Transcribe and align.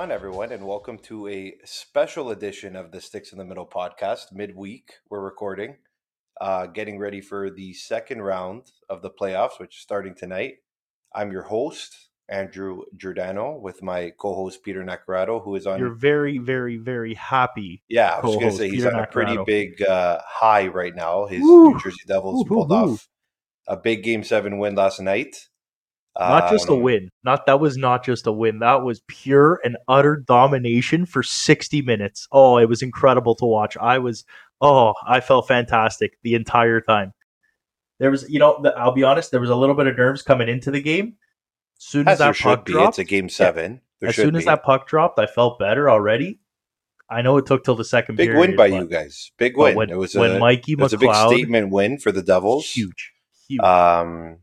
On, 0.00 0.10
everyone, 0.10 0.50
and 0.50 0.66
welcome 0.66 0.96
to 1.00 1.28
a 1.28 1.58
special 1.66 2.30
edition 2.30 2.74
of 2.74 2.90
the 2.90 3.02
Sticks 3.02 3.32
in 3.32 3.38
the 3.38 3.44
Middle 3.44 3.66
podcast. 3.66 4.32
Midweek, 4.32 4.92
we're 5.10 5.20
recording, 5.20 5.76
uh, 6.40 6.68
getting 6.68 6.98
ready 6.98 7.20
for 7.20 7.50
the 7.50 7.74
second 7.74 8.22
round 8.22 8.72
of 8.88 9.02
the 9.02 9.10
playoffs, 9.10 9.60
which 9.60 9.76
is 9.76 9.82
starting 9.82 10.14
tonight. 10.14 10.54
I'm 11.14 11.30
your 11.30 11.42
host, 11.42 12.08
Andrew 12.30 12.84
Giordano, 12.96 13.58
with 13.58 13.82
my 13.82 14.14
co-host 14.18 14.62
Peter 14.62 14.82
Nacarado, 14.82 15.44
who 15.44 15.54
is 15.54 15.66
on. 15.66 15.78
You're 15.78 15.94
very, 15.94 16.38
very, 16.38 16.78
very 16.78 17.12
happy. 17.12 17.82
yeah, 17.86 18.14
I 18.22 18.26
was 18.26 18.36
going 18.36 18.52
to 18.52 18.56
say 18.56 18.70
he's 18.70 18.84
Peter 18.84 18.96
on 18.96 19.04
a 19.04 19.06
pretty 19.06 19.32
Nacarado. 19.32 19.44
big 19.44 19.82
uh, 19.82 20.18
high 20.26 20.68
right 20.68 20.96
now. 20.96 21.26
His 21.26 21.42
Woo! 21.42 21.72
New 21.74 21.78
Jersey 21.78 22.04
Devils 22.06 22.36
Woo, 22.36 22.56
woo, 22.56 22.66
pulled 22.66 22.70
woo. 22.70 22.94
off 22.94 23.06
a 23.68 23.76
big 23.76 24.02
Game 24.02 24.24
Seven 24.24 24.56
win 24.56 24.76
last 24.76 24.98
night. 24.98 25.49
Not 26.18 26.50
just 26.50 26.68
a 26.68 26.72
Um, 26.72 26.82
win. 26.82 27.08
Not 27.24 27.46
that 27.46 27.60
was 27.60 27.76
not 27.76 28.04
just 28.04 28.26
a 28.26 28.32
win. 28.32 28.58
That 28.58 28.82
was 28.82 29.00
pure 29.06 29.60
and 29.64 29.76
utter 29.88 30.16
domination 30.16 31.06
for 31.06 31.22
60 31.22 31.82
minutes. 31.82 32.26
Oh, 32.32 32.58
it 32.58 32.68
was 32.68 32.82
incredible 32.82 33.34
to 33.36 33.46
watch. 33.46 33.76
I 33.76 33.98
was 33.98 34.24
oh, 34.60 34.92
I 35.06 35.20
felt 35.20 35.48
fantastic 35.48 36.18
the 36.22 36.34
entire 36.34 36.80
time. 36.80 37.12
There 37.98 38.10
was, 38.10 38.28
you 38.28 38.38
know, 38.38 38.60
the, 38.62 38.76
I'll 38.76 38.92
be 38.92 39.04
honest, 39.04 39.30
there 39.30 39.40
was 39.40 39.50
a 39.50 39.56
little 39.56 39.74
bit 39.74 39.86
of 39.86 39.96
nerves 39.96 40.22
coming 40.22 40.48
into 40.48 40.70
the 40.70 40.80
game. 40.82 41.16
Soon 41.78 42.08
as, 42.08 42.20
As 42.20 42.36
that 42.36 42.42
puck 42.42 42.66
be. 42.66 42.72
dropped, 42.72 42.90
It's 42.90 42.98
a 42.98 43.04
Game 43.04 43.28
Seven. 43.28 43.80
There 44.00 44.08
as 44.10 44.16
soon 44.16 44.36
as 44.36 44.46
that 44.46 44.62
puck 44.62 44.86
dropped, 44.86 45.18
I 45.18 45.26
felt 45.26 45.58
better 45.58 45.88
already. 45.88 46.40
I 47.08 47.22
know 47.22 47.36
it 47.38 47.46
took 47.46 47.64
till 47.64 47.74
the 47.74 47.84
second 47.84 48.16
big 48.16 48.28
period, 48.28 48.40
win 48.40 48.56
by 48.56 48.66
you 48.66 48.86
guys. 48.86 49.32
Big 49.36 49.56
win. 49.56 49.74
When, 49.74 49.90
it 49.90 49.96
was 49.96 50.14
when 50.14 50.36
a 50.36 50.38
Mikey 50.38 50.72
it 50.72 50.78
was 50.78 50.92
a 50.92 50.98
big 50.98 51.14
statement 51.14 51.70
win 51.70 51.98
for 51.98 52.12
the 52.12 52.22
Devils. 52.22 52.70
huge, 52.70 53.12
huge. 53.48 53.60
Um, 53.60 54.38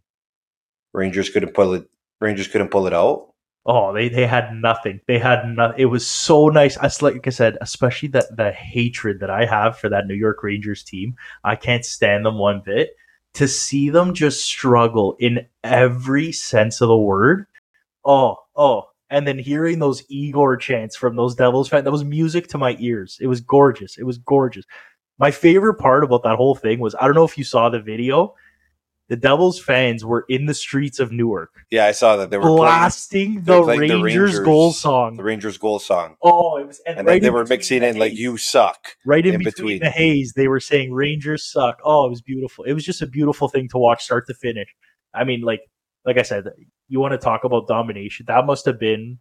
Rangers 0.98 1.30
couldn't 1.30 1.54
pull 1.54 1.74
it. 1.76 1.88
Rangers 2.20 2.48
couldn't 2.48 2.70
pull 2.70 2.88
it 2.88 2.94
out. 2.94 3.34
Oh, 3.68 3.94
they 3.94 4.10
they 4.10 4.26
had 4.26 4.54
nothing. 4.56 5.00
They 5.08 5.20
had 5.20 5.46
nothing. 5.46 5.80
It 5.80 5.86
was 5.86 6.08
so 6.08 6.50
nice. 6.50 6.76
As 6.78 7.02
like 7.02 7.28
I 7.28 7.30
said, 7.30 7.58
especially 7.62 8.10
that 8.10 8.36
the 8.36 8.52
hatred 8.52 9.20
that 9.20 9.30
I 9.30 9.46
have 9.46 9.78
for 9.78 9.90
that 9.90 10.08
New 10.08 10.16
York 10.16 10.42
Rangers 10.42 10.84
team. 10.84 11.16
I 11.44 11.56
can't 11.56 11.86
stand 11.86 12.26
them 12.26 12.40
one 12.40 12.62
bit. 12.66 12.96
To 13.36 13.48
see 13.48 13.92
them 13.92 14.16
just 14.16 14.44
struggle 14.44 15.16
in 15.20 15.46
every 15.64 16.32
sense 16.32 16.82
of 16.82 16.88
the 16.88 16.98
word. 16.98 17.46
Oh, 18.04 18.38
oh. 18.56 18.90
And 19.12 19.28
then 19.28 19.38
hearing 19.38 19.78
those 19.78 20.04
Igor 20.10 20.58
chants 20.58 20.96
from 20.96 21.16
those 21.16 21.36
Devils 21.36 21.70
fans, 21.70 21.84
that 21.84 21.92
was 21.92 22.04
music 22.04 22.48
to 22.48 22.58
my 22.58 22.76
ears. 22.80 23.20
It 23.22 23.28
was 23.28 23.40
gorgeous. 23.40 23.98
It 23.98 24.04
was 24.04 24.18
gorgeous. 24.18 24.66
My 25.20 25.30
favorite 25.30 25.76
part 25.76 26.04
about 26.04 26.24
that 26.24 26.38
whole 26.38 26.56
thing 26.56 26.80
was 26.80 26.96
I 26.96 27.06
don't 27.06 27.16
know 27.16 27.26
if 27.26 27.38
you 27.38 27.44
saw 27.44 27.70
the 27.70 27.80
video. 27.80 28.34
The 29.10 29.16
Devils 29.16 29.60
fans 29.60 30.04
were 30.04 30.26
in 30.28 30.48
the 30.48 30.54
streets 30.54 31.00
of 31.00 31.12
Newark 31.12 31.52
Yeah, 31.72 31.86
I 31.86 31.92
saw 31.92 32.18
that 32.18 32.30
they 32.30 32.38
were 32.38 32.44
playing 32.44 32.58
blasting 32.58 33.36
they 33.36 33.54
the 33.54 33.62
were 33.62 33.74
the 33.74 33.80
Rangers, 33.80 34.02
Rangers- 34.04 34.40
goal 34.42 34.72
song. 34.74 35.16
the 35.16 35.24
Rangers 35.24 35.58
goal 35.58 35.80
song, 35.80 36.18
oh, 36.22 36.58
it 36.58 36.68
was 36.68 36.82
and, 36.86 37.00
and 37.00 37.08
right 37.08 37.14
then 37.14 37.24
they 37.24 37.30
were 37.30 37.46
mixing 37.46 37.84
in 37.84 37.98
like 37.98 38.14
"You 38.14 38.38
suck." 38.38 38.96
right 39.06 39.26
in, 39.26 39.36
in 39.36 39.44
between, 39.44 39.80
between. 39.80 39.80
the 39.80 39.90
haze. 39.90 40.34
They 40.36 40.48
were 40.48 40.60
saying 40.60 40.92
Rangers 40.94 41.50
suck. 41.50 41.80
Oh, 41.84 42.06
it 42.06 42.10
was 42.10 42.22
beautiful. 42.22 42.66
It 42.66 42.74
was 42.74 42.84
just 42.84 43.02
a 43.02 43.08
beautiful 43.08 43.48
thing 43.48 43.68
to 43.70 43.78
watch, 43.78 44.04
start 44.04 44.28
to 44.28 44.34
finish. 44.34 44.68
I 45.14 45.24
mean, 45.24 45.42
like 45.42 45.62
like 46.06 46.18
I 46.18 46.24
said, 46.24 46.50
you 46.90 47.00
want 47.00 47.14
to 47.14 47.18
talk 47.18 47.44
about 47.44 47.68
domination? 47.68 48.26
That 48.28 48.46
must 48.46 48.66
have 48.66 48.80
been 48.80 49.20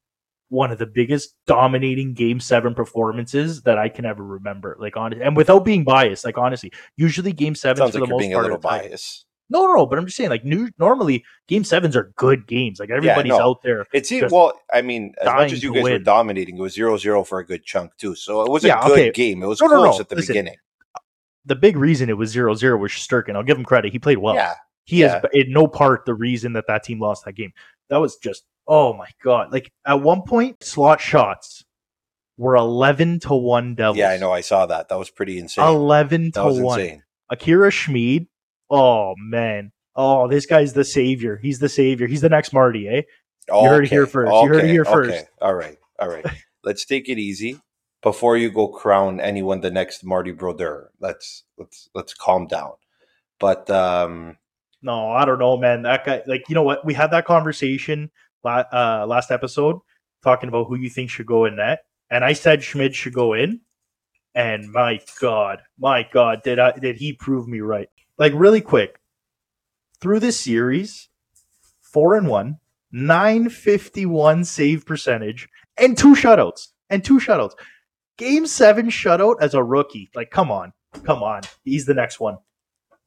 one 0.49 0.71
of 0.71 0.79
the 0.79 0.87
biggest 0.87 1.35
dominating 1.47 2.15
Game 2.15 2.39
Seven 2.41 2.75
performances 2.75 3.63
that 3.63 3.79
I 3.79 3.89
can 3.89 4.05
ever 4.05 4.25
remember. 4.25 4.77
Like 4.79 4.97
honest, 4.97 5.23
and 5.23 5.37
without 5.37 5.65
being 5.65 5.85
biased, 5.85 6.25
like 6.25 6.39
honestly, 6.39 6.73
usually 6.97 7.33
Game 7.33 7.55
seven 7.55 7.79
Sounds 7.79 7.93
for 7.93 8.01
like 8.01 8.09
the 8.09 8.13
most 8.15 8.21
being 8.21 8.35
a 8.35 8.41
little 8.41 8.59
biased. 8.59 9.25
No, 9.49 9.65
no, 9.67 9.75
no. 9.75 9.87
But 9.87 9.99
I'm 9.99 10.07
just 10.07 10.17
saying, 10.17 10.31
like, 10.31 10.45
new, 10.45 10.71
normally 10.79 11.25
Game 11.47 11.65
Sevens 11.65 11.97
are 11.97 12.13
good 12.17 12.47
games. 12.47 12.81
Like 12.81 12.91
everybody's 12.91 13.31
no. 13.31 13.41
out 13.41 13.63
there. 13.63 13.87
It 13.93 14.07
seemed 14.07 14.31
well. 14.31 14.61
I 14.73 14.83
mean, 14.83 15.15
as 15.21 15.27
much 15.27 15.53
as 15.53 15.63
you 15.63 15.73
guys 15.73 15.85
were 15.85 15.99
dominating, 15.99 16.57
it 16.57 16.61
was 16.61 16.77
0-0 16.77 17.27
for 17.27 17.39
a 17.39 17.47
good 17.47 17.65
chunk 17.65 17.97
too. 17.97 18.15
So 18.15 18.43
it 18.43 18.51
was 18.51 18.65
a 18.65 18.69
good 18.69 18.93
okay. 18.93 19.11
game. 19.13 19.43
It 19.43 19.47
was 19.47 19.61
No, 19.61 19.69
close 19.69 19.97
no. 19.97 20.01
at 20.01 20.09
the 20.09 20.17
Listen, 20.17 20.33
beginning. 20.33 20.57
the 21.45 21.57
big 21.57 21.77
reason 21.77 22.09
it 22.09 22.17
was 22.19 22.35
0-0 22.35 22.81
was 22.81 22.91
Sturkin. 22.93 23.37
I'll 23.37 23.45
give 23.45 23.57
him 23.57 23.65
credit. 23.65 23.93
He 23.93 23.99
played 23.99 24.19
well. 24.19 24.35
yeah, 24.35 24.55
he 24.85 25.01
yeah. 25.01 25.21
is 25.33 25.47
in 25.47 25.53
no 25.53 25.69
part 25.69 26.05
the 26.07 26.15
reason 26.15 26.53
that 26.55 26.65
that 26.67 26.83
team 26.85 27.01
lost 27.01 27.25
that 27.25 27.35
game. 27.35 27.53
That 27.89 27.99
was 27.99 28.17
just 28.17 28.45
oh 28.67 28.95
my 28.95 29.09
god! 29.23 29.53
Like 29.53 29.73
at 29.87 30.01
one 30.01 30.23
point, 30.23 30.63
slot 30.65 31.01
shots 31.01 31.65
were 32.37 32.57
eleven 32.57 33.21
to 33.21 33.35
one 33.35 33.75
Devils. 33.77 33.99
yeah. 33.99 34.11
I 34.11 34.17
know. 34.17 34.33
I 34.33 34.41
saw 34.41 34.67
that. 34.67 34.89
That 34.89 34.99
was 34.99 35.11
pretty 35.11 35.39
insane. 35.39 35.65
Eleven 35.65 36.31
that 36.35 36.43
to 36.43 36.63
one. 36.63 36.81
insane. 36.81 37.03
Akira 37.31 37.71
Schmid. 37.71 38.27
Oh 38.71 39.15
man. 39.19 39.73
Oh, 39.95 40.29
this 40.29 40.47
guy's 40.47 40.75
the 40.75 40.85
savior. 40.85 41.37
He's 41.37 41.59
the 41.59 41.69
savior. 41.69 42.07
He's 42.07 42.21
the 42.21 42.29
next 42.29 42.53
Marty, 42.53 42.87
eh? 42.89 43.03
You 43.49 43.69
heard 43.69 43.85
it 43.85 43.91
here 43.91 44.07
first. 44.07 44.31
You 44.31 44.49
heard 44.49 44.65
it 44.65 44.71
here 44.71 44.85
first. 44.85 45.11
Okay. 45.11 45.25
All 45.41 45.55
right. 45.55 45.79
All 45.99 46.09
right. 46.09 46.27
let's 46.65 46.85
take 46.85 47.09
it 47.09 47.19
easy 47.19 47.61
before 48.03 48.37
you 48.37 48.51
go 48.51 48.69
crown 48.69 49.21
anyone 49.21 49.61
the 49.61 49.71
next 49.71 50.05
Marty 50.05 50.33
Brodeur. 50.33 50.91
Let's 51.01 51.45
let's 51.57 51.89
let's 51.95 52.13
calm 52.13 52.47
down. 52.47 52.73
But 53.39 53.71
um 53.71 54.37
No, 54.83 55.11
I 55.11 55.25
don't 55.25 55.39
know, 55.39 55.57
man. 55.57 55.83
That 55.83 56.05
guy, 56.05 56.23
like, 56.27 56.45
you 56.49 56.55
know 56.55 56.63
what? 56.63 56.85
We 56.85 56.93
had 56.93 57.11
that 57.13 57.25
conversation 57.25 58.11
la- 58.45 58.65
uh, 58.73 59.07
last 59.09 59.31
episode 59.31 59.79
talking 60.23 60.49
about 60.49 60.67
who 60.69 60.77
you 60.77 60.91
think 60.91 61.11
should 61.11 61.27
go 61.27 61.45
in 61.45 61.57
net, 61.57 61.85
and 62.11 62.25
I 62.25 62.33
said 62.33 62.63
Schmid 62.63 62.95
should 62.95 63.15
go 63.15 63.33
in. 63.33 63.61
And 64.35 64.71
my 64.71 65.01
God, 65.21 65.63
my 65.79 66.07
God, 66.13 66.43
did 66.43 66.59
I 66.59 66.73
did 66.73 66.97
he 66.97 67.15
prove 67.15 67.49
me 67.49 67.61
right? 67.61 67.89
Like, 68.19 68.33
really 68.35 68.61
quick, 68.61 68.99
through 70.01 70.21
this 70.21 70.39
series, 70.41 71.09
four 71.83 72.17
and 72.17 72.29
one, 72.29 72.59
nine 72.93 73.49
fifty 73.51 74.07
one 74.07 74.45
save 74.45 74.87
percentage, 74.87 75.49
and 75.79 75.97
two 75.99 76.15
shutouts, 76.15 76.69
and 76.91 77.05
two 77.05 77.19
shutouts. 77.21 77.53
Game 78.19 78.47
seven 78.47 78.89
shutout 78.89 79.37
as 79.41 79.55
a 79.55 79.65
rookie. 79.65 80.11
Like, 80.15 80.31
come 80.31 80.51
on, 80.51 80.73
come 81.05 81.23
on, 81.23 81.43
he's 81.65 81.87
the 81.87 81.95
next 81.95 82.21
one. 82.21 82.39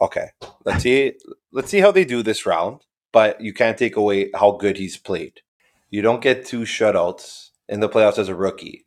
okay. 0.02 0.30
Let's 0.66 0.84
see 0.84 1.14
let's 1.52 1.70
see 1.70 1.80
how 1.80 1.92
they 1.92 2.06
do 2.06 2.24
this 2.24 2.46
round. 2.46 2.82
But 3.12 3.42
you 3.42 3.54
can't 3.54 3.78
take 3.78 3.96
away 3.96 4.30
how 4.36 4.52
good 4.52 4.78
he's 4.78 4.98
played. 4.98 5.42
You 5.90 6.02
don't 6.04 6.22
get 6.22 6.46
two 6.46 6.62
shutouts 6.62 7.50
in 7.68 7.80
the 7.80 7.90
playoffs 7.90 8.20
as 8.20 8.30
a 8.30 8.36
rookie 8.36 8.86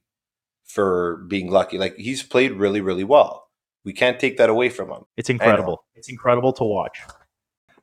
for 0.64 1.24
being 1.28 1.50
lucky. 1.50 1.78
Like 1.78 1.96
he's 1.96 2.22
played 2.22 2.52
really, 2.52 2.80
really 2.80 3.04
well. 3.04 3.48
We 3.84 3.92
can't 3.92 4.18
take 4.20 4.36
that 4.38 4.48
away 4.48 4.68
from 4.68 4.90
him. 4.90 5.04
It's 5.16 5.30
incredible. 5.30 5.84
It's 5.94 6.08
incredible 6.08 6.52
to 6.54 6.64
watch. 6.64 7.00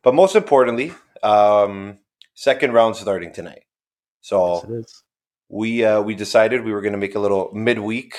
But 0.01 0.15
most 0.15 0.35
importantly, 0.35 0.93
um, 1.23 1.99
second 2.33 2.73
round 2.73 2.95
starting 2.95 3.33
tonight. 3.33 3.63
So 4.21 4.55
Yes, 4.55 4.63
it 4.63 4.71
is. 4.73 5.03
we 5.49 5.83
uh, 5.83 6.01
we 6.01 6.15
decided 6.15 6.63
we 6.63 6.71
were 6.71 6.81
going 6.81 6.93
to 6.93 6.99
make 6.99 7.15
a 7.15 7.19
little 7.19 7.49
midweek 7.53 8.15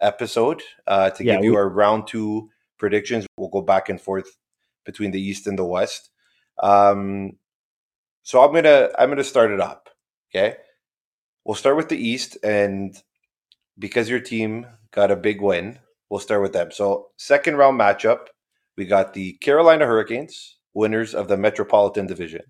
episode 0.00 0.62
uh, 0.86 1.10
to 1.10 1.24
Yeah, 1.24 1.36
give 1.36 1.44
you 1.44 1.56
our 1.56 1.68
round 1.68 2.06
two 2.06 2.50
predictions. 2.78 3.26
We'll 3.36 3.48
go 3.50 3.60
back 3.62 3.88
and 3.88 4.00
forth 4.00 4.36
between 4.84 5.10
the 5.10 5.20
East 5.20 5.46
and 5.46 5.58
the 5.58 5.64
West. 5.64 6.10
Um, 6.62 7.36
so 8.22 8.42
I'm 8.42 8.54
gonna 8.54 8.88
I'm 8.98 9.08
gonna 9.08 9.24
start 9.24 9.50
it 9.50 9.60
up. 9.60 9.90
Okay, 10.34 10.56
we'll 11.44 11.56
start 11.56 11.76
with 11.76 11.88
the 11.88 11.96
East, 11.98 12.38
and 12.42 12.96
because 13.78 14.08
your 14.08 14.20
team 14.20 14.66
got 14.92 15.10
a 15.10 15.16
big 15.16 15.40
win, 15.40 15.78
we'll 16.12 16.20
start 16.20 16.42
with 16.42 16.52
them. 16.52 16.70
So 16.70 17.08
second 17.16 17.56
round 17.56 17.80
matchup, 17.80 18.26
we 18.76 18.84
got 18.84 19.14
the 19.14 19.32
Carolina 19.40 19.86
Hurricanes, 19.86 20.58
winners 20.74 21.14
of 21.14 21.26
the 21.26 21.38
Metropolitan 21.38 22.06
Division, 22.06 22.42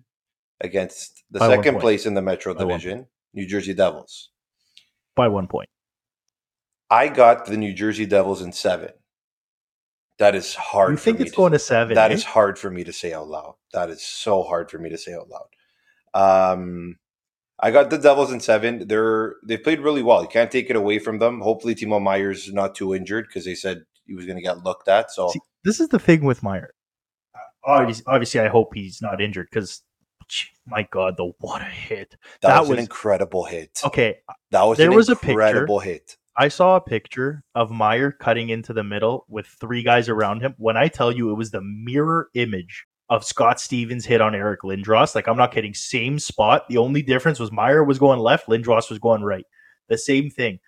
against 0.59 1.23
the 1.31 1.39
By 1.39 1.47
second 1.47 1.79
place 1.79 2.05
in 2.05 2.13
the 2.13 2.21
Metro 2.21 2.53
By 2.53 2.65
Division, 2.65 3.07
New 3.33 3.47
Jersey 3.47 3.73
Devils. 3.73 4.31
by 5.15 5.29
one 5.29 5.47
point. 5.47 5.69
I 6.89 7.07
got 7.07 7.45
the 7.45 7.55
New 7.55 7.73
Jersey 7.73 8.05
Devils 8.05 8.41
in 8.41 8.51
seven. 8.51 8.89
That 10.19 10.35
is 10.35 10.53
hard. 10.53 10.91
You 10.91 10.97
for 10.97 11.03
think 11.03 11.19
me 11.19 11.25
it's 11.25 11.35
going 11.35 11.53
to 11.53 11.59
seven? 11.59 11.95
That 11.95 12.11
eh? 12.11 12.15
is 12.15 12.25
hard 12.25 12.59
for 12.59 12.69
me 12.69 12.83
to 12.83 12.91
say 12.91 13.13
out 13.13 13.29
loud. 13.29 13.55
That 13.71 13.89
is 13.89 14.03
so 14.03 14.43
hard 14.43 14.69
for 14.69 14.77
me 14.77 14.89
to 14.89 14.97
say 14.97 15.13
out 15.13 15.29
loud. 15.29 16.53
Um, 16.53 16.97
I 17.59 17.71
got 17.71 17.89
the 17.89 17.97
Devils 17.97 18.31
in 18.31 18.39
seven. 18.39 18.87
They're 18.87 19.35
they 19.45 19.57
played 19.57 19.79
really 19.79 20.03
well. 20.03 20.21
You 20.21 20.27
can't 20.27 20.51
take 20.51 20.69
it 20.69 20.75
away 20.75 20.99
from 20.99 21.19
them. 21.19 21.41
Hopefully, 21.41 21.75
Timo 21.75 22.01
Meier's 22.01 22.51
not 22.51 22.75
too 22.75 22.93
injured 22.93 23.27
because 23.27 23.45
they 23.45 23.55
said 23.55 23.83
he 24.05 24.15
was 24.15 24.25
going 24.25 24.37
to 24.37 24.43
get 24.43 24.63
looked 24.63 24.87
at. 24.87 25.11
So 25.11 25.29
See, 25.29 25.39
this 25.63 25.79
is 25.79 25.89
the 25.89 25.99
thing 25.99 26.23
with 26.23 26.43
Meier. 26.43 26.73
Obviously, 27.65 28.03
obviously, 28.07 28.39
I 28.41 28.47
hope 28.49 28.73
he's 28.73 29.01
not 29.01 29.21
injured 29.21 29.47
because, 29.49 29.83
my 30.65 30.85
God, 30.91 31.15
the 31.15 31.31
what 31.39 31.61
a 31.61 31.65
hit! 31.65 32.17
that, 32.41 32.49
that 32.49 32.59
was, 32.61 32.71
an 32.71 32.79
incredible 32.79 33.45
hit. 33.45 33.79
Okay, 33.85 34.17
That 34.51 34.63
was 34.63 34.77
there 34.77 34.89
an 34.89 34.95
was 34.95 35.07
a 35.09 35.15
picture. 35.15 35.31
incredible 35.31 35.79
hit. 35.79 36.17
I 36.35 36.47
saw 36.47 36.75
a 36.75 36.81
picture 36.81 37.43
of 37.55 37.71
Meier 37.71 38.11
cutting 38.11 38.49
into 38.49 38.73
the 38.73 38.83
middle 38.83 39.25
with 39.29 39.45
three 39.45 39.83
guys 39.83 40.09
around 40.09 40.41
him. 40.41 40.55
When 40.57 40.75
I 40.75 40.87
tell 40.87 41.11
you, 41.11 41.29
it 41.31 41.35
was 41.35 41.51
the 41.51 41.61
mirror 41.61 42.29
image 42.33 42.85
of 43.13 43.23
Scott 43.23 43.59
Stevens' 43.59 44.05
hit 44.05 44.21
on 44.21 44.33
Eric 44.33 44.61
Lindros. 44.61 45.13
Like 45.13 45.27
I'm 45.27 45.37
not 45.37 45.51
kidding. 45.53 45.73
Same 45.73 46.17
spot. 46.17 46.67
The 46.67 46.77
only 46.77 47.01
difference 47.03 47.39
was 47.39 47.51
Meier 47.51 47.83
was 47.83 47.99
going 47.99 48.19
left, 48.19 48.47
Lindros 48.47 48.89
was 48.89 48.99
going 48.99 49.21
right. 49.21 49.45
The 49.87 49.97
same 49.97 50.29
thing. 50.29 50.59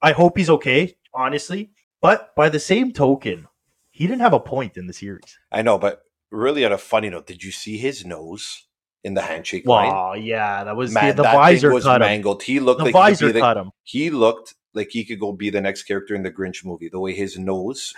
I 0.00 0.12
hope 0.12 0.38
he's 0.38 0.50
okay, 0.50 0.94
honestly. 1.14 1.70
But 2.00 2.34
by 2.36 2.48
the 2.48 2.60
same 2.60 2.92
token, 2.92 3.48
he 3.90 4.06
didn't 4.06 4.20
have 4.22 4.32
a 4.32 4.40
point 4.40 4.76
in 4.76 4.86
the 4.86 4.92
series. 4.92 5.38
I 5.50 5.62
know, 5.62 5.78
but 5.78 6.02
really 6.30 6.64
on 6.64 6.72
a 6.72 6.78
funny 6.78 7.10
note, 7.10 7.26
did 7.26 7.42
you 7.42 7.50
see 7.50 7.76
his 7.78 8.04
nose? 8.06 8.66
in 9.04 9.14
the 9.14 9.20
handshake 9.22 9.66
line. 9.66 9.90
Wow, 9.90 10.14
yeah, 10.14 10.62
that 10.62 10.76
was 10.76 10.92
Man, 10.94 11.08
the, 11.08 11.14
the 11.14 11.22
that 11.24 11.34
visor 11.34 11.72
was 11.74 11.82
cut 11.82 12.00
him. 12.00 12.06
mangled. 12.06 12.40
He 12.44 12.60
looked 12.60 12.78
The 12.78 12.84
like 12.84 12.94
he 12.94 13.00
visor 13.00 13.32
the, 13.32 13.40
cut 13.40 13.56
him. 13.56 13.72
he 13.82 14.10
looked 14.10 14.54
like 14.74 14.90
he 14.92 15.04
could 15.04 15.18
go 15.18 15.32
be 15.32 15.50
the 15.50 15.60
next 15.60 15.82
character 15.82 16.14
in 16.14 16.22
the 16.22 16.30
Grinch 16.30 16.64
movie. 16.64 16.88
The 16.88 17.00
way 17.00 17.12
his 17.12 17.36
nose, 17.36 17.92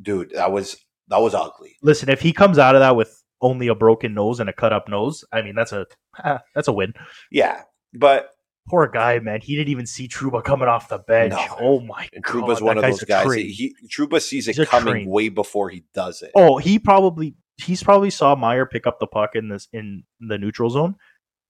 dude, 0.00 0.30
that 0.30 0.50
was 0.50 0.78
that 1.08 1.20
was 1.20 1.34
ugly. 1.34 1.76
Listen, 1.82 2.08
if 2.08 2.20
he 2.20 2.32
comes 2.32 2.58
out 2.58 2.74
of 2.74 2.80
that 2.80 2.96
with 2.96 3.22
only 3.40 3.68
a 3.68 3.74
broken 3.74 4.14
nose 4.14 4.40
and 4.40 4.48
a 4.48 4.52
cut 4.52 4.72
up 4.72 4.88
nose, 4.88 5.24
I 5.32 5.42
mean 5.42 5.54
that's 5.54 5.72
a 5.72 5.86
ah, 6.24 6.40
that's 6.54 6.68
a 6.68 6.72
win. 6.72 6.94
Yeah, 7.30 7.62
but 7.92 8.30
Poor 8.66 8.88
guy, 8.88 9.18
man. 9.18 9.42
He 9.42 9.56
didn't 9.56 9.68
even 9.68 9.84
see 9.84 10.08
Trouba 10.08 10.42
coming 10.42 10.68
off 10.68 10.88
the 10.88 10.98
bench. 10.98 11.34
No. 11.34 11.56
Oh 11.60 11.80
my 11.80 12.08
and 12.14 12.24
god, 12.24 12.32
Trouba's 12.32 12.62
one 12.62 12.78
of 12.78 12.82
those 12.82 13.04
guys. 13.04 13.26
train. 13.26 13.46
He 13.48 13.76
Trouba 13.94 14.22
sees 14.22 14.48
it 14.48 14.56
He's 14.56 14.60
a 14.60 14.66
coming 14.66 14.92
train. 14.94 15.08
way 15.10 15.28
before 15.28 15.68
he 15.68 15.84
does 15.92 16.22
it. 16.22 16.30
Oh, 16.34 16.56
he 16.56 16.78
probably 16.78 17.34
he's 17.58 17.82
probably 17.82 18.08
saw 18.08 18.34
Meier 18.34 18.64
pick 18.64 18.86
up 18.86 19.00
the 19.00 19.06
puck 19.06 19.34
in 19.34 19.50
this 19.50 19.68
in 19.74 20.04
the 20.18 20.38
neutral 20.38 20.70
zone 20.70 20.94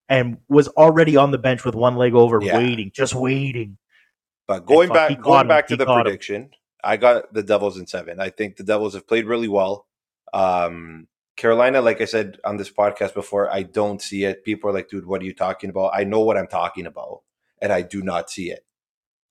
and 0.08 0.38
was 0.48 0.66
already 0.68 1.16
on 1.16 1.30
the 1.30 1.38
bench 1.38 1.64
with 1.64 1.76
one 1.76 1.94
leg 1.94 2.14
over, 2.14 2.40
Yeah. 2.42 2.58
waiting, 2.58 2.90
just 2.92 3.14
waiting. 3.14 3.78
But 4.48 4.66
going 4.66 4.88
fuck, 4.88 4.94
back, 5.10 5.22
going 5.22 5.42
him. 5.42 5.48
back 5.48 5.68
to 5.68 5.76
the 5.76 5.86
prediction. 5.86 6.42
him. 6.42 6.50
I 6.84 6.96
got 6.96 7.32
the 7.32 7.42
Devils 7.42 7.78
in 7.78 7.86
seven. 7.86 8.20
I 8.20 8.30
think 8.30 8.56
the 8.56 8.64
Devils 8.64 8.94
have 8.94 9.08
played 9.08 9.26
really 9.26 9.48
well. 9.48 9.86
Um, 10.32 11.08
Carolina, 11.36 11.80
like 11.80 12.00
I 12.00 12.04
said 12.04 12.38
on 12.44 12.56
this 12.56 12.70
podcast 12.70 13.14
before, 13.14 13.52
I 13.52 13.62
don't 13.62 14.00
see 14.00 14.24
it. 14.24 14.44
People 14.44 14.70
are 14.70 14.72
like, 14.72 14.88
"Dude, 14.88 15.06
what 15.06 15.22
are 15.22 15.24
you 15.24 15.34
talking 15.34 15.70
about?" 15.70 15.92
I 15.94 16.04
know 16.04 16.20
what 16.20 16.36
I'm 16.36 16.46
talking 16.46 16.86
about, 16.86 17.22
and 17.60 17.72
I 17.72 17.82
do 17.82 18.02
not 18.02 18.30
see 18.30 18.50
it. 18.50 18.64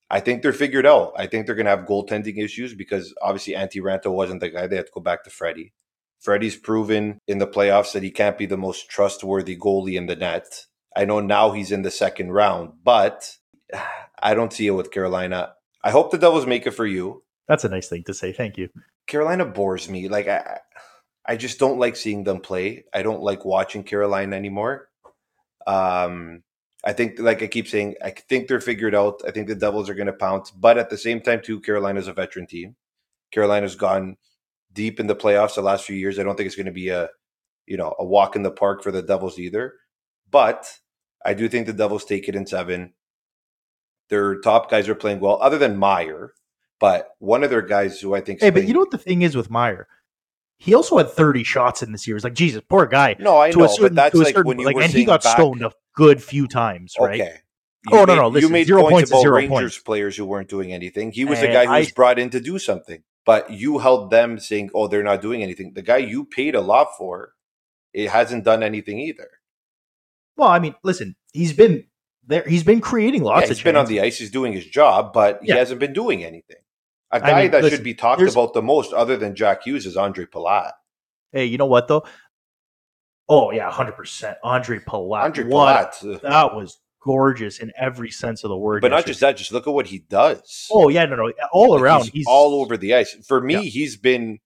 I 0.09 0.19
think 0.19 0.41
they're 0.41 0.53
figured 0.53 0.85
out. 0.85 1.13
I 1.17 1.27
think 1.27 1.45
they're 1.45 1.55
going 1.55 1.65
to 1.65 1.75
have 1.75 1.87
goaltending 1.87 2.37
issues 2.37 2.75
because 2.75 3.15
obviously 3.21 3.53
Antti 3.55 3.81
Raanta 3.81 4.11
wasn't 4.11 4.41
the 4.41 4.49
guy. 4.49 4.67
They 4.67 4.75
had 4.75 4.85
to 4.85 4.91
go 4.93 5.01
back 5.01 5.23
to 5.23 5.29
Freddie. 5.29 5.73
Freddie's 6.19 6.55
proven 6.55 7.19
in 7.27 7.39
the 7.39 7.47
playoffs 7.47 7.93
that 7.93 8.03
he 8.03 8.11
can't 8.11 8.37
be 8.37 8.45
the 8.45 8.57
most 8.57 8.89
trustworthy 8.89 9.57
goalie 9.57 9.97
in 9.97 10.05
the 10.05 10.15
net. 10.15 10.67
I 10.95 11.05
know 11.05 11.19
now 11.19 11.51
he's 11.51 11.71
in 11.71 11.81
the 11.81 11.91
second 11.91 12.31
round, 12.31 12.73
but 12.83 13.37
I 14.19 14.35
don't 14.35 14.53
see 14.53 14.67
it 14.67 14.71
with 14.71 14.91
Carolina. 14.91 15.53
I 15.83 15.91
hope 15.91 16.11
the 16.11 16.17
Devils 16.17 16.45
make 16.45 16.67
it 16.67 16.71
for 16.71 16.85
you. 16.85 17.23
That's 17.47 17.63
a 17.63 17.69
nice 17.69 17.89
thing 17.89 18.03
to 18.05 18.13
say. 18.13 18.31
Thank 18.31 18.57
you. 18.57 18.69
Carolina 19.07 19.45
bores 19.45 19.89
me. 19.89 20.07
Like 20.07 20.27
I, 20.27 20.59
I 21.25 21.35
just 21.35 21.59
don't 21.59 21.79
like 21.79 21.95
seeing 21.95 22.23
them 22.23 22.39
play. 22.39 22.85
I 22.93 23.03
don't 23.03 23.21
like 23.21 23.45
watching 23.45 23.83
Carolina 23.83 24.35
anymore. 24.35 24.89
Um, 25.65 26.43
I 26.83 26.91
think, 26.91 27.19
like 27.19 27.41
I 27.41 27.47
keep 27.47 27.67
saying, 27.67 27.95
I 28.03 28.09
think 28.11 28.47
they're 28.47 28.59
figured 28.59 28.93
out. 28.93 29.21
I 29.25 29.31
think 29.31 29.47
the 29.47 29.55
Devils 29.55 29.89
are 29.89 29.93
going 29.93 30.07
to 30.07 30.13
pounce, 30.13 30.51
but 30.51 30.77
at 30.77 30.89
the 30.89 30.97
same 30.97 31.21
time, 31.21 31.41
too, 31.41 31.61
Carolina's 31.61 32.09
a 32.09 32.13
veteran 32.13 32.45
team. 32.45 32.75
Carolina's 33.31 33.75
gone 33.75 34.17
deep 34.73 34.99
in 34.99 35.07
the 35.07 35.15
playoffs 35.15 35.55
the 35.55 35.61
last 35.61 35.85
few 35.85 35.95
years. 35.95 36.19
I 36.19 36.23
don't 36.23 36.35
think 36.35 36.47
it's 36.47 36.57
going 36.57 36.65
to 36.65 36.73
be 36.73 36.89
a, 36.89 37.09
you 37.65 37.77
know, 37.77 37.95
a 37.99 38.05
walk 38.05 38.35
in 38.35 38.43
the 38.43 38.51
park 38.51 38.83
for 38.83 38.91
the 38.91 39.01
Devils 39.01 39.39
either. 39.39 39.75
But 40.29 40.69
I 41.25 41.33
do 41.33 41.47
think 41.47 41.67
the 41.67 41.73
Devils 41.73 42.03
take 42.03 42.27
it 42.27 42.35
in 42.35 42.45
seven. 42.45 42.93
Their 44.09 44.41
top 44.41 44.69
guys 44.69 44.89
are 44.89 44.95
playing 44.95 45.21
well, 45.21 45.41
other 45.41 45.57
than 45.57 45.77
Meier. 45.77 46.33
But 46.83 47.15
one 47.19 47.45
of 47.45 47.49
their 47.49 47.61
guys 47.61 48.01
who 48.01 48.13
I 48.13 48.19
think, 48.19 48.41
Hey, 48.41 48.49
but 48.49 48.67
you 48.67 48.73
know 48.73 48.81
what 48.81 48.91
the 48.91 48.97
thing 48.97 49.21
is 49.21 49.37
with 49.37 49.49
Meier? 49.49 49.87
He 50.57 50.73
also 50.73 50.97
had 50.97 51.09
30 51.09 51.45
shots 51.45 51.81
in 51.81 51.93
the 51.93 51.97
series. 51.97 52.25
Like 52.25 52.33
Jesus, 52.33 52.61
poor 52.67 52.85
guy. 52.87 53.15
No, 53.19 53.39
I 53.39 53.51
to 53.51 53.59
know, 53.59 53.63
a 53.63 53.69
certain, 53.69 53.83
but 53.83 53.95
that's 53.95 54.11
to 54.13 54.21
a 54.21 54.23
like 54.25 54.35
certain, 54.35 54.49
when 54.49 54.59
you 54.59 54.65
like, 54.65 54.75
and 54.75 54.91
he 54.91 55.05
got 55.05 55.23
back, 55.23 55.37
stoned 55.37 55.61
a 55.61 55.71
good 55.95 56.21
few 56.21 56.45
times, 56.45 56.95
right? 56.99 57.21
Okay. 57.21 57.37
Oh, 57.89 58.03
no, 58.03 58.15
no, 58.15 58.27
listen, 58.27 58.49
you 58.49 58.51
made 58.51 58.67
zero 58.67 58.89
points 58.89 59.11
about 59.11 59.23
Rangers 59.23 59.49
points. 59.49 59.77
players 59.79 60.17
who 60.17 60.25
weren't 60.25 60.49
doing 60.49 60.73
anything. 60.73 61.13
He 61.13 61.23
was 61.23 61.39
the 61.39 61.45
And 61.45 61.53
guy 61.53 61.65
who 61.67 61.71
was 61.71 61.87
I- 61.87 61.91
brought 61.95 62.19
in 62.19 62.29
to 62.31 62.41
do 62.41 62.59
something, 62.59 63.01
but 63.25 63.49
you 63.49 63.77
held 63.77 64.11
them 64.11 64.37
saying, 64.37 64.69
"Oh, 64.73 64.89
they're 64.89 65.03
not 65.03 65.21
doing 65.21 65.41
anything." 65.41 65.71
The 65.75 65.83
guy 65.83 65.99
you 65.99 66.25
paid 66.25 66.53
a 66.53 66.59
lot 66.59 66.97
for, 66.97 67.31
it 67.93 68.09
hasn't 68.09 68.43
done 68.43 68.61
anything 68.61 68.99
either. 68.99 69.29
Well, 70.35 70.49
I 70.49 70.59
mean, 70.59 70.75
listen, 70.83 71.15
he's 71.31 71.53
been 71.53 71.85
there. 72.27 72.43
He's 72.45 72.63
been 72.65 72.81
creating 72.81 73.23
lots 73.23 73.43
yeah, 73.47 73.51
of 73.51 73.57
he's 73.57 73.63
been 73.63 73.77
on 73.77 73.85
the 73.85 74.01
ice, 74.01 74.17
he's 74.17 74.31
doing 74.31 74.51
his 74.51 74.65
job, 74.65 75.13
but 75.13 75.39
he 75.43 75.53
hasn't 75.53 75.79
been 75.79 75.93
doing 75.93 76.25
anything. 76.25 76.57
A 77.13 77.17
I 77.17 77.19
guy 77.19 77.41
mean, 77.43 77.51
that 77.51 77.61
listen, 77.63 77.77
should 77.77 77.83
be 77.83 77.93
talked 77.93 78.21
about 78.21 78.53
the 78.53 78.61
most, 78.61 78.91
other 78.91 79.15
than 79.17 79.35
Jack 79.35 79.63
Hughes, 79.63 79.85
is 79.85 79.95
Ondrej 79.95 80.27
Palat. 80.31 80.71
Hey, 81.31 81.45
you 81.45 81.57
know 81.57 81.65
what 81.67 81.87
though? 81.87 82.03
Oh 83.29 83.51
yeah, 83.51 83.69
hundred 83.71 83.93
percent. 83.95 84.37
Ondrej 84.43 84.83
Palat. 84.83 85.33
Ondrej 85.33 85.47
What? 85.47 85.93
Palat, 85.93 86.21
That 86.21 86.55
was 86.55 86.79
gorgeous 87.01 87.59
in 87.59 87.71
every 87.77 88.09
sense 88.11 88.43
of 88.43 88.49
the 88.49 88.57
word. 88.57 88.81
but 88.81 88.91
not 88.91 89.05
just 89.05 89.19
that. 89.21 89.37
Just 89.37 89.51
look 89.51 89.67
at 89.67 89.73
what 89.73 89.85
he 89.87 89.99
does. 89.99 90.67
Oh 90.71 90.89
yeah, 90.89 91.05
no, 91.05 91.15
no, 91.15 91.31
all 91.51 91.79
around. 91.79 92.03
he's, 92.05 92.11
He's, 92.13 92.25
all 92.27 92.55
over 92.61 92.77
the 92.77 92.95
ice. 92.95 93.15
For 93.27 93.39
me, 93.41 93.53
Yeah. 93.55 93.59
he's 93.61 93.95
been 93.95 94.39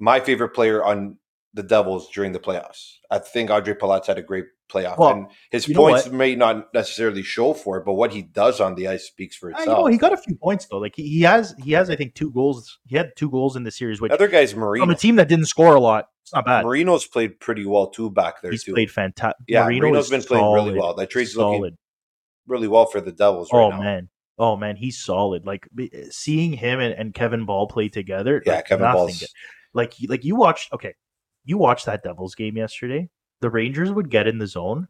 my 0.00 0.20
favorite 0.20 0.50
player 0.50 0.84
on 0.84 1.18
the 1.58 1.62
Devils 1.64 2.08
during 2.14 2.32
the 2.32 2.38
playoffs. 2.38 2.94
I 3.10 3.18
think 3.18 3.50
Ondrej 3.50 3.78
Palat's 3.78 4.06
had 4.06 4.16
a 4.18 4.22
great 4.22 4.46
playoff, 4.72 4.98
Well, 4.98 5.10
and 5.12 5.26
his 5.50 5.66
points 5.66 6.08
may 6.10 6.34
not 6.36 6.72
necessarily 6.72 7.22
show 7.22 7.52
for 7.54 7.78
it, 7.78 7.84
but 7.84 7.94
what 7.94 8.12
he 8.12 8.22
does 8.22 8.60
on 8.60 8.74
the 8.74 8.86
ice 8.88 9.06
speaks 9.06 9.34
for 9.34 9.50
itself. 9.50 9.66
know, 9.66 9.86
he 9.86 9.96
got 9.98 10.12
a 10.12 10.16
few 10.16 10.36
points 10.36 10.66
though. 10.70 10.78
Like 10.78 10.94
he, 10.94 11.02
he 11.08 11.20
has, 11.22 11.54
he 11.64 11.72
has, 11.72 11.90
I 11.90 11.96
think, 11.96 12.14
two 12.14 12.30
goals. 12.30 12.78
He 12.86 12.96
had 12.96 13.10
two 13.16 13.30
goals 13.30 13.56
in 13.56 13.64
the 13.64 13.70
series, 13.70 14.00
which 14.00 14.12
Other 14.12 14.28
guys, 14.28 14.52
from 14.52 14.60
Marino. 14.60 14.88
a 14.90 14.94
team 14.94 15.16
that 15.16 15.28
didn't 15.28 15.46
score 15.46 15.74
a 15.74 15.80
lot, 15.80 16.06
it's 16.22 16.34
not 16.34 16.44
bad. 16.44 16.64
Marino's 16.64 17.06
played 17.06 17.40
pretty 17.40 17.64
well 17.66 17.88
too 17.88 18.10
back 18.10 18.40
there 18.42 18.50
He's 18.52 18.62
too. 18.64 18.74
played 18.74 18.90
fantastic. 18.90 19.36
yeah, 19.48 19.64
Marino 19.64 19.86
Marino's 19.88 20.10
been 20.10 20.22
playing 20.22 20.52
really 20.52 20.78
well. 20.78 20.94
That 20.94 21.10
trade's 21.10 21.36
looking 21.36 21.76
really 22.46 22.68
well 22.68 22.86
for 22.86 23.00
the 23.00 23.12
Devils 23.12 23.50
right 23.52 23.58
Oh 23.60 23.70
now. 23.70 23.80
man, 23.80 24.08
oh 24.38 24.56
man, 24.56 24.76
he's 24.76 25.02
solid. 25.02 25.44
Like 25.46 25.66
seeing 26.10 26.52
him 26.52 26.78
and, 26.78 26.92
and 26.94 27.14
Kevin 27.14 27.46
Bahl 27.46 27.66
play 27.68 27.88
together. 27.88 28.42
Yeah, 28.46 28.56
like, 28.56 28.66
Kevin 28.66 29.06
get- 29.18 29.30
like 29.74 29.94
like 30.08 30.24
you 30.24 30.36
watched. 30.36 30.72
Okay, 30.74 30.94
you 31.48 31.58
watched 31.58 31.86
that 31.86 32.02
Devils 32.04 32.34
game 32.36 32.56
yesterday. 32.58 33.08
The 33.40 33.50
Rangers 33.50 33.90
would 33.90 34.10
get 34.10 34.26
in 34.28 34.38
the 34.38 34.46
zone. 34.46 34.88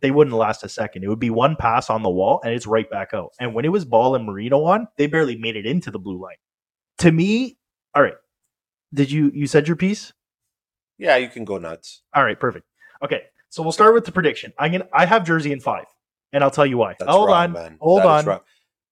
They 0.00 0.10
wouldn't 0.10 0.34
last 0.36 0.64
a 0.64 0.68
second. 0.68 1.04
It 1.04 1.08
would 1.08 1.20
be 1.20 1.30
one 1.30 1.54
pass 1.54 1.88
on 1.88 2.02
the 2.02 2.10
wall 2.10 2.40
and 2.44 2.52
it's 2.52 2.66
right 2.66 2.90
back 2.90 3.14
out. 3.14 3.30
And 3.38 3.54
when 3.54 3.64
it 3.64 3.68
was 3.68 3.84
Bahl 3.84 4.16
and 4.16 4.26
Marino 4.26 4.64
on, 4.64 4.88
they 4.98 5.06
barely 5.06 5.36
made 5.36 5.54
it 5.54 5.64
into 5.64 5.92
the 5.92 6.00
blue 6.00 6.20
line. 6.20 6.36
To 6.98 7.12
me, 7.12 7.56
all 7.94 8.02
right. 8.02 8.14
Did 8.92 9.12
you 9.12 9.30
you 9.32 9.46
said 9.46 9.68
your 9.68 9.76
piece? 9.76 10.12
yeah, 10.98 11.16
you 11.16 11.28
can 11.28 11.44
go 11.44 11.58
nuts. 11.58 12.02
All 12.14 12.24
right, 12.24 12.38
perfect. 12.38 12.66
Okay, 13.04 13.22
so 13.48 13.62
we'll 13.62 13.72
start 13.72 13.94
with 13.94 14.04
the 14.04 14.12
prediction. 14.12 14.52
I'm 14.58 14.72
gonna 14.72 14.88
I 14.92 15.06
have 15.06 15.24
Jersey 15.24 15.52
in 15.52 15.60
five, 15.60 15.86
and 16.32 16.42
I'll 16.44 16.50
tell 16.50 16.66
you 16.66 16.78
why. 16.78 16.94
That's 16.98 17.10
hold 17.10 17.28
wrong, 17.28 17.44
on, 17.44 17.52
man. 17.52 17.76
hold 17.80 18.00
That 18.02 18.06
on. 18.06 18.24
wrong. 18.26 18.40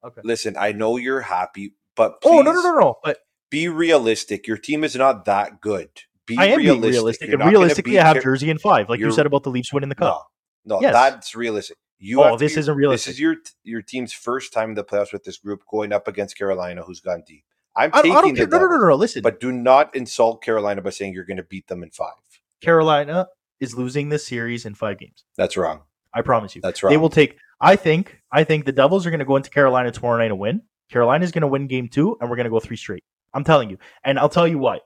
Okay. 0.05 0.21
Listen, 0.25 0.57
I 0.59 0.73
know 0.73 0.97
you're 0.97 1.21
happy, 1.21 1.75
but 1.97 2.15
Oh 2.25 2.41
no 2.41 2.53
no 2.53 2.63
no 2.63 2.75
no! 2.79 2.95
But 3.05 3.19
be 3.51 3.69
realistic. 3.69 4.47
Your 4.47 4.57
team 4.57 4.85
is 4.85 4.97
not 4.97 5.25
that 5.27 5.61
good. 5.61 5.91
Be 6.31 6.39
I 6.39 6.47
am 6.47 6.59
realistic. 6.59 6.81
being 6.83 6.93
realistic, 6.93 7.29
You're 7.29 7.41
and 7.43 7.51
realistically, 7.51 7.99
I 7.99 8.07
have 8.07 8.23
Jersey 8.23 8.51
in 8.51 8.59
five, 8.59 8.89
like 8.89 9.01
you 9.01 9.11
said 9.13 9.27
about 9.27 9.43
the 9.43 9.51
Leafs 9.51 9.73
winning 9.73 9.89
the 9.91 9.95
cup. 9.95 10.29
No, 10.65 10.77
no, 10.77 10.81
Yes. 10.83 10.93
that's 10.95 11.35
realistic. 11.35 11.77
You 11.99 12.23
Oh, 12.23 12.37
this 12.39 12.55
be- 12.55 12.61
isn't 12.61 12.75
realistic. 12.75 13.07
This 13.11 13.15
is 13.17 13.21
your 13.21 13.37
your 13.63 13.83
team's 13.83 14.13
first 14.13 14.53
time 14.53 14.71
in 14.71 14.75
the 14.75 14.85
playoffs 14.85 15.13
with 15.13 15.25
this 15.25 15.37
group 15.39 15.63
going 15.71 15.93
up 15.93 16.09
against 16.09 16.39
Carolina, 16.39 16.83
who's 16.83 17.01
gone 17.01 17.23
deep. 17.27 17.45
I'm 17.77 17.91
I, 17.93 17.99
I 17.99 18.03
taking 18.03 18.15
don't 18.15 18.35
the 18.35 18.47
care. 18.47 18.47
No, 18.49 18.59
no, 18.67 18.79
no, 18.79 18.89
no. 18.89 18.95
Listen, 18.95 19.23
but 19.23 19.39
do 19.41 19.53
not 19.53 19.95
insult 19.95 20.43
Carolina 20.43 20.81
by 20.83 20.91
saying 20.91 21.13
you're 21.13 21.25
going 21.27 21.37
to 21.37 21.43
beat 21.43 21.67
them 21.67 21.83
in 21.83 21.91
five. 21.91 22.15
Carolina 22.61 23.27
is 23.61 23.75
losing 23.77 24.09
this 24.09 24.27
series 24.27 24.65
in 24.67 24.75
five 24.75 24.99
games. 24.99 25.25
That's 25.37 25.57
wrong. 25.57 25.83
I 26.15 26.23
promise 26.23 26.55
you. 26.57 26.63
That's 26.63 26.83
right. 26.83 26.91
They 26.91 26.97
will 26.97 27.11
take. 27.11 27.37
I 27.61 27.77
think. 27.77 28.21
I 28.33 28.45
think 28.45 28.65
the 28.65 28.73
Devils 28.73 29.07
are 29.07 29.11
going 29.11 29.21
to 29.21 29.25
go 29.27 29.37
into 29.37 29.51
Carolina 29.51 29.91
tomorrow 29.91 30.19
night 30.19 30.31
and 30.31 30.39
win. 30.39 30.63
Carolina's 30.91 31.31
going 31.33 31.43
to 31.43 31.47
win 31.49 31.67
game 31.69 31.89
two, 31.89 32.17
and 32.21 32.29
we're 32.31 32.37
going 32.37 32.45
to 32.45 32.51
go 32.51 32.61
three 32.61 32.77
straight. 32.77 33.05
I'm 33.35 33.45
telling 33.45 33.71
you, 33.71 33.79
and 34.05 34.19
I'll 34.19 34.29
tell 34.29 34.49
you 34.49 34.59
why. 34.59 34.81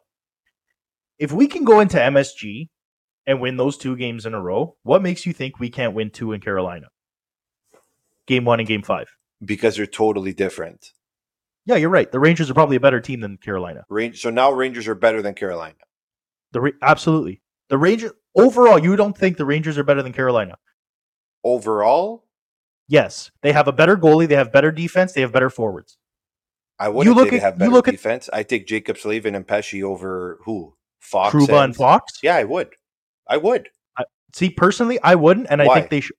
If 1.19 1.33
we 1.33 1.47
can 1.47 1.65
go 1.65 1.81
into 1.81 1.97
MSG 1.99 2.69
and 3.27 3.41
win 3.41 3.57
those 3.57 3.77
two 3.77 3.97
games 3.97 4.27
in 4.27 4.35
a 4.35 4.41
row, 4.41 4.77
what 4.83 5.03
makes 5.03 5.27
you 5.27 5.33
think 5.33 5.59
we 5.59 5.71
can't 5.71 5.95
win 5.95 6.11
two 6.11 6.33
in 6.33 6.41
Carolina? 6.41 6.89
Game 8.27 8.45
one 8.45 8.59
and 8.61 8.69
game 8.69 8.83
five. 8.83 9.09
because 9.45 9.77
they're 9.77 9.87
totally 9.87 10.33
different. 10.33 10.93
Yeah, 11.67 11.77
you're 11.77 11.91
right. 11.91 12.11
The 12.11 12.21
Rangers 12.21 12.51
are 12.51 12.55
probably 12.55 12.77
a 12.77 12.81
better 12.81 13.01
team 13.01 13.21
than 13.21 13.37
Carolina. 13.39 13.85
Range, 13.89 14.19
so 14.21 14.31
now 14.31 14.51
Rangers 14.53 14.87
are 14.89 14.95
better 14.95 15.23
than 15.23 15.35
Carolina. 15.35 15.77
The 16.53 16.73
absolutely 16.83 17.43
the 17.69 17.79
Rangers 17.79 18.13
overall. 18.37 18.79
You 18.79 18.97
don't 18.97 19.17
think 19.17 19.37
the 19.37 19.45
Rangers 19.47 19.77
are 19.79 19.85
better 19.85 20.03
than 20.03 20.13
Carolina? 20.13 20.57
Overall, 21.43 22.25
Yes, 22.87 23.31
they 23.43 23.53
have 23.53 23.67
a 23.67 23.73
better 23.73 23.97
goalie. 23.97 24.29
They 24.29 24.35
have 24.35 24.53
better 24.53 24.71
defense. 24.71 25.13
They 25.15 25.23
have 25.23 25.33
better 25.33 25.49
forwards. 25.49 25.97
I 26.79 26.91
wouldn't 26.91 27.17
look 27.17 27.27
say 27.27 27.31
they 27.31 27.37
at- 27.39 27.43
have 27.43 27.55
you 27.55 27.59
better 27.61 27.71
look 27.73 27.89
at- 27.89 27.93
defense. 27.93 28.29
I 28.31 28.43
take 28.43 28.67
Jaccob 28.67 28.99
Slavin 28.99 29.35
and 29.35 29.47
Pesce 29.49 29.83
over 29.83 30.39
who? 30.45 30.77
Fox 31.05 31.35
Trouba 31.35 31.65
and 31.65 31.77
Fox. 31.77 32.19
Yeah, 32.23 32.37
I 32.37 32.45
would. 32.45 32.71
I 33.29 33.37
would. 33.37 33.69
See, 34.35 34.51
personally, 34.51 34.99
I 35.01 35.15
wouldn't, 35.15 35.47
and 35.49 35.63
I 35.63 35.73
think 35.73 35.91
they 35.91 36.01
should. 36.01 36.17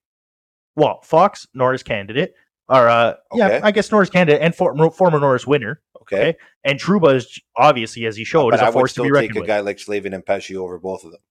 Well, 0.77 1.01
Fox, 1.03 1.45
Norris 1.53 1.83
candidate, 1.83 2.33
or 2.69 2.87
uh, 2.87 3.15
yeah, 3.33 3.59
I 3.61 3.71
guess 3.71 3.91
Norris 3.91 4.09
candidate 4.09 4.41
and 4.41 4.55
for, 4.55 4.91
former 4.91 5.19
Norris 5.19 5.45
winner, 5.45 5.81
Okay. 6.05 6.29
Okay, 6.29 6.37
and 6.63 6.79
Trouba 6.79 7.15
is 7.15 7.39
obviously, 7.57 8.05
as 8.05 8.15
he 8.15 8.23
showed, 8.23 8.51
but 8.51 8.59
is 8.59 8.61
I 8.61 8.65
a 8.65 8.69
would 8.69 8.73
force 8.73 8.93
to 8.93 9.01
be 9.01 9.07
take 9.07 9.13
reckoned 9.13 9.37
a 9.37 9.39
with. 9.41 9.47
guy 9.47 9.59
like 9.61 9.79
Slavin 9.79 10.13
and 10.13 10.25
Pesce 10.25 10.55
over 10.55 10.77
both 10.77 11.03
of 11.03 11.11
them. 11.11 11.21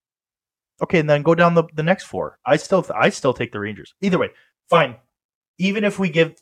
Okay, 0.82 0.98
and 0.98 1.08
then 1.08 1.22
go 1.22 1.34
down 1.34 1.54
the, 1.54 1.64
the 1.74 1.82
next 1.84 2.04
four. 2.04 2.38
I 2.44 2.56
still, 2.56 2.84
I 2.94 3.10
still 3.10 3.32
take 3.32 3.52
the 3.52 3.60
Rangers. 3.60 3.94
Either 4.00 4.18
way, 4.18 4.30
fine. 4.68 4.96
Even 5.58 5.84
if 5.84 6.00
we 6.00 6.08
give, 6.08 6.34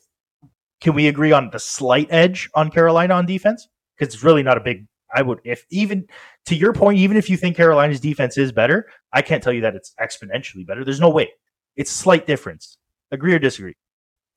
can 0.81 0.95
we 0.95 1.07
agree 1.07 1.31
on 1.31 1.51
the 1.51 1.59
slight 1.59 2.07
edge 2.09 2.49
on 2.55 2.71
Carolina 2.71 3.13
on 3.13 3.27
defense? 3.27 3.67
Because 3.97 4.15
it's 4.15 4.23
really 4.23 4.43
not 4.43 4.57
a 4.57 4.61
big. 4.61 4.87
I 5.15 5.21
would 5.21 5.39
if 5.43 5.63
even 5.69 6.07
to 6.47 6.55
your 6.55 6.73
point, 6.73 6.97
even 6.99 7.17
if 7.17 7.29
you 7.29 7.37
think 7.37 7.55
Carolina's 7.55 7.99
defense 7.99 8.37
is 8.37 8.51
better, 8.51 8.87
I 9.13 9.21
can't 9.21 9.41
tell 9.43 9.53
you 9.53 9.61
that 9.61 9.75
it's 9.75 9.93
exponentially 9.99 10.65
better. 10.65 10.83
There's 10.83 10.99
no 10.99 11.09
way. 11.09 11.31
It's 11.75 11.91
slight 11.91 12.27
difference. 12.27 12.77
Agree 13.11 13.33
or 13.33 13.39
disagree? 13.39 13.75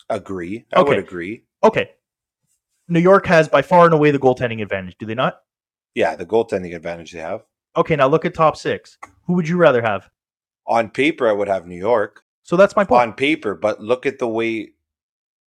Agree. 0.08 0.64
I 0.74 0.80
Okay. 0.80 0.88
would 0.90 0.98
agree. 0.98 1.44
Okay. 1.64 1.90
New 2.88 3.00
York 3.00 3.26
has 3.26 3.48
by 3.48 3.62
far 3.62 3.84
and 3.86 3.94
away 3.94 4.12
the 4.12 4.18
goaltending 4.18 4.62
advantage, 4.62 4.96
do 4.98 5.06
they 5.06 5.14
not? 5.14 5.40
Yeah, 5.94 6.14
the 6.14 6.26
goaltending 6.26 6.74
advantage 6.76 7.12
they 7.12 7.18
have. 7.18 7.42
Okay, 7.76 7.96
now 7.96 8.06
look 8.06 8.24
at 8.24 8.34
top 8.34 8.56
six. 8.56 8.96
Who 9.26 9.34
would 9.34 9.48
you 9.48 9.56
rather 9.56 9.82
have? 9.82 10.08
On 10.68 10.88
paper, 10.90 11.28
I 11.28 11.32
would 11.32 11.48
have 11.48 11.66
New 11.66 11.76
York. 11.76 12.22
So 12.44 12.56
that's 12.56 12.76
my 12.76 12.84
point. 12.84 13.02
On 13.02 13.12
paper, 13.12 13.54
but 13.56 13.80
look 13.80 14.06
at 14.06 14.18
the 14.20 14.28
way 14.28 14.70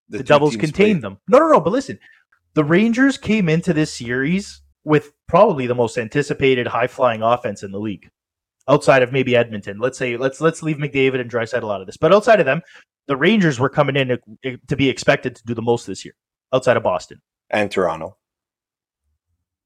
the, 0.09 0.19
two 0.19 0.23
Devils 0.23 0.55
contained 0.55 0.75
played. 0.75 1.01
them. 1.01 1.17
No, 1.27 1.39
no, 1.39 1.47
no. 1.49 1.59
But 1.59 1.71
listen, 1.73 1.97
the 2.53 2.63
Rangers 2.63 3.17
came 3.17 3.49
into 3.49 3.73
this 3.73 3.91
series 3.93 4.61
with 4.83 5.11
probably 5.33 5.65
the 5.65 5.73
most 5.73 5.97
anticipated 5.97 6.67
high 6.67 6.85
flying 6.85 7.23
offense 7.23 7.63
in 7.63 7.71
the 7.71 7.79
league, 7.79 8.07
outside 8.69 9.01
of 9.01 9.11
maybe 9.11 9.35
Edmonton. 9.35 9.79
Let's 9.79 9.97
say 9.97 10.15
let's 10.15 10.39
let's 10.39 10.61
leave 10.61 10.77
McDavid 10.77 11.19
and 11.19 11.31
Draisaitl 11.31 11.73
out 11.73 11.81
of 11.81 11.87
this, 11.87 11.97
but 11.97 12.13
outside 12.13 12.39
of 12.39 12.45
them, 12.45 12.61
the 13.07 13.17
Rangers 13.17 13.59
were 13.59 13.69
coming 13.69 13.95
in 13.95 14.19
to, 14.43 14.59
to 14.67 14.75
be 14.75 14.89
expected 14.89 15.35
to 15.35 15.43
do 15.43 15.55
the 15.55 15.63
most 15.63 15.87
this 15.87 16.05
year, 16.05 16.13
outside 16.53 16.77
of 16.77 16.83
Boston. 16.83 17.19
and 17.49 17.71
Toronto. 17.71 18.15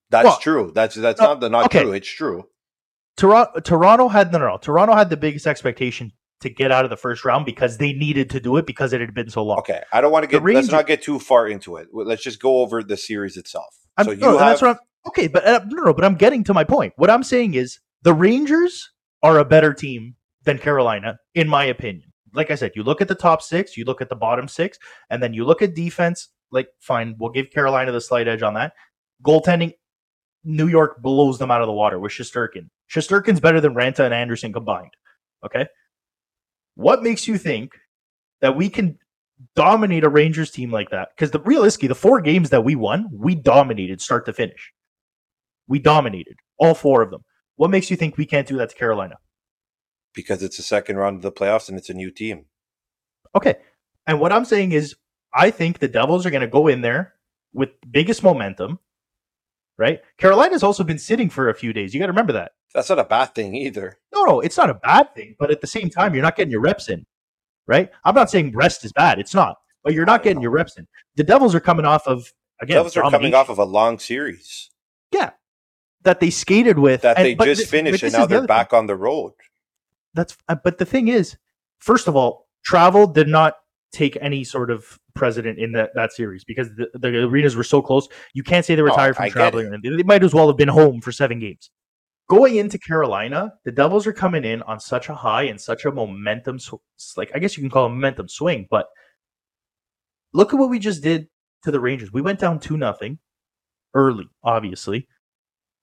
That's 0.09 0.23
Well, 0.23 0.37
true. 0.37 0.71
That's 0.73 0.95
that's 0.95 1.19
no, 1.19 1.27
not 1.27 1.39
the 1.41 1.49
not 1.49 1.65
okay. 1.65 1.81
true. 1.81 1.91
It's 1.91 2.07
true. 2.07 2.45
Toronto, 3.17 3.59
Toronto 3.59 4.07
had 4.07 4.31
no, 4.31 4.37
no, 4.39 4.47
no. 4.47 4.57
Toronto 4.57 4.95
had 4.95 5.09
the 5.09 5.17
biggest 5.17 5.47
expectation 5.47 6.13
to 6.39 6.49
get 6.49 6.71
out 6.71 6.85
of 6.85 6.89
the 6.89 6.95
first 6.95 7.25
round 7.25 7.45
because 7.45 7.77
they 7.77 7.91
needed 7.91 8.29
to 8.29 8.39
do 8.39 8.55
it 8.55 8.65
because 8.65 8.93
it 8.93 9.01
had 9.01 9.13
been 9.13 9.29
so 9.29 9.43
long. 9.43 9.57
Okay, 9.59 9.81
I 9.91 9.99
don't 9.99 10.13
want 10.13 10.23
to 10.23 10.29
get. 10.29 10.41
let's 10.41 10.71
not 10.71 10.87
get 10.87 11.01
too 11.01 11.19
far 11.19 11.45
into 11.45 11.75
it. 11.75 11.89
Let's 11.91 12.23
just 12.23 12.39
go 12.39 12.61
over 12.61 12.83
the 12.83 12.95
series 12.95 13.35
itself. 13.35 13.75
I'm, 13.97 14.05
so 14.05 14.11
you 14.11 14.19
no, 14.19 14.37
have 14.37 14.39
that's 14.39 14.61
what 14.61 14.71
I'm 14.71 14.77
okay, 15.07 15.27
but 15.27 15.45
uh, 15.45 15.61
no, 15.67 15.83
no, 15.83 15.93
but 15.93 16.05
I'm 16.05 16.15
getting 16.15 16.43
to 16.45 16.53
my 16.53 16.63
point. 16.63 16.93
What 16.97 17.09
I'm 17.09 17.23
saying 17.23 17.53
is 17.53 17.79
the 18.03 18.13
Rangers 18.13 18.91
are 19.23 19.39
a 19.39 19.45
better 19.45 19.73
team 19.73 20.15
than 20.43 20.57
Carolina, 20.57 21.19
in 21.35 21.47
my 21.47 21.65
opinion. 21.65 22.11
Like 22.33 22.51
I 22.51 22.55
said, 22.55 22.73
you 22.75 22.83
look 22.83 23.01
at 23.01 23.07
the 23.07 23.15
top 23.15 23.41
six, 23.41 23.77
you 23.77 23.85
look 23.85 24.01
at 24.01 24.09
the 24.09 24.15
bottom 24.15 24.47
six, 24.47 24.77
and 25.09 25.21
then 25.21 25.33
you 25.33 25.45
look 25.45 25.61
at 25.61 25.75
defense. 25.75 26.29
Like, 26.51 26.69
fine, 26.79 27.15
we'll 27.19 27.31
give 27.31 27.51
Carolina 27.51 27.91
the 27.91 28.01
slight 28.01 28.27
edge 28.27 28.41
on 28.41 28.53
that. 28.53 28.73
Goaltending, 29.23 29.73
New 30.43 30.67
York 30.67 31.01
blows 31.01 31.39
them 31.39 31.51
out 31.51 31.61
of 31.61 31.67
the 31.67 31.73
water 31.73 31.99
with 31.99 32.11
Shesterkin. 32.11 32.69
Shesterkin's 32.89 33.39
better 33.39 33.59
than 33.59 33.73
Raanta 33.73 34.05
and 34.05 34.13
Andersen 34.13 34.53
combined. 34.53 34.93
Okay, 35.45 35.67
what 36.75 37.03
makes 37.03 37.27
you 37.27 37.37
think 37.37 37.73
that 38.41 38.55
we 38.55 38.69
can 38.69 38.97
dominate 39.55 40.03
a 40.03 40.09
Rangers 40.09 40.51
team 40.51 40.71
like 40.71 40.89
that. 40.89 41.09
Because 41.15 41.31
the 41.31 41.39
realistically, 41.39 41.87
the 41.87 41.95
four 41.95 42.21
games 42.21 42.49
that 42.49 42.63
we 42.63 42.75
won, 42.75 43.07
we 43.11 43.35
dominated 43.35 44.01
start 44.01 44.25
to 44.25 44.33
finish. 44.33 44.71
We 45.67 45.79
dominated 45.79 46.35
all 46.57 46.73
four 46.73 47.01
of 47.01 47.11
them. 47.11 47.23
What 47.55 47.69
makes 47.71 47.89
you 47.89 47.97
think 47.97 48.17
we 48.17 48.25
can't 48.25 48.47
do 48.47 48.57
that 48.57 48.69
to 48.69 48.75
Carolina? 48.75 49.15
because 50.17 50.41
it's 50.41 50.57
the 50.57 50.63
second 50.63 50.97
round 50.97 51.15
of 51.15 51.21
the 51.21 51.31
playoffs 51.31 51.69
and 51.69 51.77
it's 51.77 51.91
a 51.91 51.93
new 51.93 52.09
team. 52.09 52.45
Okay. 53.35 53.55
And 54.07 54.19
what 54.19 54.33
I'm 54.33 54.45
saying 54.45 54.71
is, 54.71 54.95
I 55.33 55.51
think 55.51 55.77
the 55.77 55.87
Devils 55.87 56.25
are 56.25 56.31
going 56.31 56.41
to 56.41 56.47
go 56.47 56.67
in 56.67 56.81
there 56.81 57.13
with 57.53 57.69
biggest 57.91 58.23
momentum, 58.23 58.79
right? 59.77 59.99
Carolina's 60.17 60.63
also 60.63 60.83
been 60.83 60.97
sitting 60.97 61.29
for 61.29 61.49
a 61.49 61.53
few 61.53 61.71
days. 61.71 61.93
You 61.93 61.99
got 61.99 62.07
to 62.07 62.13
remember 62.13 62.33
that. 62.33 62.53
That's 62.73 62.89
not 62.89 62.97
a 62.97 63.03
bad 63.03 63.35
thing 63.35 63.53
either. 63.53 63.99
No, 64.13 64.23
no, 64.23 64.39
it's 64.39 64.57
not 64.57 64.71
a 64.71 64.73
bad 64.73 65.13
thing, 65.13 65.35
but 65.37 65.51
at 65.51 65.61
the 65.61 65.67
same 65.67 65.89
time, 65.89 66.15
you're 66.15 66.23
not 66.23 66.35
getting 66.35 66.51
your 66.51 66.61
reps 66.61 66.89
in, 66.89 67.05
right? 67.67 67.91
I'm 68.03 68.15
not 68.15 68.31
saying 68.31 68.53
rest 68.55 68.83
is 68.85 68.93
bad. 68.93 69.19
It's 69.19 69.35
not, 69.35 69.57
but 69.83 69.93
you're 69.93 70.05
not 70.05 70.23
getting 70.23 70.41
your 70.41 70.51
reps 70.51 70.77
in. 70.77 70.87
The 71.15 71.23
Devils 71.23 71.53
are 71.53 71.59
coming 71.59 71.85
off 71.85 72.07
of 72.07 72.33
again. 72.59 72.77
Devils 72.77 72.97
are 72.97 73.11
coming 73.11 73.35
off 73.35 73.49
of 73.49 73.59
a 73.59 73.65
long 73.65 73.99
series 73.99 74.71
Yeah. 75.11 75.31
That 76.07 76.21
they 76.21 76.29
skated 76.29 76.79
with. 76.79 77.01
that 77.01 77.17
and- 77.17 77.25
they 77.25 77.35
just 77.35 77.61
this- 77.61 77.69
finished, 77.69 78.01
and 78.03 78.13
now 78.13 78.25
they're 78.25 78.37
other 78.39 78.47
back 78.47 78.69
thing. 78.71 78.77
on 78.79 78.85
the 78.87 78.95
road. 78.95 79.33
That's 80.13 80.37
uh, 80.47 80.55
but 80.55 80.77
the 80.77 80.85
thing 80.85 81.09
is, 81.09 81.35
first 81.79 82.07
of 82.07 82.15
all, 82.15 82.47
travel 82.63 83.07
did 83.07 83.27
not 83.27 83.55
take 83.91 84.17
any 84.21 84.43
sort 84.45 84.71
of 84.71 84.97
precedent 85.15 85.59
in 85.59 85.73
that, 85.73 85.89
that 85.95 86.13
series 86.13 86.43
because 86.45 86.69
the, 86.75 86.87
the 86.93 87.09
arenas 87.25 87.55
were 87.57 87.63
so 87.63 87.81
close. 87.81 88.07
You 88.33 88.43
can't 88.43 88.65
say 88.65 88.75
they 88.75 88.81
were 88.81 88.91
Oh, 88.91 88.95
tired 88.95 89.15
I 89.15 89.17
from 89.17 89.25
get 89.25 89.31
traveling. 89.33 89.79
They, 89.83 89.89
they 89.97 90.03
might 90.03 90.23
as 90.23 90.33
well 90.33 90.47
have 90.47 90.55
been 90.57 90.67
home 90.69 91.01
for 91.01 91.11
seven 91.11 91.39
games. 91.39 91.69
Going 92.29 92.55
into 92.55 92.77
Carolina, 92.79 93.53
the 93.65 93.71
Devils 93.71 94.07
are 94.07 94.13
coming 94.13 94.43
in 94.45 94.61
on 94.63 94.79
such 94.79 95.09
a 95.09 95.15
high 95.15 95.43
and 95.43 95.59
such 95.59 95.83
a 95.85 95.91
momentum, 95.91 96.57
sw- 96.59 96.75
like 97.17 97.31
I 97.35 97.39
guess 97.39 97.57
you 97.57 97.63
can 97.63 97.69
call 97.69 97.83
it 97.85 97.87
a 97.87 97.89
momentum 97.89 98.27
swing. 98.29 98.65
But 98.69 98.87
look 100.33 100.53
at 100.53 100.59
what 100.59 100.69
we 100.69 100.79
just 100.79 101.03
did 101.03 101.27
to 101.63 101.71
the 101.71 101.79
Rangers. 101.81 102.11
We 102.13 102.21
went 102.21 102.39
down 102.39 102.59
two 102.59 102.77
nothing 102.77 103.19
early, 103.93 104.27
obviously, 104.43 105.07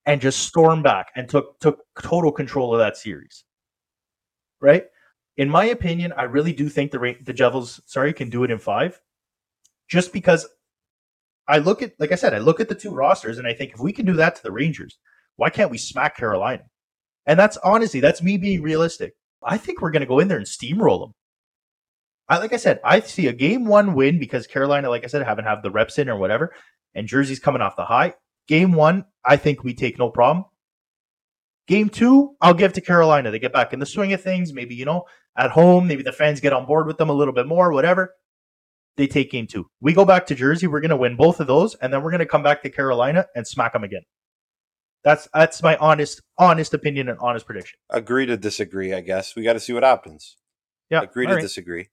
and 0.06 0.20
just 0.20 0.40
stormed 0.40 0.82
back 0.84 1.08
and 1.16 1.28
took 1.28 1.58
took 1.60 1.80
total 2.00 2.32
control 2.32 2.72
of 2.72 2.78
that 2.78 2.96
series. 2.96 3.44
Right? 4.60 4.84
In 5.36 5.48
my 5.48 5.64
opinion, 5.64 6.12
I 6.16 6.24
really 6.24 6.52
do 6.52 6.68
think 6.68 6.90
the 6.90 7.16
the 7.22 7.32
Devils, 7.32 7.80
sorry, 7.86 8.12
can 8.12 8.30
do 8.30 8.44
it 8.44 8.50
in 8.50 8.58
five, 8.58 9.00
just 9.88 10.12
because 10.12 10.46
I 11.46 11.58
look 11.58 11.82
at, 11.82 11.92
like 11.98 12.12
I 12.12 12.16
said, 12.16 12.34
I 12.34 12.38
look 12.38 12.60
at 12.60 12.68
the 12.68 12.74
two 12.74 12.90
rosters 12.90 13.38
and 13.38 13.46
I 13.46 13.52
think 13.52 13.72
if 13.72 13.80
we 13.80 13.92
can 13.92 14.06
do 14.06 14.14
that 14.14 14.36
to 14.36 14.42
the 14.42 14.52
Rangers, 14.52 14.98
why 15.36 15.50
can't 15.50 15.70
we 15.70 15.78
smack 15.78 16.16
Carolina? 16.16 16.64
And 17.26 17.38
that's 17.38 17.56
honestly, 17.58 18.00
that's 18.00 18.22
me 18.22 18.36
being 18.36 18.62
realistic. 18.62 19.14
I 19.42 19.58
think 19.58 19.80
we're 19.80 19.90
going 19.90 20.00
to 20.00 20.06
go 20.06 20.20
in 20.20 20.28
there 20.28 20.38
and 20.38 20.46
steamroll 20.46 21.00
them. 21.00 21.12
I, 22.28 22.38
like 22.38 22.54
I 22.54 22.56
said, 22.56 22.80
I 22.82 23.00
see 23.00 23.26
a 23.26 23.32
game 23.34 23.66
one 23.66 23.94
win 23.94 24.18
because 24.18 24.46
Carolina, 24.46 24.88
like 24.88 25.04
I 25.04 25.08
said, 25.08 25.22
haven't 25.22 25.44
have 25.44 25.62
the 25.62 25.70
reps 25.70 25.98
in 25.98 26.08
or 26.08 26.16
whatever, 26.16 26.54
and 26.94 27.06
Jersey's 27.06 27.38
coming 27.38 27.60
off 27.60 27.76
the 27.76 27.84
high. 27.84 28.14
Game 28.48 28.72
one, 28.72 29.06
I 29.24 29.36
think 29.36 29.64
we 29.64 29.74
take 29.74 29.98
no 29.98 30.10
problem. 30.10 30.44
Game 31.66 31.88
two, 31.88 32.36
I'll 32.40 32.54
give 32.54 32.74
to 32.74 32.80
Carolina. 32.80 33.30
They 33.30 33.38
get 33.38 33.52
back 33.52 33.72
in 33.72 33.78
the 33.78 33.86
swing 33.86 34.12
of 34.12 34.22
things. 34.22 34.52
Maybe, 34.52 34.74
you 34.74 34.84
know, 34.84 35.04
at 35.36 35.50
home, 35.50 35.86
maybe 35.88 36.02
the 36.02 36.12
fans 36.12 36.40
get 36.40 36.52
on 36.52 36.66
board 36.66 36.86
with 36.86 36.98
them 36.98 37.08
a 37.08 37.14
little 37.14 37.32
bit 37.32 37.46
more, 37.46 37.72
whatever. 37.72 38.14
They 38.96 39.06
take 39.06 39.30
game 39.30 39.46
two. 39.46 39.68
We 39.80 39.92
go 39.92 40.04
back 40.04 40.26
to 40.26 40.34
Jersey. 40.34 40.66
We're 40.66 40.80
going 40.80 40.90
to 40.90 40.96
win 40.96 41.16
both 41.16 41.40
of 41.40 41.46
those, 41.46 41.74
and 41.76 41.92
then 41.92 42.02
we're 42.02 42.10
going 42.10 42.20
to 42.20 42.26
come 42.26 42.42
back 42.42 42.62
to 42.62 42.70
Carolina 42.70 43.26
and 43.34 43.46
smack 43.46 43.72
them 43.72 43.82
again. 43.82 44.02
That's 45.02 45.28
that's 45.34 45.62
my 45.62 45.76
honest 45.78 46.22
honest 46.38 46.72
opinion 46.74 47.08
and 47.08 47.18
honest 47.18 47.44
prediction. 47.44 47.78
Agree 47.90 48.24
to 48.26 48.36
disagree, 48.36 48.94
I 48.94 49.00
guess. 49.00 49.34
We 49.34 49.42
got 49.42 49.54
to 49.54 49.60
see 49.60 49.72
what 49.72 49.82
happens. 49.82 50.36
Yeah, 50.90 51.02
Agree 51.02 51.26
to 51.26 51.34
right. 51.34 51.42
disagree. 51.42 51.88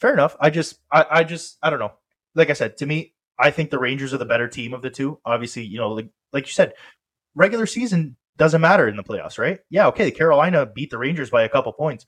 Fair 0.00 0.12
enough. 0.12 0.36
I 0.40 0.50
just, 0.50 0.78
I, 0.90 1.04
I 1.10 1.24
just, 1.24 1.58
I 1.62 1.70
don't 1.70 1.80
know. 1.80 1.92
Like 2.34 2.50
I 2.50 2.54
said, 2.54 2.76
to 2.78 2.86
me, 2.86 3.14
I 3.38 3.50
think 3.50 3.70
the 3.70 3.78
Rangers 3.78 4.12
are 4.12 4.18
the 4.18 4.24
better 4.24 4.48
team 4.48 4.74
of 4.74 4.82
the 4.82 4.90
two. 4.90 5.20
Obviously, 5.24 5.64
you 5.64 5.78
know, 5.78 5.90
like 5.92 6.08
like 6.32 6.46
you 6.46 6.52
said, 6.52 6.72
regular 7.34 7.66
season 7.66 8.16
doesn't 8.36 8.60
matter 8.60 8.88
in 8.88 8.96
the 8.96 9.02
playoffs, 9.02 9.38
right? 9.38 9.58
Yeah, 9.70 9.88
okay. 9.88 10.10
Carolina 10.10 10.66
beat 10.66 10.90
the 10.90 10.98
Rangers 10.98 11.30
by 11.30 11.42
a 11.42 11.48
couple 11.48 11.72
points, 11.72 12.04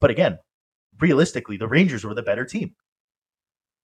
but 0.00 0.10
again, 0.10 0.38
realistically, 0.98 1.56
the 1.56 1.68
Rangers 1.68 2.04
were 2.04 2.14
the 2.14 2.22
better 2.22 2.44
team, 2.44 2.74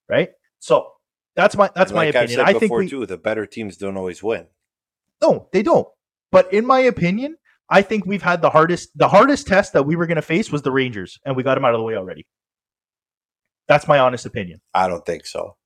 right? 0.08 0.30
So 0.58 0.92
that's 1.34 1.56
my 1.56 1.70
that's 1.74 1.92
my 1.92 2.06
like 2.06 2.16
I've 2.16 2.24
opinion. 2.24 2.40
I 2.40 2.52
think 2.52 2.62
before 2.62 2.78
we 2.78 2.88
too, 2.88 3.06
the 3.06 3.18
better 3.18 3.46
teams 3.46 3.76
don't 3.76 3.96
always 3.96 4.22
win. 4.22 4.46
no, 5.22 5.48
they 5.52 5.62
don't. 5.62 5.88
But 6.32 6.52
in 6.52 6.66
my 6.66 6.80
opinion, 6.80 7.36
I 7.68 7.82
think 7.82 8.06
we've 8.06 8.22
had 8.22 8.42
the 8.42 8.50
hardest 8.50 8.90
the 8.96 9.08
hardest 9.08 9.46
test 9.46 9.72
that 9.72 9.84
we 9.84 9.96
were 9.96 10.06
going 10.06 10.16
to 10.16 10.22
face 10.22 10.50
was 10.50 10.62
the 10.62 10.72
Rangers, 10.72 11.18
and 11.24 11.36
we 11.36 11.42
got 11.42 11.54
them 11.56 11.64
out 11.64 11.74
of 11.74 11.78
the 11.78 11.84
way 11.84 11.96
already. 11.96 12.26
That's 13.68 13.88
my 13.88 13.98
honest 13.98 14.26
opinion. 14.26 14.60
I 14.74 14.88
don't 14.88 15.04
think 15.04 15.26
so. 15.26 15.56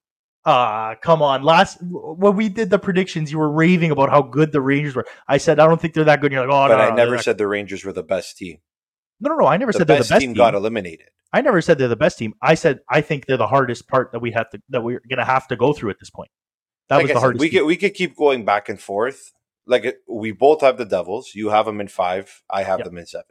Ah, 0.46 0.94
come 1.02 1.20
on. 1.22 1.42
Last 1.42 1.78
when 1.82 2.34
we 2.34 2.48
did 2.48 2.70
the 2.70 2.78
predictions, 2.78 3.30
you 3.30 3.38
were 3.38 3.50
raving 3.50 3.90
about 3.90 4.08
how 4.10 4.22
good 4.22 4.52
the 4.52 4.60
Rangers 4.60 4.94
were. 4.96 5.04
I 5.28 5.36
said 5.36 5.60
I 5.60 5.66
don't 5.66 5.80
think 5.80 5.92
they're 5.94 6.04
that 6.04 6.20
good. 6.20 6.32
And 6.32 6.38
you're 6.40 6.46
like, 6.48 6.54
oh 6.54 6.68
but 6.68 6.76
no, 6.78 6.82
I 6.82 6.88
no, 6.90 6.94
never 6.96 7.14
not- 7.16 7.24
said 7.24 7.36
the 7.38 7.46
Rangers 7.46 7.84
were 7.84 7.92
the 7.92 8.02
best 8.02 8.38
team. 8.38 8.58
no, 9.20 9.30
no, 9.30 9.36
no. 9.36 9.46
I 9.46 9.56
never 9.58 9.72
The 9.72 9.78
said 9.78 9.86
they're 9.86 9.96
the 9.98 10.00
best 10.08 10.20
team 10.20 10.30
team. 10.30 10.34
got 10.34 10.54
eliminated. 10.54 11.08
I 11.32 11.42
never 11.42 11.60
said 11.60 11.78
they're 11.78 11.88
the 11.88 11.94
best 11.96 12.18
team. 12.18 12.34
I 12.42 12.54
said 12.54 12.80
I 12.88 13.02
think 13.02 13.26
they're 13.26 13.36
the 13.36 13.46
hardest 13.46 13.86
part 13.86 14.12
that 14.12 14.20
we 14.20 14.32
have 14.32 14.48
to 14.50 14.60
that 14.70 14.80
we're 14.82 15.02
gonna 15.10 15.24
have 15.26 15.46
to 15.48 15.56
go 15.56 15.72
through 15.74 15.90
at 15.90 15.98
this 16.00 16.10
point. 16.10 16.30
That 16.88 16.96
Like 16.96 17.02
was 17.04 17.10
I 17.10 17.14
the 17.14 17.20
hardest. 17.20 17.40
we 17.40 17.50
team. 17.50 17.60
could 17.60 17.66
we 17.66 17.76
could 17.76 17.94
keep 17.94 18.16
going 18.16 18.44
back 18.46 18.68
and 18.68 18.80
forth. 18.80 19.32
Like 19.66 19.98
we 20.08 20.32
both 20.32 20.62
have 20.62 20.78
the 20.78 20.86
Devils. 20.86 21.32
You 21.34 21.50
have 21.50 21.66
them 21.66 21.80
in 21.82 21.88
five. 21.88 22.42
I 22.50 22.62
have 22.62 22.78
Yep. 22.78 22.86
them 22.86 22.98
in 22.98 23.06
seven. 23.06 23.26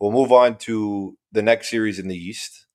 We'll 0.00 0.10
move 0.12 0.32
on 0.32 0.56
to 0.60 1.16
the 1.30 1.42
next 1.42 1.68
series 1.68 1.98
in 2.00 2.08
the 2.08 2.16
East, 2.16 2.66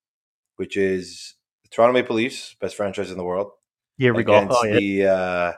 which 0.58 0.78
is 0.78 1.34
Toronto 1.72 1.94
Maple 1.94 2.16
Leafs, 2.16 2.56
best 2.60 2.76
franchise 2.76 3.12
in 3.12 3.18
the 3.18 3.24
world, 3.24 3.52
Here 3.98 4.14
we 4.14 4.24
go. 4.24 4.36
against 4.38 4.58
Oh 4.60 4.66
yeah. 4.66 4.80
the 4.80 5.06
uh, 5.08 5.54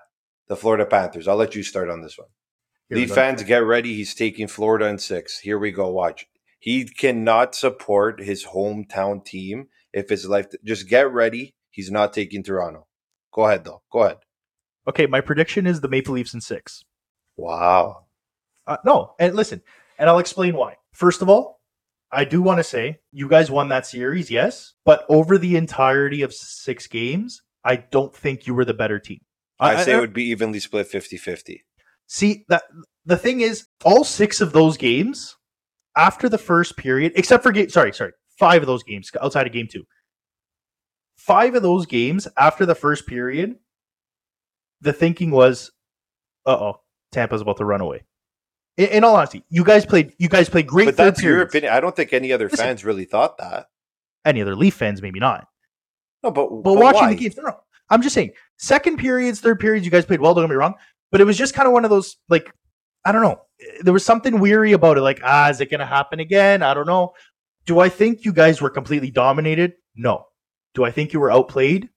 the 0.47 0.55
Florida 0.55 0.85
Panthers. 0.85 1.27
I'll 1.27 1.35
let 1.35 1.55
you 1.55 1.63
start 1.63 1.89
on 1.89 2.01
this 2.01 2.17
one. 2.17 2.27
Here 2.89 2.97
Leaf 2.97 3.13
fans, 3.13 3.43
get 3.43 3.59
ready. 3.63 3.93
He's 3.93 4.15
taking 4.15 4.47
Florida 4.47 4.85
in 4.87 4.97
six. 4.97 5.39
Here 5.39 5.59
we 5.59 5.71
go. 5.71 5.89
Watch. 5.89 6.25
He 6.59 6.85
cannot 6.85 7.53
support 7.55 8.19
his 8.21 8.45
hometown 8.47 9.23
team 9.23 9.67
if 9.93 10.09
his 10.09 10.27
life. 10.27 10.47
Just 10.65 10.89
get 10.89 11.11
ready. 11.11 11.53
He's 11.69 11.91
not 11.91 12.13
taking 12.13 12.43
Toronto. 12.43 12.87
Go 13.31 13.45
ahead, 13.45 13.63
though. 13.63 13.83
Go 13.91 14.03
ahead. 14.03 14.17
Okay, 14.87 15.05
my 15.05 15.21
prediction 15.21 15.67
is 15.67 15.81
the 15.81 15.87
Maple 15.87 16.15
Leafs 16.15 16.33
in 16.33 16.41
six. 16.41 16.83
Wow. 17.37 18.07
Uh, 18.65 18.77
no, 18.83 19.13
and 19.19 19.35
listen, 19.35 19.61
and 19.99 20.09
I'll 20.09 20.19
explain 20.19 20.55
why. 20.55 20.75
First 20.93 21.21
of 21.21 21.29
all, 21.29 21.58
I 22.11 22.25
do 22.25 22.41
want 22.41 22.57
to 22.57 22.63
say 22.63 22.99
you 23.11 23.27
guys 23.27 23.51
won 23.51 23.69
that 23.69 23.85
series, 23.85 24.31
yes, 24.31 24.73
but 24.85 25.05
over 25.09 25.37
the 25.37 25.55
entirety 25.55 26.21
of 26.21 26.33
six 26.33 26.87
games, 26.87 27.41
I 27.63 27.75
don't 27.77 28.15
think 28.15 28.47
you 28.47 28.53
were 28.53 28.65
the 28.65 28.73
better 28.73 28.99
team. 28.99 29.19
I 29.59 29.83
say 29.83 29.95
it 29.95 29.99
would 29.99 30.13
be 30.13 30.29
evenly 30.29 30.59
split 30.59 30.87
50 30.87 31.17
50. 31.17 31.63
See 32.07 32.45
that 32.47 32.63
the 33.05 33.17
thing 33.17 33.41
is, 33.41 33.67
all 33.83 34.03
six 34.03 34.41
of 34.41 34.53
those 34.53 34.77
games 34.77 35.35
after 35.95 36.29
the 36.29 36.37
first 36.37 36.77
period, 36.77 37.11
except 37.15 37.43
for 37.43 37.51
game, 37.51 37.69
sorry, 37.69 37.93
sorry, 37.93 38.13
five 38.37 38.61
of 38.61 38.67
those 38.67 38.83
games 38.83 39.11
outside 39.21 39.45
of 39.45 39.53
game 39.53 39.67
two, 39.69 39.83
five 41.17 41.55
of 41.55 41.61
those 41.61 41.85
games 41.85 42.27
after 42.37 42.65
the 42.65 42.75
first 42.75 43.05
period, 43.05 43.55
the 44.81 44.93
thinking 44.93 45.29
was, 45.29 45.71
"Uh 46.45 46.57
oh, 46.57 46.81
Tampa's 47.11 47.41
about 47.41 47.57
to 47.57 47.65
run 47.65 47.81
away." 47.81 48.03
In, 48.77 48.87
in, 48.87 49.03
all 49.03 49.15
honesty, 49.15 49.43
you 49.49 49.63
guys 49.63 49.85
played. 49.85 50.13
You 50.17 50.29
guys 50.29 50.49
played 50.49 50.67
great. 50.67 50.85
But 50.85 50.97
that's 50.97 51.21
your 51.21 51.41
opinion. 51.41 51.73
I 51.73 51.79
don't 51.79 51.95
think 51.95 52.13
any 52.13 52.31
other 52.31 52.45
Listen, 52.45 52.65
fans 52.65 52.85
really 52.85 53.05
thought 53.05 53.37
that. 53.37 53.67
Any 54.25 54.41
other 54.41 54.55
Leaf 54.55 54.75
fans, 54.75 55.01
maybe 55.01 55.19
not. 55.19 55.47
No, 56.23 56.31
but 56.31 56.49
but, 56.49 56.63
but 56.63 56.73
watching 56.75 57.01
why? 57.01 57.09
the 57.09 57.15
games, 57.15 57.37
no, 57.37 57.43
no, 57.43 57.59
I'm 57.89 58.01
just 58.01 58.15
saying. 58.15 58.31
Second 58.57 58.97
periods, 58.97 59.41
third 59.41 59.59
periods, 59.59 59.85
you 59.85 59.91
guys 59.91 60.05
played 60.05 60.21
well. 60.21 60.33
Don't 60.33 60.43
get 60.43 60.49
me 60.49 60.55
wrong, 60.55 60.75
but 61.11 61.21
it 61.21 61.25
was 61.25 61.37
just 61.37 61.53
kind 61.53 61.67
of 61.67 61.73
one 61.73 61.83
of 61.83 61.89
those 61.89 62.17
like 62.29 62.51
I 63.05 63.11
don't 63.11 63.21
know. 63.21 63.41
There 63.81 63.93
was 63.93 64.05
something 64.05 64.39
weary 64.39 64.73
about 64.73 64.97
it. 64.97 65.01
Like, 65.01 65.21
ah, 65.23 65.49
is 65.49 65.61
it 65.61 65.69
going 65.69 65.79
to 65.79 65.85
happen 65.85 66.19
again? 66.19 66.63
I 66.63 66.73
don't 66.73 66.87
know. 66.87 67.13
Do 67.65 67.79
I 67.79 67.89
think 67.89 68.25
you 68.25 68.33
guys 68.33 68.61
were 68.61 68.69
completely 68.69 69.11
dominated? 69.11 69.73
No. 69.95 70.25
Do 70.73 70.83
I 70.85 70.91
think 70.91 71.13
you 71.13 71.19
were 71.19 71.31
outplayed? 71.31 71.89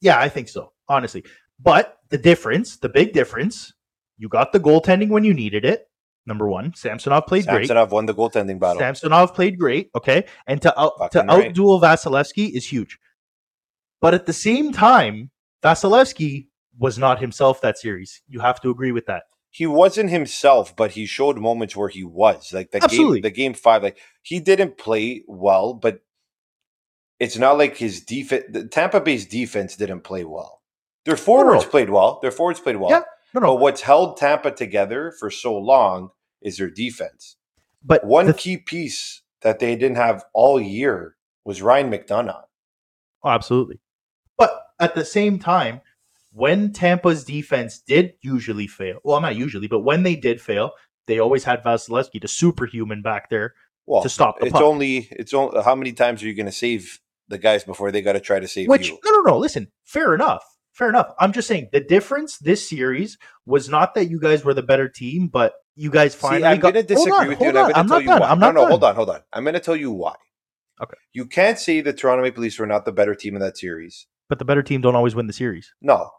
Yeah, 0.00 0.18
I 0.18 0.28
think 0.28 0.48
so, 0.48 0.72
honestly. 0.88 1.24
But 1.60 1.98
the 2.10 2.18
difference, 2.18 2.76
the 2.76 2.88
big 2.88 3.12
difference, 3.12 3.72
you 4.16 4.28
got 4.28 4.52
the 4.52 4.60
goaltending 4.60 5.08
when 5.08 5.24
you 5.24 5.34
needed 5.34 5.64
it. 5.64 5.87
Number 6.28 6.46
one, 6.46 6.74
Samsonov 6.74 7.26
played 7.26 7.44
Samsonov 7.44 7.56
great. 7.56 7.66
Samsonov 7.68 7.92
won 7.92 8.06
the 8.06 8.14
goaltending 8.14 8.60
battle. 8.60 8.78
Samsonov 8.78 9.34
played 9.34 9.58
great. 9.58 9.90
Okay, 9.96 10.24
and 10.46 10.60
to 10.62 10.78
out 10.78 11.10
to 11.12 11.20
right. 11.20 11.54
outduel 11.54 11.80
Vasilevskiy 11.80 12.52
is 12.54 12.66
huge. 12.66 12.98
But 14.00 14.14
at 14.14 14.26
the 14.26 14.32
same 14.32 14.72
time, 14.72 15.30
Vasilevskiy 15.64 16.48
was 16.78 16.98
not 16.98 17.20
himself 17.20 17.62
that 17.62 17.78
series. 17.78 18.22
You 18.28 18.40
have 18.40 18.60
to 18.60 18.70
agree 18.70 18.92
with 18.92 19.06
that 19.06 19.22
he 19.50 19.66
wasn't 19.66 20.10
himself, 20.10 20.76
but 20.76 20.92
he 20.92 21.06
showed 21.06 21.38
moments 21.38 21.74
where 21.74 21.88
he 21.88 22.04
was. 22.04 22.52
Like 22.52 22.70
the 22.70 22.82
Absolutely. 22.82 23.16
game, 23.16 23.22
the 23.22 23.30
game 23.30 23.54
five, 23.54 23.82
like 23.82 23.98
he 24.22 24.40
didn't 24.40 24.78
play 24.78 25.24
well, 25.26 25.74
but 25.74 26.00
it's 27.18 27.36
not 27.36 27.58
like 27.58 27.76
his 27.76 28.04
defense. 28.04 28.44
Tampa 28.70 29.00
Bay's 29.00 29.26
defense 29.26 29.76
didn't 29.76 30.02
play 30.02 30.24
well. 30.24 30.62
Their 31.04 31.16
forwards 31.16 31.62
no, 31.62 31.66
no. 31.66 31.70
played 31.70 31.90
well. 31.90 32.18
Their 32.20 32.30
forwards 32.30 32.60
played 32.60 32.76
well. 32.76 32.90
Yeah, 32.90 33.02
no, 33.34 33.40
no. 33.40 33.46
But 33.54 33.60
what's 33.60 33.80
held 33.80 34.18
Tampa 34.18 34.50
together 34.50 35.12
for 35.18 35.30
so 35.30 35.56
long 35.56 36.10
is 36.42 36.58
their 36.58 36.70
defense. 36.70 37.36
But 37.82 38.04
one 38.04 38.26
the, 38.26 38.34
key 38.34 38.56
piece 38.56 39.22
that 39.42 39.58
they 39.58 39.76
didn't 39.76 39.96
have 39.96 40.24
all 40.32 40.60
year 40.60 41.16
was 41.44 41.62
Ryan 41.62 41.90
McDonagh. 41.90 42.44
Oh, 43.22 43.30
absolutely. 43.30 43.80
But 44.36 44.62
at 44.78 44.94
the 44.94 45.04
same 45.04 45.38
time, 45.38 45.80
when 46.32 46.72
Tampa's 46.72 47.24
defense 47.24 47.78
did 47.78 48.14
usually 48.20 48.66
fail, 48.66 48.98
well, 49.04 49.20
not 49.20 49.36
usually, 49.36 49.66
but 49.66 49.80
when 49.80 50.02
they 50.02 50.14
did 50.14 50.40
fail, 50.40 50.72
they 51.06 51.18
always 51.18 51.44
had 51.44 51.62
Vasilevskiy, 51.64 52.20
the 52.20 52.28
superhuman 52.28 53.02
back 53.02 53.30
there, 53.30 53.54
well, 53.86 54.02
to 54.02 54.08
stop 54.08 54.38
the 54.38 54.46
it's 54.46 54.52
puck. 54.52 54.62
only 54.62 55.08
it's 55.10 55.32
only 55.32 55.62
how 55.62 55.74
many 55.74 55.92
times 55.92 56.22
are 56.22 56.26
you 56.26 56.34
going 56.34 56.46
to 56.46 56.52
save 56.52 57.00
the 57.28 57.38
guys 57.38 57.64
before 57.64 57.90
they 57.90 58.02
got 58.02 58.12
to 58.12 58.20
try 58.20 58.38
to 58.38 58.46
save 58.46 58.68
Which, 58.68 58.88
you? 58.88 58.98
No, 59.04 59.10
no, 59.12 59.20
no. 59.22 59.38
Listen, 59.38 59.68
fair 59.84 60.14
enough, 60.14 60.44
fair 60.78 60.88
enough. 60.88 61.12
I'm 61.18 61.32
just 61.32 61.48
saying 61.48 61.68
the 61.72 61.80
difference 61.80 62.38
this 62.38 62.68
series 62.68 63.18
was 63.44 63.68
not 63.68 63.94
that 63.94 64.06
you 64.06 64.20
guys 64.20 64.44
were 64.44 64.54
the 64.54 64.62
better 64.62 64.88
team, 64.88 65.28
but 65.28 65.54
you 65.74 65.90
guys 65.90 66.14
finally. 66.14 66.42
See, 66.42 66.46
I'm 66.46 66.60
going 66.60 66.74
to 66.74 66.82
disagree 66.82 67.12
on, 67.12 67.28
with 67.28 67.40
you. 67.40 67.48
And 67.48 67.58
I'm, 67.58 67.72
I'm 67.74 67.86
not 67.86 68.04
done. 68.04 68.20
Why. 68.20 68.28
I'm 68.28 68.38
not 68.38 68.54
no, 68.54 68.60
no. 68.62 68.68
Done. 68.68 68.70
Hold 68.70 68.84
on, 68.84 68.94
hold 68.94 69.10
on. 69.10 69.20
I'm 69.32 69.44
going 69.44 69.54
to 69.54 69.60
tell 69.60 69.76
you 69.76 69.90
why. 69.90 70.14
Okay. 70.80 70.96
You 71.12 71.26
can't 71.26 71.58
say 71.58 71.80
the 71.80 71.92
Toronto 71.92 72.22
Maple 72.22 72.42
Leafs 72.42 72.58
were 72.58 72.66
not 72.66 72.84
the 72.84 72.92
better 72.92 73.14
team 73.14 73.34
in 73.34 73.40
that 73.42 73.58
series. 73.58 74.06
But 74.28 74.38
the 74.38 74.44
better 74.44 74.62
team 74.62 74.80
don't 74.80 74.94
always 74.94 75.14
win 75.14 75.26
the 75.26 75.32
series. 75.32 75.74
No, 75.82 76.10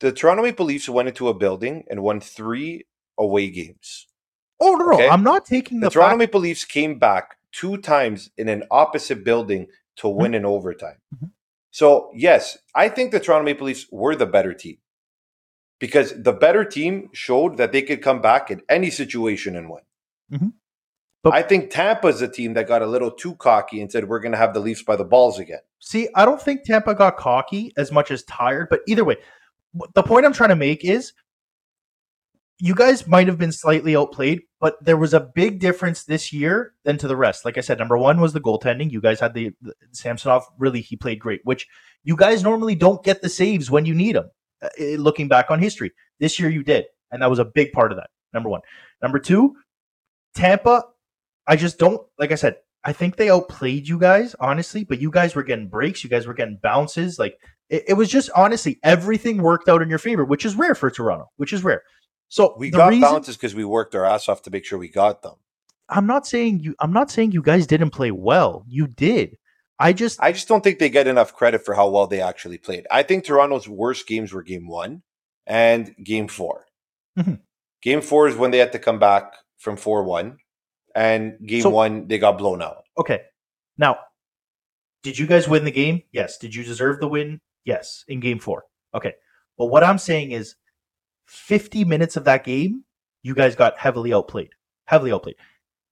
the 0.00 0.12
Toronto 0.12 0.42
Maple 0.42 0.66
Leafs 0.66 0.88
went 0.88 1.08
into 1.08 1.28
a 1.28 1.34
building 1.34 1.84
and 1.88 2.02
won 2.02 2.20
three 2.20 2.86
away 3.16 3.50
games. 3.50 4.06
Oh 4.60 4.74
no, 4.74 4.94
okay? 4.94 5.08
I'm 5.08 5.22
not 5.22 5.44
taking 5.44 5.80
the, 5.80 5.86
the 5.86 5.90
Toronto 5.90 6.12
fact- 6.12 6.18
Maple 6.18 6.40
Leafs 6.40 6.64
came 6.64 6.98
back 6.98 7.36
two 7.52 7.76
times 7.76 8.30
in 8.36 8.48
an 8.48 8.64
opposite 8.70 9.22
building 9.22 9.68
to 9.96 10.06
mm-hmm. 10.06 10.20
win 10.20 10.32
mm-hmm. 10.32 10.36
in 10.36 10.46
overtime. 10.46 10.96
Mm-hmm. 11.14 11.26
So 11.70 12.10
yes, 12.14 12.58
I 12.74 12.88
think 12.88 13.12
the 13.12 13.20
Toronto 13.20 13.44
Maple 13.44 13.66
Leafs 13.66 13.86
were 13.90 14.16
the 14.16 14.26
better 14.26 14.54
team 14.54 14.78
because 15.78 16.12
the 16.22 16.32
better 16.32 16.64
team 16.64 17.10
showed 17.12 17.56
that 17.56 17.72
they 17.72 17.82
could 17.82 18.02
come 18.02 18.20
back 18.20 18.50
in 18.50 18.62
any 18.68 18.90
situation 18.90 19.56
and 19.56 19.70
win. 19.70 19.82
Mm-hmm. 20.32 20.48
But 21.22 21.34
I 21.34 21.42
think 21.42 21.70
Tampa's 21.70 22.22
a 22.22 22.28
team 22.28 22.54
that 22.54 22.68
got 22.68 22.80
a 22.80 22.86
little 22.86 23.10
too 23.10 23.34
cocky 23.36 23.80
and 23.80 23.90
said 23.90 24.08
we're 24.08 24.20
going 24.20 24.32
to 24.32 24.38
have 24.38 24.54
the 24.54 24.60
Leafs 24.60 24.82
by 24.82 24.96
the 24.96 25.04
balls 25.04 25.38
again. 25.38 25.60
See, 25.80 26.08
I 26.14 26.24
don't 26.24 26.40
think 26.40 26.64
Tampa 26.64 26.94
got 26.94 27.16
cocky 27.16 27.72
as 27.76 27.90
much 27.90 28.10
as 28.10 28.22
tired, 28.24 28.68
but 28.70 28.80
either 28.86 29.04
way, 29.04 29.16
the 29.94 30.02
point 30.02 30.24
I'm 30.24 30.32
trying 30.32 30.50
to 30.50 30.56
make 30.56 30.84
is 30.84 31.12
you 32.58 32.74
guys 32.74 33.06
might 33.06 33.26
have 33.26 33.38
been 33.38 33.52
slightly 33.52 33.96
outplayed, 33.96 34.42
but 34.60 34.82
there 34.84 34.96
was 34.96 35.14
a 35.14 35.20
big 35.20 35.60
difference 35.60 36.04
this 36.04 36.32
year 36.32 36.74
than 36.84 36.98
to 36.98 37.08
the 37.08 37.16
rest. 37.16 37.44
Like 37.44 37.58
I 37.58 37.60
said, 37.60 37.78
number 37.78 37.96
one 37.96 38.20
was 38.20 38.32
the 38.32 38.40
goaltending. 38.40 38.90
You 38.90 39.00
guys 39.00 39.20
had 39.20 39.34
the, 39.34 39.52
the 39.62 39.74
Samsonov, 39.92 40.44
really, 40.58 40.80
he 40.80 40.96
played 40.96 41.20
great, 41.20 41.40
which 41.44 41.66
you 42.02 42.16
guys 42.16 42.42
normally 42.42 42.74
don't 42.74 43.04
get 43.04 43.22
the 43.22 43.28
saves 43.28 43.70
when 43.70 43.86
you 43.86 43.94
need 43.94 44.16
them. 44.16 44.30
Uh, 44.60 44.68
looking 44.96 45.28
back 45.28 45.50
on 45.50 45.60
history, 45.60 45.92
this 46.18 46.40
year 46.40 46.50
you 46.50 46.64
did. 46.64 46.86
And 47.12 47.22
that 47.22 47.30
was 47.30 47.38
a 47.38 47.44
big 47.44 47.72
part 47.72 47.92
of 47.92 47.98
that. 47.98 48.10
Number 48.32 48.48
one. 48.48 48.60
Number 49.00 49.18
two, 49.18 49.54
Tampa, 50.34 50.84
I 51.46 51.56
just 51.56 51.78
don't, 51.78 52.04
like 52.18 52.32
I 52.32 52.34
said, 52.34 52.56
I 52.84 52.92
think 52.92 53.16
they 53.16 53.30
outplayed 53.30 53.88
you 53.88 53.98
guys, 53.98 54.34
honestly, 54.40 54.84
but 54.84 55.00
you 55.00 55.10
guys 55.10 55.34
were 55.34 55.42
getting 55.42 55.68
breaks. 55.68 56.02
You 56.02 56.10
guys 56.10 56.26
were 56.26 56.34
getting 56.34 56.58
bounces. 56.62 57.18
Like 57.18 57.38
it, 57.68 57.84
it, 57.88 57.94
was 57.94 58.08
just 58.08 58.30
honestly 58.36 58.78
everything 58.82 59.42
worked 59.42 59.68
out 59.68 59.82
in 59.82 59.88
your 59.88 59.98
favor, 59.98 60.24
which 60.24 60.44
is 60.44 60.54
rare 60.54 60.74
for 60.74 60.90
Toronto, 60.90 61.26
which 61.36 61.52
is 61.52 61.64
rare. 61.64 61.82
So 62.28 62.54
we 62.58 62.70
got 62.70 62.90
reason, 62.90 63.02
bounces 63.02 63.36
because 63.36 63.54
we 63.54 63.64
worked 63.64 63.94
our 63.94 64.04
ass 64.04 64.28
off 64.28 64.42
to 64.42 64.50
make 64.50 64.64
sure 64.64 64.78
we 64.78 64.88
got 64.88 65.22
them. 65.22 65.34
I'm 65.88 66.06
not 66.06 66.26
saying 66.26 66.60
you. 66.60 66.74
I'm 66.80 66.92
not 66.92 67.10
saying 67.10 67.32
you 67.32 67.42
guys 67.42 67.66
didn't 67.66 67.90
play 67.90 68.10
well. 68.10 68.64
You 68.66 68.86
did. 68.86 69.38
I 69.78 69.92
just. 69.92 70.20
I 70.20 70.32
just 70.32 70.48
don't 70.48 70.62
think 70.62 70.78
they 70.78 70.90
get 70.90 71.06
enough 71.06 71.34
credit 71.34 71.64
for 71.64 71.74
how 71.74 71.88
well 71.88 72.06
they 72.06 72.20
actually 72.20 72.58
played. 72.58 72.86
I 72.90 73.02
think 73.02 73.24
Toronto's 73.24 73.68
worst 73.68 74.06
games 74.06 74.32
were 74.32 74.42
Game 74.42 74.66
One 74.66 75.02
and 75.46 75.94
Game 76.04 76.28
4 76.28 76.66
mm-hmm. 77.18 77.34
Game 77.80 78.00
Four 78.02 78.28
is 78.28 78.36
when 78.36 78.50
they 78.50 78.58
had 78.58 78.72
to 78.72 78.78
come 78.78 78.98
back 78.98 79.32
from 79.56 79.76
four 79.76 80.02
one, 80.02 80.36
and 80.94 81.38
Game 81.46 81.62
so, 81.62 81.70
One 81.70 82.06
they 82.06 82.18
got 82.18 82.36
blown 82.36 82.60
out. 82.60 82.84
Okay, 82.98 83.22
now 83.78 83.98
did 85.02 85.18
you 85.18 85.26
guys 85.26 85.48
win 85.48 85.64
the 85.64 85.70
game? 85.70 86.02
Yes. 86.12 86.38
Did 86.38 86.54
you 86.54 86.64
deserve 86.64 87.00
the 87.00 87.08
win? 87.08 87.40
Yes, 87.64 88.04
in 88.08 88.20
game 88.20 88.38
four. 88.38 88.64
Okay. 88.94 89.14
But 89.56 89.66
what 89.66 89.84
I'm 89.84 89.98
saying 89.98 90.32
is 90.32 90.56
50 91.28 91.84
minutes 91.84 92.16
of 92.16 92.24
that 92.24 92.42
game, 92.42 92.84
you 93.22 93.34
guys 93.34 93.54
got 93.54 93.78
heavily 93.78 94.12
outplayed. 94.12 94.50
Heavily 94.86 95.12
outplayed. 95.12 95.36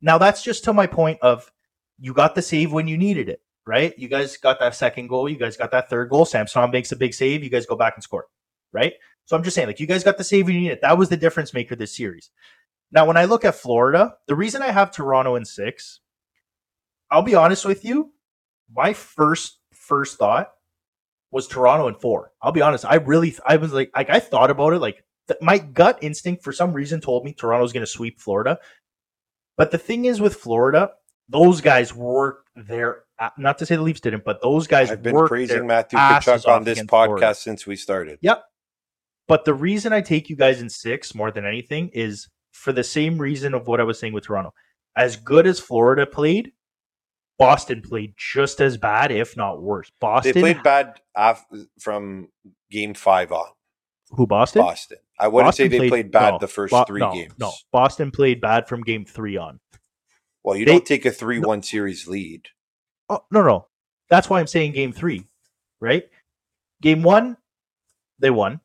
Now 0.01 0.19
that's 0.19 0.43
just 0.43 0.65
to 0.65 0.73
my 0.73 0.87
point 0.87 1.19
of 1.23 1.51
you 1.99 2.15
got 2.15 2.35
the 2.35 2.43
save 2.43 2.73
when 2.73 2.89
you 2.89 2.97
needed 2.97 3.29
it, 3.29 3.41
right? 3.67 3.97
You 3.99 4.09
guys 4.09 4.37
got 4.37 4.59
that 4.61 4.75
second 4.75 5.09
goal, 5.09 5.29
you 5.29 5.37
guys 5.37 5.57
got 5.57 5.71
that 5.73 5.91
third 5.91 6.11
goal. 6.11 6.25
Samson 6.25 6.71
makes 6.71 6.93
a 6.93 6.97
big 6.97 7.15
save, 7.15 7.45
you 7.45 7.51
guys 7.51 7.67
go 7.67 7.77
back 7.77 7.95
and 7.97 8.03
score, 8.03 8.27
right? 8.73 8.95
So 9.27 9.37
I'm 9.37 9.43
just 9.43 9.55
saying, 9.55 9.69
like 9.69 9.81
you 9.81 9.87
guys 9.87 10.05
got 10.05 10.19
the 10.19 10.25
save 10.25 10.47
when 10.47 10.55
you 10.55 10.63
needed 10.63 10.75
it. 10.75 10.83
That 10.83 10.99
was 10.99 11.09
the 11.09 11.17
difference 11.17 11.53
maker 11.53 11.77
this 11.77 11.97
series. 11.97 12.31
Now, 12.93 13.05
when 13.05 13.17
I 13.17 13.25
look 13.25 13.45
at 13.45 13.57
Florida, 13.57 14.15
the 14.27 14.37
reason 14.37 14.63
I 14.63 14.71
have 14.71 14.91
Toronto 14.91 15.35
in 15.35 15.45
six, 15.45 16.01
I'll 17.11 17.23
be 17.23 17.35
honest 17.35 17.65
with 17.65 17.85
you, 17.85 18.13
my 18.73 18.93
first 18.93 19.59
first 19.73 20.19
thought 20.19 20.53
was 21.31 21.47
Toronto 21.47 21.89
in 21.89 21.95
four. 21.95 22.33
I'll 22.41 22.53
be 22.53 22.63
honest. 22.63 22.85
I 22.85 22.97
really, 22.97 23.37
I 23.45 23.57
was 23.57 23.73
like, 23.73 23.91
like 23.95 24.11
I 24.11 24.21
thought 24.21 24.51
about 24.51 24.73
it. 24.73 24.79
Like 24.79 25.05
th- 25.29 25.41
my 25.41 25.59
gut 25.59 25.99
instinct 26.03 26.43
for 26.43 26.53
some 26.53 26.73
reason 26.73 27.01
told 27.01 27.25
me 27.25 27.33
Toronto's 27.33 27.73
going 27.73 27.85
to 27.85 27.91
sweep 27.91 28.21
Florida. 28.21 28.59
But 29.57 29.71
the 29.71 29.79
thing 29.79 30.05
is 30.05 30.21
with 30.21 30.35
Florida, 30.35 30.91
those 31.29 31.61
guys 31.61 31.95
worked 31.95 32.49
their 32.55 33.05
uh, 33.19 33.31
not 33.39 33.59
to 33.59 33.67
say 33.67 33.77
the 33.77 33.83
Leafs 33.83 34.01
didn't, 34.01 34.25
but 34.25 34.43
those 34.43 34.67
guys. 34.67 34.91
I've 34.91 35.03
been 35.03 35.27
praising 35.27 35.67
Matthew 35.67 35.99
Tkachuk 35.99 36.47
on 36.47 36.65
this 36.65 36.81
podcast 36.83 37.07
Florida. 37.07 37.35
since 37.35 37.67
we 37.67 37.77
started. 37.77 38.19
Yep. 38.21 38.45
But 39.29 39.45
the 39.45 39.55
reason 39.55 39.93
I 39.93 40.03
take 40.03 40.29
you 40.29 40.37
guys 40.37 40.61
in 40.61 40.69
six 40.69 41.15
more 41.15 41.31
than 41.31 41.45
anything 41.45 41.91
is 41.93 42.29
for 42.53 42.73
the 42.73 42.85
same 42.85 43.19
reason 43.19 43.55
of 43.55 43.67
what 43.67 43.81
I 43.81 43.85
was 43.85 43.99
saying 43.99 44.13
with 44.13 44.27
Toronto. 44.27 44.53
As 44.97 45.17
good 45.17 45.47
as 45.47 45.59
Florida 45.59 46.07
played, 46.07 46.53
Boston 47.39 47.83
played 47.83 48.15
just 48.17 48.61
as 48.61 48.77
bad, 48.77 49.11
if 49.11 49.37
not 49.37 49.63
worse. 49.63 49.91
Boston 50.01 50.33
they 50.33 50.41
played 50.41 50.63
bad 50.63 51.01
af- 51.15 51.45
from 51.81 52.29
game 52.71 52.95
five 52.95 53.33
on. 53.33 53.47
Who 54.17 54.27
Boston? 54.27 54.63
Boston. 54.63 54.99
I 55.19 55.29
wouldn't 55.29 55.49
Boston 55.49 55.65
say 55.65 55.69
they 55.69 55.79
played, 55.79 55.91
played 55.91 56.11
bad 56.11 56.31
no, 56.33 56.39
the 56.39 56.49
first 56.49 56.71
Bo- 56.71 56.85
three 56.85 57.01
no, 57.01 57.13
games. 57.13 57.35
No, 57.39 57.53
Boston 57.73 58.11
played 58.11 58.41
bad 58.41 58.67
from 58.69 58.83
game 58.83 59.05
three 59.05 59.37
on. 59.37 59.61
Well, 60.43 60.57
you 60.57 60.65
they, 60.65 60.73
don't 60.73 60.87
take 60.87 61.05
a 61.05 61.11
three-one 61.11 61.59
no, 61.59 61.63
series 61.63 62.07
lead. 62.07 62.49
Oh 63.09 63.25
no, 63.31 63.43
no. 63.43 63.67
That's 64.09 64.31
why 64.31 64.41
I'm 64.41 64.47
saying 64.47 64.73
game 64.73 64.93
three, 64.93 65.27
right? 65.81 66.05
Game 66.81 67.03
one, 67.03 67.37
they 68.19 68.31
won. 68.31 68.61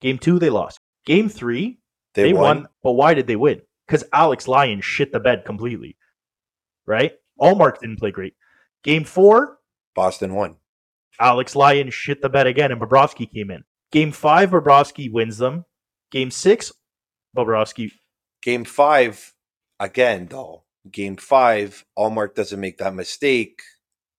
Game 0.00 0.18
two, 0.18 0.38
they 0.38 0.50
lost. 0.50 0.80
Game 1.04 1.28
three, 1.28 1.78
they, 2.14 2.24
they 2.24 2.32
won. 2.32 2.42
won. 2.42 2.68
But 2.82 2.92
why 2.92 3.14
did 3.14 3.26
they 3.26 3.36
win? 3.36 3.60
Because 3.86 4.04
Alex 4.12 4.48
Lyon 4.48 4.80
shit 4.80 5.12
the 5.12 5.20
bed 5.20 5.44
completely, 5.44 5.96
right? 6.86 7.12
Ullmark 7.40 7.80
didn't 7.80 7.98
play 7.98 8.10
great. 8.10 8.34
Game 8.82 9.04
four, 9.04 9.58
Boston 9.94 10.34
won. 10.34 10.56
Alex 11.20 11.54
Lyon 11.54 11.90
shit 11.90 12.22
the 12.22 12.28
bed 12.28 12.46
again, 12.46 12.72
and 12.72 12.80
Bobrovsky 12.80 13.30
came 13.30 13.50
in. 13.50 13.62
Game 13.92 14.12
five, 14.12 14.50
Bobrovsky 14.50 15.10
wins 15.10 15.38
them. 15.38 15.64
Game 16.10 16.30
six, 16.30 16.72
Bobrovsky. 17.36 17.90
Game 18.42 18.64
five, 18.64 19.34
again, 19.78 20.26
though, 20.30 20.64
game 20.90 21.16
five, 21.16 21.84
Ullmark 21.98 22.34
doesn't 22.34 22.60
make 22.60 22.78
that 22.78 22.94
mistake. 22.94 23.60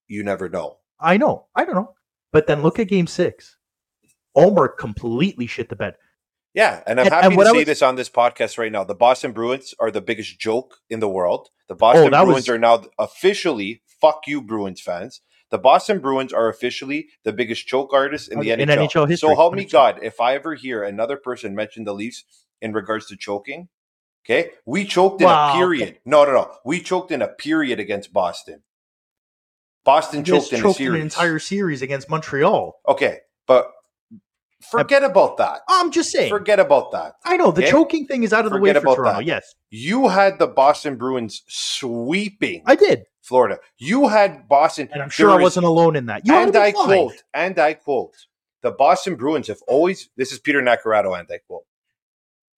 You 0.08 0.24
never 0.24 0.50
know. 0.50 0.78
I 1.00 1.18
know. 1.18 1.48
I 1.56 1.66
don't 1.66 1.76
know. 1.76 1.94
But 2.34 2.48
then 2.48 2.62
look 2.62 2.80
at 2.80 2.88
game 2.88 3.08
six. 3.08 3.58
Ullmark 4.38 4.78
completely 4.78 5.48
shit 5.48 5.70
the 5.70 5.76
bed. 5.76 5.96
Yeah, 6.54 6.84
and 6.86 7.00
I'm 7.00 7.06
And- 7.08 7.14
happy 7.14 7.28
and 7.28 7.38
to 7.40 7.46
say 7.46 7.58
was- 7.60 7.66
this 7.66 7.82
on 7.82 7.96
this 7.96 8.10
podcast 8.10 8.58
right 8.58 8.72
now. 8.72 8.84
The 8.84 8.96
Boston 8.96 9.32
Bruins 9.32 9.74
are 9.80 9.90
the 9.92 10.02
biggest 10.02 10.38
joke 10.40 10.76
in 10.90 11.00
the 11.00 11.08
world. 11.10 11.50
The 11.70 11.76
Boston 11.76 12.14
Oh, 12.14 12.26
Bruins 12.26 12.36
was- 12.48 12.50
are 12.50 12.58
now 12.60 12.84
officially 13.00 13.84
fuck 14.02 14.24
you, 14.28 14.42
Bruins 14.42 14.82
fans. 14.82 15.22
The 15.52 15.58
Boston 15.60 16.00
Bruins 16.00 16.34
are 16.34 16.48
officially 16.50 17.10
the 17.24 17.34
biggest 17.34 17.68
choke 17.68 17.94
artists 17.94 18.28
in 18.30 18.40
the 18.40 18.52
In 18.52 18.60
NHL. 18.68 18.88
NHL 18.90 19.08
history, 19.10 19.30
So 19.30 19.36
help 19.36 19.54
me 19.54 19.66
100%. 19.66 19.72
God, 19.72 20.00
if 20.02 20.20
I 20.20 20.34
ever 20.36 20.56
hear 20.56 20.84
another 20.84 21.18
person 21.18 21.54
mention 21.56 21.84
the 21.84 21.94
Leafs 21.94 22.24
in 22.62 22.74
regards 22.74 23.06
to 23.08 23.18
choking, 23.18 23.68
okay, 24.26 24.52
we 24.66 24.86
choked 24.86 25.22
in 25.22 25.28
Wow, 25.28 25.50
a 25.50 25.54
period. 25.54 26.00
No, 26.06 26.24
no, 26.24 26.32
no, 26.32 26.52
we 26.66 26.80
choked 26.80 27.12
in 27.12 27.22
a 27.22 27.28
period 27.28 27.80
against 27.80 28.14
Boston. 28.14 28.64
Boston 29.84 30.24
choked 30.24 30.54
in 30.54 30.60
a 30.60 30.64
choked 30.64 30.80
an 30.80 30.86
series. 30.86 31.02
entire 31.04 31.40
series 31.40 31.82
against 31.82 32.10
Montreal. 32.10 32.80
okay, 32.88 33.20
but 33.48 33.72
forget 34.70 35.04
about 35.04 35.38
that. 35.38 35.62
I'm 35.68 35.92
just 35.92 36.12
saying. 36.12 36.30
Forget 36.30 36.60
about 36.60 36.92
that. 36.92 37.16
I 37.26 37.36
know 37.36 37.52
the 37.52 37.64
Okay? 37.64 37.72
choking 37.72 38.06
thing 38.06 38.24
is 38.24 38.32
out 38.32 38.46
of 38.46 38.52
the 38.52 38.60
way 38.60 38.72
for 38.74 38.78
about 38.80 38.96
Toronto. 38.96 39.20
that. 39.20 39.26
Yes, 39.26 39.56
You 39.72 40.08
had 40.10 40.38
the 40.40 40.48
Boston 40.48 40.98
Bruins 40.98 41.42
sweeping 41.48 42.62
I 42.68 42.76
did, 42.76 43.06
Florida. 43.32 43.60
You 43.78 44.10
had 44.10 44.50
Boston, 44.50 44.90
and 44.92 45.02
I'm 45.02 45.10
sure 45.10 45.32
I 45.32 45.42
wasn't 45.42 45.66
alone 45.66 45.96
in 45.96 46.08
that. 46.08 46.28
You 46.28 46.36
and 46.36 46.54
I 46.54 46.74
fine. 46.74 46.86
quote, 46.86 47.24
and 47.34 47.58
I 47.58 47.76
quote, 47.76 48.14
the 48.62 48.72
Boston 48.72 49.16
Bruins 49.16 49.48
have 49.48 49.62
always. 49.70 50.10
This 50.18 50.34
is 50.34 50.40
Peter 50.40 50.62
Nacarado, 50.62 51.18
and 51.18 51.30
I 51.32 51.38
quote. 51.38 51.64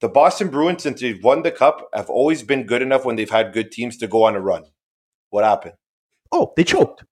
The 0.02 0.10
Boston 0.10 0.50
Bruins, 0.50 0.82
since 0.82 1.00
they've 1.00 1.24
won 1.24 1.44
the 1.44 1.52
cup, 1.52 1.90
have 1.94 2.10
always 2.10 2.42
been 2.42 2.64
good 2.66 2.82
enough 2.82 3.06
when 3.06 3.16
they've 3.16 3.30
had 3.30 3.54
good 3.54 3.72
teams 3.72 3.98
to 3.98 4.08
go 4.08 4.24
on 4.24 4.36
a 4.36 4.42
run. 4.42 4.66
What 5.30 5.44
happened? 5.44 5.76
Oh, 6.32 6.54
they 6.58 6.64
choked. 6.64 7.04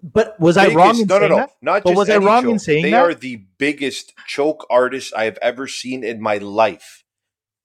But 0.00 0.38
was 0.38 0.56
I 0.56 0.68
wrong 0.68 0.96
in 1.00 1.08
no, 1.08 1.18
no, 1.18 1.20
saying 1.20 1.30
no, 1.30 1.36
that? 1.36 1.50
Not 1.60 1.82
But 1.82 1.96
was 1.96 2.08
I 2.08 2.18
wrong 2.18 2.48
in 2.48 2.60
saying 2.60 2.84
they 2.84 2.92
that? 2.92 3.02
are 3.02 3.14
the 3.14 3.44
biggest 3.58 4.14
choke 4.28 4.64
artists 4.70 5.12
I 5.12 5.24
have 5.24 5.38
ever 5.42 5.66
seen 5.66 6.04
in 6.04 6.22
my 6.22 6.38
life. 6.38 7.02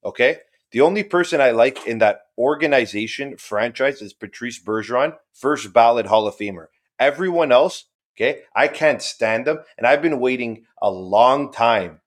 Okay, 0.04 0.38
the 0.74 0.80
only 0.80 1.04
person 1.04 1.40
I 1.40 1.52
like 1.52 1.86
in 1.86 1.98
that 1.98 2.22
organization 2.36 3.36
franchise 3.36 4.02
is 4.02 4.12
Patrice 4.12 4.60
Bergeron, 4.60 5.14
first 5.32 5.72
ballot 5.72 6.06
Hall 6.06 6.26
of 6.26 6.36
Famer. 6.36 6.66
Everyone 6.98 7.52
else, 7.52 7.84
okay, 8.16 8.40
I 8.56 8.66
can't 8.66 9.00
stand 9.00 9.46
them, 9.46 9.60
and 9.78 9.86
I've 9.86 10.02
been 10.02 10.18
waiting 10.18 10.64
a 10.82 10.90
long 10.90 11.52
time 11.52 12.00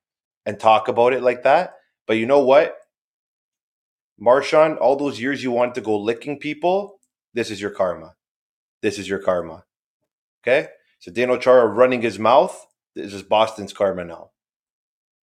and 0.46 0.60
talk 0.60 0.90
about 0.90 1.14
it 1.14 1.24
like 1.24 1.44
that. 1.44 1.76
But 2.06 2.18
you 2.18 2.26
know 2.26 2.42
what, 2.42 2.76
Marchand, 4.20 4.80
all 4.80 4.98
those 4.98 5.22
years 5.22 5.42
you 5.42 5.52
wanted 5.52 5.76
to 5.76 5.82
go 5.82 5.98
licking 5.98 6.38
people, 6.38 7.00
this 7.34 7.50
is 7.50 7.62
your 7.62 7.72
karma. 7.72 8.16
This 8.82 9.00
is 9.00 9.08
your 9.08 9.20
karma. 9.20 9.64
Okay? 10.44 10.68
So 11.00 11.12
Zdeno 11.12 11.40
Chara 11.40 11.68
running 11.68 12.02
his 12.02 12.20
mouth. 12.20 12.68
This 12.96 13.14
is 13.14 13.24
Boston's 13.24 13.72
karma 13.72 14.04
now. 14.04 14.32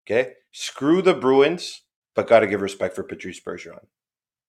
Okay? 0.03 0.33
Screw 0.51 1.03
the 1.03 1.13
Bruins, 1.13 1.83
but 2.15 2.27
got 2.27 2.39
to 2.39 2.47
give 2.47 2.61
respect 2.61 2.95
for 2.95 3.03
Patrice 3.03 3.39
Bergeron. 3.39 3.85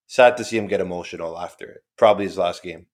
Sad 0.06 0.36
to 0.36 0.44
see 0.44 0.56
him 0.56 0.68
get 0.68 0.80
emotional 0.80 1.38
after 1.38 1.66
it. 1.66 1.84
Probably 1.96 2.24
his 2.24 2.38
last 2.38 2.62
game. 2.62 2.86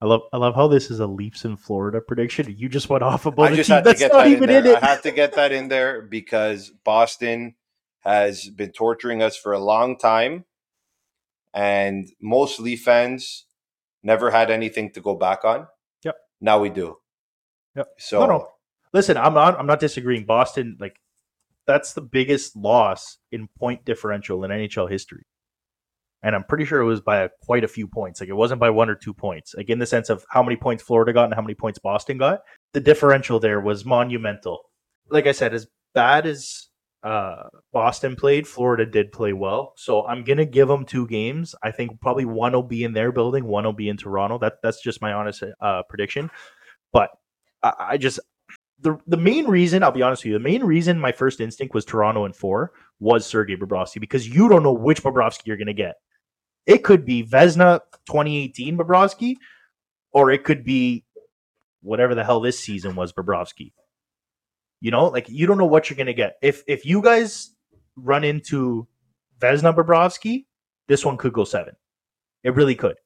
I 0.00 0.06
love 0.06 0.22
I 0.32 0.36
love 0.36 0.54
how 0.54 0.68
this 0.68 0.90
is 0.90 1.00
a 1.00 1.06
Leafs 1.06 1.44
in 1.44 1.56
Florida 1.56 2.00
prediction. 2.00 2.54
You 2.56 2.68
just 2.68 2.88
went 2.88 3.02
off 3.02 3.26
about 3.26 3.50
I 3.50 3.52
a 3.52 3.56
just 3.56 3.70
had 3.70 3.84
to 3.84 3.90
that's 3.90 4.00
get 4.00 4.12
that 4.12 4.26
in 4.26 4.32
even 4.32 4.48
there. 4.48 4.66
in. 4.66 4.76
I 4.76 4.80
had 4.80 5.02
to 5.02 5.12
get 5.12 5.34
that 5.34 5.52
in 5.52 5.68
there 5.68 6.02
because 6.02 6.70
Boston 6.84 7.54
has 8.00 8.48
been 8.48 8.70
torturing 8.70 9.22
us 9.22 9.36
for 9.36 9.52
a 9.52 9.58
long 9.58 9.98
time, 9.98 10.44
and 11.54 12.08
most 12.20 12.60
Leaf 12.60 12.82
fans 12.82 13.46
never 14.02 14.30
had 14.30 14.50
anything 14.50 14.90
to 14.92 15.00
go 15.00 15.14
back 15.14 15.44
on. 15.44 15.66
Yep. 16.02 16.16
Now 16.40 16.58
we 16.60 16.68
do. 16.68 16.98
Yep. 17.76 17.88
So 17.98 18.20
No, 18.20 18.26
no. 18.26 18.48
Listen, 18.92 19.16
I'm 19.16 19.34
not 19.34 19.58
I'm 19.58 19.66
not 19.66 19.80
disagreeing. 19.80 20.24
Boston, 20.26 20.76
like 20.78 21.00
that's 21.66 21.94
the 21.94 22.00
biggest 22.00 22.56
loss 22.56 23.18
in 23.32 23.48
point 23.58 23.84
differential 23.84 24.44
in 24.44 24.50
NHL 24.50 24.90
history. 24.90 25.24
And 26.22 26.34
I'm 26.34 26.44
pretty 26.44 26.64
sure 26.64 26.80
it 26.80 26.86
was 26.86 27.02
by 27.02 27.18
a, 27.18 27.28
quite 27.42 27.64
a 27.64 27.68
few 27.68 27.86
points. 27.86 28.20
Like 28.20 28.30
it 28.30 28.34
wasn't 28.34 28.60
by 28.60 28.70
one 28.70 28.88
or 28.88 28.94
two 28.94 29.12
points. 29.12 29.54
Like 29.54 29.68
in 29.68 29.78
the 29.78 29.86
sense 29.86 30.08
of 30.08 30.24
how 30.30 30.42
many 30.42 30.56
points 30.56 30.82
Florida 30.82 31.12
got 31.12 31.26
and 31.26 31.34
how 31.34 31.42
many 31.42 31.54
points 31.54 31.78
Boston 31.78 32.16
got. 32.16 32.40
The 32.72 32.80
differential 32.80 33.40
there 33.40 33.60
was 33.60 33.84
monumental. 33.84 34.62
Like 35.10 35.26
I 35.26 35.32
said, 35.32 35.52
as 35.52 35.66
bad 35.92 36.26
as 36.26 36.68
uh, 37.02 37.48
Boston 37.72 38.16
played, 38.16 38.48
Florida 38.48 38.86
did 38.86 39.12
play 39.12 39.34
well. 39.34 39.74
So 39.76 40.06
I'm 40.06 40.24
gonna 40.24 40.46
give 40.46 40.68
them 40.68 40.86
two 40.86 41.06
games. 41.06 41.54
I 41.62 41.70
think 41.70 42.00
probably 42.00 42.24
one 42.24 42.52
will 42.52 42.62
be 42.62 42.82
in 42.82 42.94
their 42.94 43.12
building, 43.12 43.44
one 43.44 43.64
will 43.64 43.74
be 43.74 43.90
in 43.90 43.98
Toronto. 43.98 44.38
That 44.38 44.54
that's 44.62 44.82
just 44.82 45.02
my 45.02 45.12
honest 45.12 45.44
uh, 45.60 45.82
prediction. 45.90 46.30
But 46.90 47.10
I, 47.62 47.72
I 47.78 47.96
just 47.98 48.18
the 48.84 48.98
the 49.06 49.16
main 49.16 49.46
reason 49.46 49.82
I'll 49.82 49.90
be 49.90 50.02
honest 50.02 50.22
with 50.22 50.32
you, 50.32 50.38
the 50.38 50.44
main 50.44 50.62
reason 50.62 51.00
my 51.00 51.10
first 51.10 51.40
instinct 51.40 51.74
was 51.74 51.84
Toronto 51.84 52.26
and 52.26 52.36
four 52.36 52.72
was 53.00 53.26
Sergei 53.26 53.56
Bobrovsky 53.56 54.00
because 54.00 54.28
you 54.28 54.48
don't 54.48 54.62
know 54.62 54.72
which 54.72 55.02
Bobrovsky 55.02 55.46
you're 55.46 55.56
gonna 55.56 55.72
get. 55.72 55.96
It 56.66 56.84
could 56.84 57.04
be 57.04 57.24
Vezina 57.24 57.80
2018 58.06 58.78
Bobrovsky, 58.78 59.36
or 60.12 60.30
it 60.30 60.44
could 60.44 60.64
be 60.64 61.04
whatever 61.82 62.14
the 62.14 62.24
hell 62.24 62.40
this 62.40 62.60
season 62.60 62.94
was 62.94 63.12
Bobrovsky. 63.12 63.72
You 64.80 64.90
know, 64.90 65.06
like 65.06 65.28
you 65.28 65.46
don't 65.46 65.58
know 65.58 65.66
what 65.66 65.88
you're 65.88 65.96
gonna 65.96 66.12
get. 66.12 66.36
If 66.42 66.62
if 66.68 66.84
you 66.84 67.00
guys 67.02 67.54
run 67.96 68.22
into 68.22 68.86
Vezina 69.40 69.74
Bobrovsky, 69.74 70.44
this 70.88 71.04
one 71.04 71.16
could 71.16 71.32
go 71.32 71.44
seven. 71.44 71.74
It 72.44 72.54
really 72.54 72.74
could. 72.74 72.96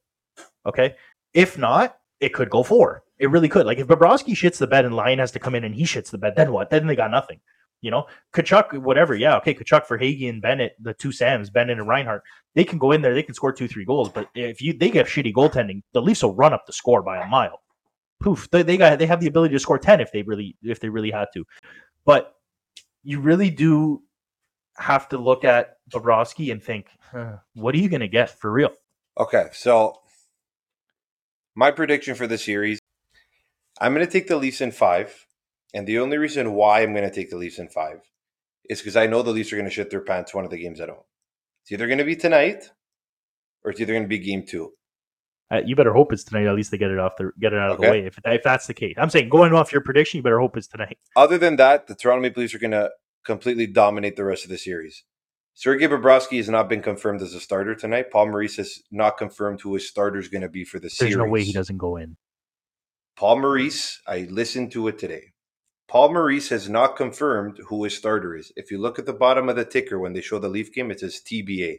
Okay. 0.67 0.97
If 1.35 1.57
not, 1.57 1.97
it 2.21 2.35
could 2.35 2.51
go 2.51 2.65
four. 2.65 3.05
It 3.19 3.31
really 3.31 3.49
could. 3.49 3.67
Like 3.67 3.79
if 3.79 3.87
Bobrovsky 3.87 4.35
shits 4.35 4.59
the 4.59 4.67
bed 4.67 4.85
and 4.85 4.95
Lyon 4.95 5.19
has 5.19 5.33
to 5.33 5.39
come 5.39 5.55
in 5.55 5.65
and 5.65 5.75
he 5.75 5.85
shits 5.85 6.11
the 6.11 6.19
bed, 6.19 6.35
then 6.37 6.53
what? 6.53 6.71
Then 6.71 6.87
they 6.87 6.97
got 6.97 7.11
nothing. 7.11 7.41
You 7.81 7.93
know, 7.93 8.07
Tkachuk, 8.35 8.79
whatever. 8.79 9.15
Yeah, 9.15 9.37
okay. 9.37 9.55
Tkachuk 9.55 9.87
for 9.87 9.99
Hagee 9.99 10.29
and 10.29 10.43
Bennett, 10.43 10.75
the 10.81 10.95
two 10.95 11.13
Sams, 11.13 11.49
Bennett 11.49 11.79
and 11.79 11.87
Reinhart, 11.87 12.25
they 12.55 12.65
can 12.65 12.79
go 12.79 12.91
in 12.91 13.03
there, 13.03 13.15
they 13.15 13.23
can 13.23 13.35
score 13.35 13.53
two, 13.53 13.69
three 13.69 13.85
goals. 13.85 14.09
But 14.09 14.29
if 14.35 14.61
you 14.61 14.73
they 14.73 14.91
get 14.91 15.07
shitty 15.07 15.33
goaltending, 15.33 15.83
the 15.93 16.03
Leafs 16.03 16.23
will 16.23 16.35
run 16.35 16.53
up 16.53 16.67
the 16.67 16.73
score 16.73 17.03
by 17.03 17.23
a 17.23 17.27
mile. 17.27 17.61
Poof. 18.21 18.51
They, 18.51 18.63
they 18.63 18.77
got 18.77 18.99
they 18.99 19.07
have 19.07 19.21
the 19.21 19.29
ability 19.29 19.55
to 19.55 19.61
score 19.61 19.79
ten 19.79 20.01
if 20.01 20.11
they 20.11 20.23
really 20.23 20.57
if 20.63 20.81
they 20.81 20.89
really 20.89 21.13
had 21.13 21.29
to. 21.35 21.45
But 22.05 22.35
you 23.05 23.21
really 23.21 23.51
do 23.51 24.03
have 24.77 25.09
to 25.11 25.19
look 25.19 25.45
at 25.45 25.77
Bobrovsky 25.93 26.51
and 26.51 26.63
think, 26.63 26.89
huh, 27.13 27.37
what 27.55 27.75
are 27.75 27.79
you 27.79 27.89
going 27.89 28.01
to 28.01 28.09
get 28.09 28.39
for 28.39 28.51
real? 28.51 28.73
Okay, 29.19 29.47
so 29.53 30.01
my 31.55 31.71
prediction 31.71 32.15
for 32.15 32.27
the 32.27 32.39
series, 32.39 32.79
I'm 33.81 33.95
going 33.95 34.07
to 34.07 34.13
take 34.13 34.29
the 34.29 34.37
Leafs 34.37 34.61
in 34.61 34.73
five, 34.73 35.27
and 35.75 35.87
the 35.87 35.99
only 35.99 36.19
reason 36.19 36.55
why 36.55 36.83
I'm 36.83 36.93
going 36.93 37.09
to 37.09 37.15
take 37.15 37.31
the 37.31 37.37
Leafs 37.37 37.59
in 37.59 37.69
five 37.69 38.01
is 38.69 38.81
because 38.81 38.97
I 38.97 39.07
know 39.07 39.23
the 39.23 39.31
Leafs 39.31 39.53
are 39.53 39.57
going 39.57 39.69
to 39.69 39.75
shit 39.75 39.91
their 39.91 40.01
pants 40.01 40.35
one 40.35 40.45
of 40.45 40.51
the 40.51 40.59
games 40.59 40.81
at 40.81 40.89
home. 40.89 41.05
It's 41.63 41.73
either 41.73 41.87
going 41.87 41.99
to 41.99 42.05
be 42.05 42.17
tonight, 42.17 42.71
or 43.65 43.71
it's 43.71 43.81
either 43.81 43.93
going 43.93 44.05
to 44.05 44.09
be 44.09 44.19
game 44.19 44.45
two. 44.47 44.73
Uh, 45.51 45.61
you 45.65 45.75
better 45.75 45.95
hope 45.95 46.13
it's 46.13 46.25
tonight. 46.25 46.47
At 46.47 46.55
least 46.55 46.71
they 46.71 46.79
get 46.79 46.91
it 46.91 46.99
off 46.99 47.17
the 47.17 47.31
get 47.41 47.55
it 47.55 47.59
out 47.59 47.71
of 47.71 47.81
the 47.81 47.91
way. 47.91 48.05
If 48.05 48.19
if 48.25 48.43
that's 48.43 48.67
the 48.67 48.75
case, 48.75 48.95
I'm 48.99 49.09
saying 49.09 49.31
going 49.31 49.55
off 49.55 49.73
your 49.73 49.81
prediction, 49.81 50.19
you 50.19 50.23
better 50.23 50.41
hope 50.41 50.57
it's 50.59 50.67
tonight. 50.67 50.99
Other 51.17 51.39
than 51.39 51.57
that, 51.57 51.87
the 51.87 51.95
Toronto 51.95 52.21
Maple 52.21 52.43
Leafs 52.43 52.55
are 52.55 52.59
going 52.59 52.73
to 52.73 52.91
completely 53.25 53.67
dominate 53.67 54.17
the 54.17 54.25
rest 54.25 54.45
of 54.45 54.51
the 54.51 54.59
series. 54.59 55.05
Sergei 55.55 55.89
Bobrovsky 55.89 56.37
has 56.37 56.49
not 56.49 56.69
been 56.69 56.83
confirmed 56.83 57.21
as 57.23 57.35
a 57.35 57.41
starter 57.41 57.75
tonight. 57.75 58.11
Paul 58.13 58.27
Maurice 58.27 58.57
has 58.57 58.81
not 58.93 59.17
confirmed 59.17 59.61
who 59.63 59.75
his 59.75 59.89
starter 59.89 60.19
is 60.19 60.29
going 60.29 60.43
to 60.43 60.49
be 60.49 60.65
for 60.65 60.79
the 60.79 60.83
There's 60.83 60.97
series. 60.99 61.17
no 61.17 61.25
way 61.25 61.43
he 61.43 61.53
doesn't 61.53 61.79
go 61.79 61.97
in. 61.97 62.17
Paul 63.19 63.41
Maurice, 63.41 64.01
I 64.07 64.29
listened 64.31 64.71
to 64.73 64.87
it 64.87 64.97
today. 64.97 65.33
Paul 65.89 66.13
Maurice 66.13 66.51
has 66.51 66.69
not 66.69 66.95
confirmed 66.95 67.59
who 67.67 67.83
his 67.83 67.97
starter 67.97 68.37
is. 68.37 68.53
If 68.55 68.71
you 68.71 68.79
look 68.79 69.01
at 69.01 69.07
the 69.07 69.13
bottom 69.13 69.49
of 69.49 69.57
the 69.57 69.65
ticker 69.65 69.99
when 69.99 70.13
they 70.13 70.21
show 70.21 70.39
the 70.39 70.49
Leaf 70.49 70.73
game, 70.73 70.93
it 70.93 71.01
says 71.01 71.21
TBA. 71.27 71.79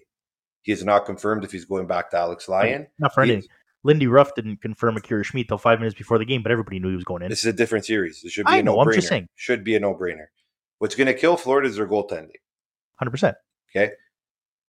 He 0.63 0.71
has 0.73 0.83
not 0.83 1.05
confirmed 1.05 1.45
if 1.45 1.53
he's 1.53 1.63
going 1.63 1.87
back 1.87 2.11
to 2.11 2.17
Alex 2.17 2.49
Lyon. 2.49 2.87
Not 2.99 3.13
for 3.13 3.21
anything. 3.21 3.47
Lindy 3.85 4.07
Ruff 4.07 4.35
didn't 4.35 4.61
confirm 4.61 4.97
Akira 4.97 5.23
Schmid 5.23 5.47
till 5.47 5.57
five 5.57 5.79
minutes 5.79 5.97
before 5.97 6.17
the 6.17 6.25
game, 6.25 6.43
but 6.43 6.51
everybody 6.51 6.77
knew 6.77 6.89
he 6.89 6.95
was 6.95 7.05
going 7.05 7.21
in. 7.21 7.29
This 7.29 7.45
is 7.45 7.53
a 7.53 7.53
different 7.53 7.85
series. 7.85 8.21
It 8.25 8.33
should 8.33 8.45
be 8.45 8.51
I 8.51 8.57
a 8.57 8.91
just 8.91 9.07
saying. 9.07 9.29
Should 9.35 9.63
be 9.63 9.77
a 9.77 9.79
no-brainer. 9.79 10.25
What's 10.79 10.95
going 10.95 11.07
to 11.07 11.13
kill 11.13 11.37
Florida 11.37 11.69
is 11.69 11.77
their 11.77 11.87
goaltending. 11.87 12.35
Hundred 12.97 13.11
percent. 13.11 13.37
Okay. 13.73 13.93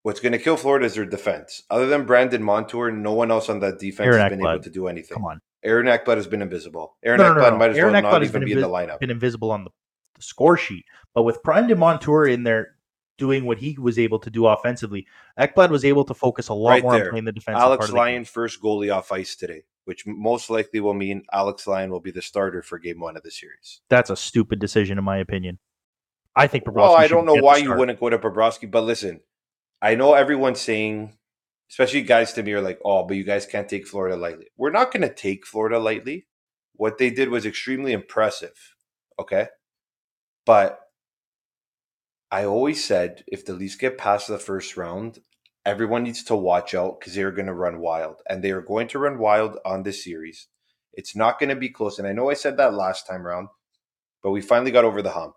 What's 0.04 0.20
going 0.20 0.32
to 0.32 0.38
kill 0.38 0.56
Florida 0.56 0.86
is 0.86 0.94
their 0.94 1.04
defense. 1.04 1.64
Other 1.68 1.88
than 1.88 2.06
Brandon 2.06 2.44
Montour, 2.44 2.92
no 2.92 3.12
one 3.12 3.32
else 3.32 3.48
on 3.48 3.58
that 3.58 3.80
defense 3.80 4.06
Aaron 4.06 4.20
has 4.20 4.30
been 4.30 4.38
Ekblad. 4.38 4.54
able 4.54 4.62
to 4.62 4.70
do 4.70 4.86
anything. 4.86 5.16
Come 5.16 5.24
on, 5.24 5.40
Aaron 5.62 5.86
Ekblad 5.86 6.16
has 6.16 6.26
been 6.26 6.42
invisible. 6.42 6.96
Aaron 7.04 7.20
No, 7.20 7.34
no, 7.34 7.40
Ekblad 7.40 7.50
no. 7.52 7.58
might 7.58 7.70
as 7.70 7.76
Aaron 7.78 7.92
well 7.92 8.02
not 8.02 8.22
even 8.24 8.44
be 8.44 8.52
in 8.52 8.60
the 8.60 8.68
lineup. 8.68 8.98
been 9.00 9.10
invisible 9.10 9.50
on 9.50 9.64
the, 9.64 9.70
the 10.16 10.22
score 10.22 10.56
sheet, 10.56 10.84
but 11.14 11.22
with 11.24 11.42
Brandon 11.42 11.78
Montour 11.78 12.26
in 12.26 12.44
there 12.44 12.76
doing 13.18 13.44
what 13.44 13.58
he 13.58 13.76
was 13.78 13.98
able 13.98 14.18
to 14.18 14.30
do 14.30 14.46
offensively, 14.46 15.06
Ekblad 15.38 15.68
was 15.68 15.84
able 15.84 16.04
to 16.06 16.14
focus 16.14 16.48
a 16.48 16.54
lot 16.54 16.70
Right 16.70 16.82
more 16.82 16.92
there. 16.94 17.04
on 17.04 17.10
playing 17.10 17.24
the 17.26 17.32
defensive 17.32 17.58
part 17.60 17.80
Alex. 17.80 17.92
Lyon 17.92 18.24
first 18.24 18.62
goalie 18.62 18.94
off 18.94 19.12
ice 19.12 19.36
today, 19.36 19.64
which 19.84 20.06
most 20.06 20.48
likely 20.48 20.80
will 20.80 20.94
mean 20.94 21.24
Alex 21.32 21.66
Lyon 21.66 21.90
will 21.90 22.00
be 22.00 22.10
the 22.10 22.22
starter 22.22 22.62
for 22.62 22.78
game 22.78 22.98
one 22.98 23.18
of 23.18 23.22
the 23.22 23.30
series. 23.30 23.82
That's 23.90 24.08
a 24.08 24.16
stupid 24.16 24.58
decision, 24.58 24.96
in 24.96 25.04
my 25.04 25.18
opinion. 25.18 25.58
I 26.34 26.46
think. 26.46 26.64
Bobrovsky 26.64 26.74
Well, 26.76 26.96
I 26.96 27.08
don't 27.08 27.26
know 27.26 27.34
why 27.34 27.58
you 27.58 27.74
wouldn't 27.74 28.00
go 28.00 28.08
to 28.08 28.18
Bobrovsky, 28.18 28.70
but 28.70 28.84
listen, 28.84 29.20
I 29.82 29.96
know 29.96 30.14
everyone's 30.14 30.60
saying, 30.60 31.18
especially 31.70 32.02
guys 32.02 32.32
to 32.32 32.42
me 32.42 32.52
are 32.52 32.60
like, 32.60 32.80
oh, 32.84 33.04
but 33.04 33.16
you 33.16 33.24
guys 33.24 33.46
can't 33.46 33.68
take 33.68 33.86
Florida 33.86 34.16
lightly. 34.16 34.48
We're 34.56 34.70
not 34.70 34.92
going 34.92 35.02
to 35.02 35.14
take 35.14 35.46
Florida 35.46 35.78
lightly. 35.78 36.26
What 36.74 36.98
they 36.98 37.10
did 37.10 37.28
was 37.28 37.46
extremely 37.46 37.92
impressive. 37.92 38.74
Okay. 39.18 39.48
But 40.44 40.80
I 42.30 42.44
always 42.44 42.82
said 42.82 43.22
if 43.28 43.44
the 43.44 43.52
Leafs 43.52 43.76
get 43.76 43.98
past 43.98 44.26
the 44.26 44.38
first 44.38 44.76
round, 44.76 45.20
everyone 45.64 46.02
needs 46.02 46.24
to 46.24 46.34
watch 46.36 46.74
out 46.74 46.98
because 46.98 47.14
they're 47.14 47.30
going 47.30 47.46
to 47.46 47.54
run 47.54 47.80
wild. 47.80 48.22
And 48.28 48.42
they 48.42 48.50
are 48.50 48.62
going 48.62 48.88
to 48.88 48.98
run 48.98 49.18
wild 49.18 49.58
on 49.64 49.82
this 49.82 50.02
series. 50.02 50.48
It's 50.92 51.14
not 51.14 51.38
going 51.38 51.50
to 51.50 51.56
be 51.56 51.68
close. 51.68 51.98
And 51.98 52.08
I 52.08 52.12
know 52.12 52.30
I 52.30 52.34
said 52.34 52.56
that 52.56 52.74
last 52.74 53.06
time 53.06 53.26
around, 53.26 53.48
but 54.22 54.32
we 54.32 54.40
finally 54.40 54.72
got 54.72 54.84
over 54.84 55.02
the 55.02 55.10
hump. 55.10 55.34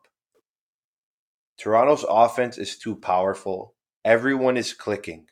Toronto's 1.60 2.06
offense 2.10 2.58
is 2.58 2.78
too 2.78 2.96
powerful. 2.96 3.76
Everyone 4.04 4.58
is 4.58 4.74
clicking. 4.74 5.28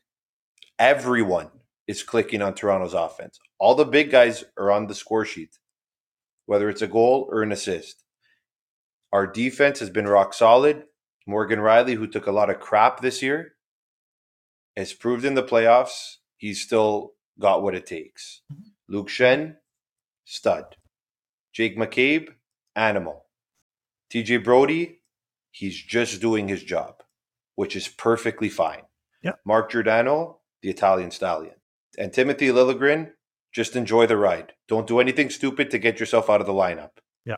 Everyone 0.82 1.52
is 1.88 2.02
clicking 2.02 2.42
on 2.42 2.56
Toronto's 2.56 2.96
offense. 2.96 3.40
All 3.60 3.76
the 3.76 3.86
big 3.86 4.10
guys 4.10 4.44
are 4.58 4.72
on 4.72 4.88
the 4.88 4.96
score 4.96 5.26
sheet, 5.26 5.60
whether 6.48 6.70
it's 6.70 6.82
a 6.82 6.88
goal 6.88 7.30
or 7.32 7.44
an 7.44 7.52
assist. 7.52 8.04
Our 9.14 9.28
defense 9.28 9.80
has 9.80 9.92
been 9.92 10.08
rock 10.08 10.34
solid. 10.34 10.86
Morgan 11.28 11.60
Rielly, 11.60 11.94
who 11.94 12.08
took 12.08 12.26
a 12.26 12.32
lot 12.32 12.50
of 12.50 12.60
crap 12.60 13.00
this 13.00 13.22
year, 13.22 13.54
has 14.76 14.92
proved 14.92 15.24
in 15.24 15.36
the 15.36 15.44
playoffs 15.44 16.16
he's 16.38 16.60
still 16.60 17.12
got 17.38 17.62
what 17.62 17.76
it 17.76 17.86
takes. 17.86 18.42
Mm-hmm. 18.52 18.64
Luke 18.88 19.10
Schenn, 19.10 19.58
stud. 20.26 20.78
Jake 21.54 21.78
McCabe, 21.78 22.30
animal. 22.76 23.26
TJ 24.12 24.44
Brodie, 24.44 25.02
he's 25.52 25.80
just 25.80 26.20
doing 26.22 26.48
his 26.48 26.64
job, 26.64 27.04
which 27.54 27.76
is 27.76 27.88
perfectly 27.88 28.50
fine. 28.50 28.82
Yeah. 29.22 29.34
Mark 29.46 29.70
Giordano, 29.70 30.41
the 30.62 30.70
Italian 30.70 31.12
stallion. 31.12 31.56
And 31.98 32.14
Timothy 32.14 32.48
Liljegren, 32.48 33.12
just 33.52 33.76
enjoy 33.76 34.08
the 34.08 34.18
ride. 34.18 34.54
Don't 34.68 34.88
do 34.88 35.00
anything 35.00 35.30
stupid 35.30 35.72
to 35.72 35.80
get 35.80 36.00
yourself 36.00 36.30
out 36.30 36.42
of 36.42 36.48
the 36.48 36.54
lineup. 36.54 36.92
Yeah. 37.26 37.36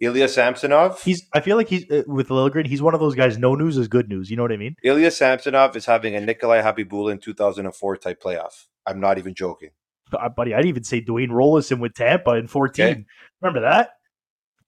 Ilya 0.00 0.28
Samsonov. 0.28 1.02
He's. 1.02 1.26
I 1.32 1.40
feel 1.40 1.56
like 1.56 1.68
he's 1.68 1.88
uh, 1.90 2.02
with 2.06 2.28
Liljegren. 2.28 2.66
He's 2.66 2.82
one 2.82 2.94
of 2.94 3.00
those 3.00 3.14
guys. 3.14 3.38
No 3.38 3.54
news 3.54 3.76
is 3.78 3.86
good 3.88 4.08
news. 4.08 4.30
You 4.30 4.36
know 4.36 4.42
what 4.42 4.52
I 4.52 4.56
mean? 4.56 4.74
Ilya 4.82 5.12
Samsonov 5.12 5.76
is 5.76 5.86
having 5.86 6.16
a 6.16 6.20
Nikolai 6.20 6.62
Khabibulin 6.62 7.12
in 7.12 7.18
2004 7.18 7.96
type 7.98 8.20
playoff. 8.22 8.66
I'm 8.86 8.98
not 8.98 9.18
even 9.18 9.34
joking. 9.34 9.70
Uh, 10.12 10.28
buddy, 10.28 10.54
I'd 10.54 10.66
even 10.66 10.84
say 10.84 11.00
Dwayne 11.00 11.30
Roloson 11.30 11.78
with 11.78 11.94
Tampa 11.94 12.32
in 12.32 12.46
14. 12.46 12.84
Okay. 12.84 13.04
Remember 13.40 13.60
that? 13.60 13.90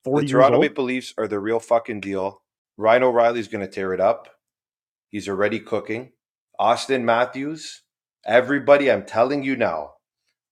40 0.05 0.27
The 0.27 0.33
Toronto. 0.33 0.61
Maple 0.61 0.85
Leafs 0.85 1.13
are 1.19 1.27
the 1.27 1.41
real 1.41 1.61
fucking 1.61 2.01
deal. 2.01 2.43
Ryan 2.77 3.05
O'Reilly's 3.05 3.49
going 3.49 3.65
to 3.65 3.71
tear 3.71 3.93
it 3.93 4.01
up. 4.01 4.29
He's 5.09 5.29
already 5.29 5.61
cooking. 5.61 6.13
Austin 6.59 7.05
Matthews, 7.05 7.83
everybody, 8.27 8.91
I'm 8.91 9.05
telling 9.05 9.43
you 9.43 9.57
now, 9.57 9.95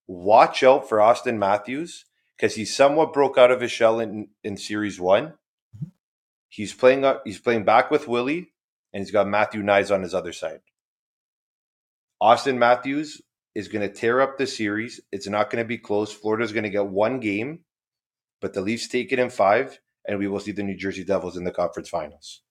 watch 0.06 0.62
out 0.62 0.88
for 0.88 1.00
Austin 1.00 1.38
Matthews 1.38 2.04
because 2.37 2.54
he 2.54 2.64
somewhat 2.64 3.12
broke 3.12 3.38
out 3.38 3.50
of 3.50 3.61
his 3.61 3.72
shell 3.72 4.00
in, 4.00 4.28
in 4.42 4.56
Series 4.56 5.00
One. 5.00 5.35
Mm-hmm. 5.76 5.88
He's 6.48 6.72
playing 6.72 7.04
up. 7.04 7.22
He's 7.24 7.40
playing 7.40 7.64
back 7.64 7.90
with 7.90 8.08
Willie, 8.08 8.52
and 8.92 9.02
he's 9.02 9.11
got 9.11 9.28
Matthew 9.28 9.62
Knies 9.62 9.94
on 9.94 10.02
his 10.02 10.14
other 10.14 10.32
side. 10.32 10.61
Austin 12.20 12.58
Matthews 12.58 13.20
is 13.54 13.68
going 13.68 13.87
to 13.87 13.92
tear 13.92 14.20
up 14.20 14.38
the 14.38 14.46
series. 14.46 15.00
It's 15.11 15.28
not 15.28 15.50
going 15.50 15.62
to 15.62 15.68
be 15.68 15.78
close. 15.78 16.12
Florida's 16.12 16.52
going 16.52 16.64
to 16.64 16.70
get 16.70 16.87
one 16.87 17.20
game, 17.20 17.61
but 18.40 18.54
the 18.54 18.61
Leafs 18.61 18.88
take 18.88 19.12
it 19.12 19.18
in 19.18 19.30
five, 19.30 19.80
and 20.06 20.18
we 20.18 20.28
will 20.28 20.40
see 20.40 20.52
the 20.52 20.62
New 20.62 20.76
Jersey 20.76 21.04
Devils 21.04 21.37
in 21.37 21.44
the 21.44 21.50
conference 21.50 21.88
finals. 21.88 22.42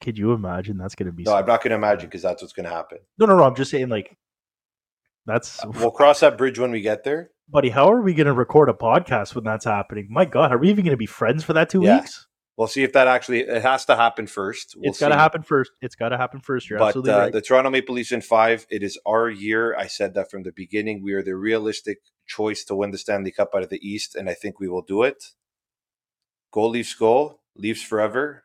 Could 0.00 0.18
you 0.18 0.32
imagine 0.32 0.78
that's 0.78 0.94
going 0.94 1.06
to 1.06 1.12
be? 1.12 1.24
No, 1.24 1.34
I'm 1.34 1.46
not 1.46 1.62
going 1.62 1.70
to 1.70 1.76
imagine 1.76 2.08
because 2.08 2.22
that's 2.22 2.42
what's 2.42 2.54
going 2.54 2.64
to 2.64 2.74
happen. 2.74 2.98
no, 3.18 3.26
no, 3.26 3.36
no. 3.36 3.44
I'm 3.44 3.54
just 3.54 3.70
saying, 3.70 3.88
like, 3.88 4.16
that's 5.30 5.60
We'll 5.64 5.90
cross 5.90 6.20
that 6.20 6.36
bridge 6.36 6.58
when 6.58 6.70
we 6.72 6.80
get 6.80 7.04
there. 7.04 7.30
buddy. 7.48 7.70
How 7.70 7.90
are 7.90 8.02
we 8.02 8.14
going 8.14 8.26
to 8.26 8.32
record 8.32 8.68
a 8.68 8.72
podcast 8.72 9.34
when 9.34 9.44
that's 9.44 9.64
happening? 9.64 10.08
My 10.10 10.24
God, 10.24 10.52
are 10.52 10.58
we 10.58 10.68
even 10.70 10.84
going 10.84 10.92
to 10.92 10.96
be 10.98 11.06
friends 11.06 11.42
for 11.44 11.52
that 11.54 11.70
two 11.70 11.82
Yeah. 11.82 12.00
weeks? 12.00 12.26
We'll 12.56 12.68
see 12.68 12.82
if 12.82 12.92
that 12.92 13.08
actually 13.08 13.40
it 13.40 13.62
has 13.62 13.86
to 13.86 13.96
happen 13.96 14.26
first. 14.26 14.74
We'll 14.76 14.90
it's 14.90 15.00
got 15.00 15.08
to 15.08 15.14
happen 15.16 15.42
first. 15.42 15.70
It's 15.80 15.94
got 15.94 16.10
to 16.10 16.18
happen 16.18 16.40
first. 16.40 16.68
You're 16.68 16.78
but 16.78 16.88
absolutely 16.88 17.12
uh, 17.12 17.18
right. 17.20 17.32
the 17.32 17.40
Toronto 17.40 17.70
Maple 17.70 17.94
Leafs 17.94 18.12
in 18.12 18.20
five, 18.20 18.66
it 18.68 18.82
is 18.82 18.98
our 19.06 19.30
year. 19.30 19.74
I 19.76 19.86
said 19.86 20.12
that 20.14 20.30
from 20.30 20.42
the 20.42 20.52
beginning. 20.52 21.02
We 21.02 21.14
are 21.14 21.22
the 21.22 21.36
realistic 21.36 22.00
choice 22.26 22.62
to 22.64 22.74
win 22.74 22.90
the 22.90 22.98
Stanley 22.98 23.30
Cup 23.30 23.50
out 23.54 23.62
of 23.62 23.70
the 23.70 23.80
East, 23.82 24.14
and 24.14 24.28
I 24.28 24.34
think 24.34 24.60
we 24.60 24.68
will 24.68 24.82
do 24.82 25.02
it. 25.04 25.24
Go 26.52 26.66
Leafs, 26.68 26.92
go 26.94 27.40
Leafs 27.56 27.82
forever. 27.82 28.44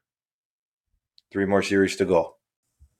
Three 1.31 1.45
more 1.45 1.61
series 1.61 1.97
to 1.97 2.05
go. 2.05 2.34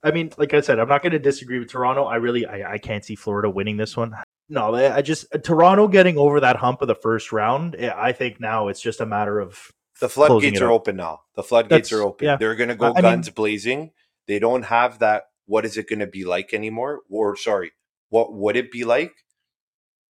I 0.06 0.12
mean, 0.12 0.30
like 0.38 0.54
I 0.54 0.60
said, 0.60 0.78
I'm 0.78 0.88
not 0.88 1.02
going 1.02 1.12
to 1.12 1.18
disagree 1.18 1.58
with 1.58 1.68
Toronto. 1.70 2.04
I 2.04 2.16
really, 2.16 2.46
I, 2.46 2.74
I 2.74 2.78
can't 2.78 3.04
see 3.04 3.14
Florida 3.16 3.50
winning 3.50 3.76
this 3.76 3.96
one. 3.96 4.14
No, 4.48 4.74
I 4.74 5.02
just 5.02 5.26
Toronto 5.42 5.88
getting 5.88 6.16
over 6.16 6.38
that 6.40 6.56
hump 6.56 6.80
of 6.80 6.88
the 6.88 6.94
first 6.94 7.32
round. 7.32 7.74
eh, 7.76 7.92
I 7.94 8.12
think 8.12 8.38
now 8.40 8.68
it's 8.68 8.80
just 8.80 9.00
a 9.00 9.06
matter 9.06 9.40
of 9.40 9.72
The 10.00 10.08
floodgates 10.08 10.60
are 10.60 10.66
up. 10.66 10.72
open 10.72 10.96
now. 10.96 11.20
The 11.34 11.42
floodgates 11.42 11.90
That's- 11.90 11.92
are 11.92 12.02
open. 12.06 12.26
yeah. 12.26 12.36
They're 12.36 12.54
going 12.54 12.68
to 12.68 12.76
go 12.76 12.86
I- 12.86 12.90
I 12.90 12.92
mean- 12.94 13.02
guns 13.02 13.30
blazing. 13.30 13.90
They 14.28 14.38
don't 14.38 14.62
have 14.64 15.00
that. 15.00 15.24
What 15.46 15.64
is 15.64 15.76
it 15.76 15.88
going 15.88 15.98
to 16.00 16.06
be 16.06 16.24
like 16.24 16.54
anymore? 16.54 17.00
Or 17.10 17.36
sorry, 17.36 17.72
what 18.08 18.32
would 18.32 18.56
it 18.56 18.70
be 18.72 18.84
like? 18.84 19.12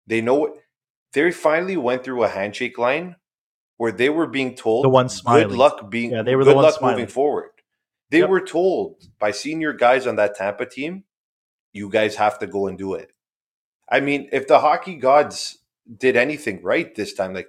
They 0.07 0.21
know 0.21 0.35
what. 0.35 0.53
They 1.13 1.31
finally 1.31 1.77
went 1.77 2.03
through 2.03 2.23
a 2.23 2.27
handshake 2.27 2.77
line 2.79 3.15
where 3.77 3.91
they 3.91 4.09
were 4.09 4.25
being 4.27 4.55
told 4.55 4.83
The 4.85 4.89
ones 4.89 5.21
good 5.21 5.51
luck 5.51 5.89
being 5.91 6.11
Yeah, 6.11 6.23
they 6.23 6.35
were 6.35 6.43
good 6.43 6.51
the 6.51 6.55
ones 6.55 6.65
luck 6.65 6.79
smiling. 6.79 6.95
moving 6.97 7.07
forward. 7.13 7.49
They 8.13 8.19
Yep. 8.19 8.29
were 8.29 8.41
told 8.41 9.01
by 9.17 9.31
senior 9.31 9.73
guys 9.73 10.05
on 10.05 10.17
that 10.17 10.35
Tampa 10.35 10.67
team, 10.67 11.03
you 11.71 11.89
guys 11.89 12.15
have 12.17 12.37
to 12.39 12.45
go 12.45 12.67
and 12.67 12.77
do 12.77 12.93
it. 12.93 13.11
I 13.89 14.01
mean, 14.01 14.29
if 14.31 14.47
the 14.47 14.59
hockey 14.59 14.97
gods 14.97 15.57
did 15.97 16.15
anything 16.15 16.61
right 16.61 16.93
this 16.93 17.15
time, 17.15 17.33
like 17.33 17.47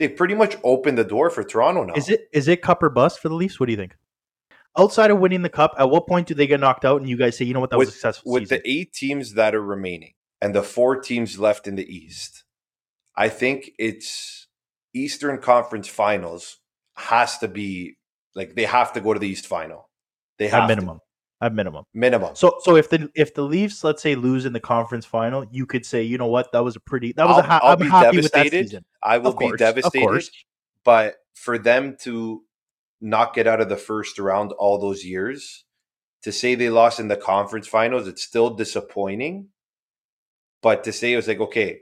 they 0.00 0.08
pretty 0.08 0.34
much 0.34 0.56
opened 0.64 0.98
the 0.98 1.04
door 1.04 1.30
for 1.30 1.44
Toronto 1.44 1.84
now. 1.84 1.94
Is 1.94 2.08
it 2.08 2.28
is 2.32 2.48
it 2.48 2.60
cup 2.60 2.82
or 2.82 2.90
bust 2.90 3.20
for 3.20 3.28
the 3.28 3.36
Leafs? 3.36 3.60
What 3.60 3.66
do 3.66 3.72
you 3.72 3.78
think? 3.78 3.96
Outside 4.76 5.12
of 5.12 5.20
winning 5.20 5.42
the 5.42 5.48
cup, 5.48 5.74
at 5.78 5.88
what 5.90 6.08
point 6.08 6.26
do 6.26 6.34
they 6.34 6.48
get 6.48 6.58
knocked 6.58 6.84
out 6.84 7.00
and 7.00 7.08
you 7.08 7.16
guys 7.16 7.36
say, 7.36 7.44
you 7.44 7.54
know 7.54 7.60
what, 7.60 7.70
that 7.70 7.78
was 7.78 7.90
a 7.90 7.92
successful 7.92 8.32
with 8.32 8.44
season? 8.48 8.62
the 8.64 8.68
eight 8.70 8.92
teams 8.92 9.34
that 9.34 9.54
are 9.54 9.62
remaining 9.62 10.14
and 10.40 10.56
the 10.56 10.64
four 10.64 11.00
teams 11.00 11.38
left 11.38 11.68
in 11.68 11.76
the 11.76 11.86
East, 11.88 12.42
I 13.16 13.28
think 13.28 13.70
it's 13.78 14.48
Eastern 14.92 15.38
Conference 15.38 15.86
Finals 15.86 16.58
has 16.96 17.38
to 17.38 17.46
be 17.46 17.96
like 18.34 18.56
they 18.56 18.64
have 18.64 18.92
to 18.94 19.00
go 19.00 19.12
to 19.14 19.20
the 19.20 19.28
East 19.28 19.46
Final. 19.46 19.86
They 20.40 20.48
have 20.48 20.64
at 20.64 20.66
to. 20.66 20.74
minimum. 20.74 20.98
At 21.42 21.54
minimum. 21.54 21.84
minimum. 21.94 22.34
So 22.34 22.56
so 22.62 22.74
if 22.76 22.90
the 22.90 23.08
if 23.14 23.32
the 23.34 23.42
Leafs, 23.42 23.84
let's 23.84 24.02
say, 24.02 24.14
lose 24.16 24.44
in 24.44 24.52
the 24.52 24.60
conference 24.60 25.06
final, 25.06 25.46
you 25.52 25.64
could 25.66 25.86
say, 25.86 26.02
you 26.02 26.18
know 26.18 26.26
what, 26.26 26.50
that 26.52 26.64
was 26.64 26.74
a 26.76 26.80
pretty 26.80 27.12
that 27.12 27.26
was 27.28 27.38
a 27.38 27.42
I'll- 27.42 27.46
ha- 27.46 27.60
I'll 27.62 27.72
I'm 27.74 27.78
be 27.78 27.88
happy 27.88 28.16
with 28.16 28.32
that 28.32 28.38
devastated. 28.44 28.66
season. 28.68 28.84
I 29.02 29.18
will 29.18 29.32
course, 29.34 29.52
be 29.52 29.56
devastated, 29.58 30.24
but 30.84 31.14
for 31.34 31.56
them 31.56 31.96
to 32.02 32.42
not 33.00 33.32
get 33.34 33.46
out 33.46 33.60
of 33.62 33.68
the 33.70 33.76
first 33.76 34.18
round 34.18 34.52
all 34.52 34.78
those 34.78 35.04
years, 35.04 35.64
to 36.24 36.32
say 36.32 36.54
they 36.54 36.68
lost 36.68 37.00
in 37.00 37.08
the 37.08 37.16
conference 37.16 37.66
finals, 37.66 38.06
it's 38.08 38.22
still 38.22 38.50
disappointing. 38.50 39.48
But 40.62 40.84
to 40.84 40.92
say 40.92 41.14
it 41.14 41.16
was 41.16 41.26
like, 41.28 41.40
okay, 41.40 41.78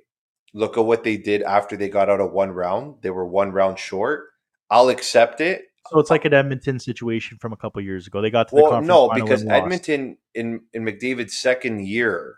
look 0.55 0.79
at 0.79 0.85
what 0.85 1.03
they 1.03 1.17
did 1.17 1.43
after 1.43 1.77
they 1.77 1.89
got 1.89 2.09
out 2.09 2.21
of 2.21 2.31
one 2.31 2.51
round. 2.53 2.97
They 3.03 3.11
were 3.11 3.27
one 3.27 3.51
round 3.51 3.79
short. 3.81 4.29
I'll 4.71 4.89
accept 4.91 5.41
it. 5.41 5.63
So 5.91 5.99
it's 5.99 6.11
like 6.11 6.25
an 6.25 6.35
Edmonton 6.35 6.79
situation 6.79 7.39
from 7.39 7.53
a 7.53 7.57
couple 7.57 7.81
years 7.83 8.07
ago. 8.07 8.21
They 8.21 8.31
got 8.31 8.49
to 8.49 8.55
the 8.55 8.63
Well, 8.63 8.71
conference 8.73 8.89
no, 8.89 9.09
final 9.09 9.27
because. 9.27 9.45
Edmonton 9.47 10.19
in 10.35 10.61
in 10.73 10.85
McDavid's 10.85 11.39
second 11.39 11.87
year 11.87 12.37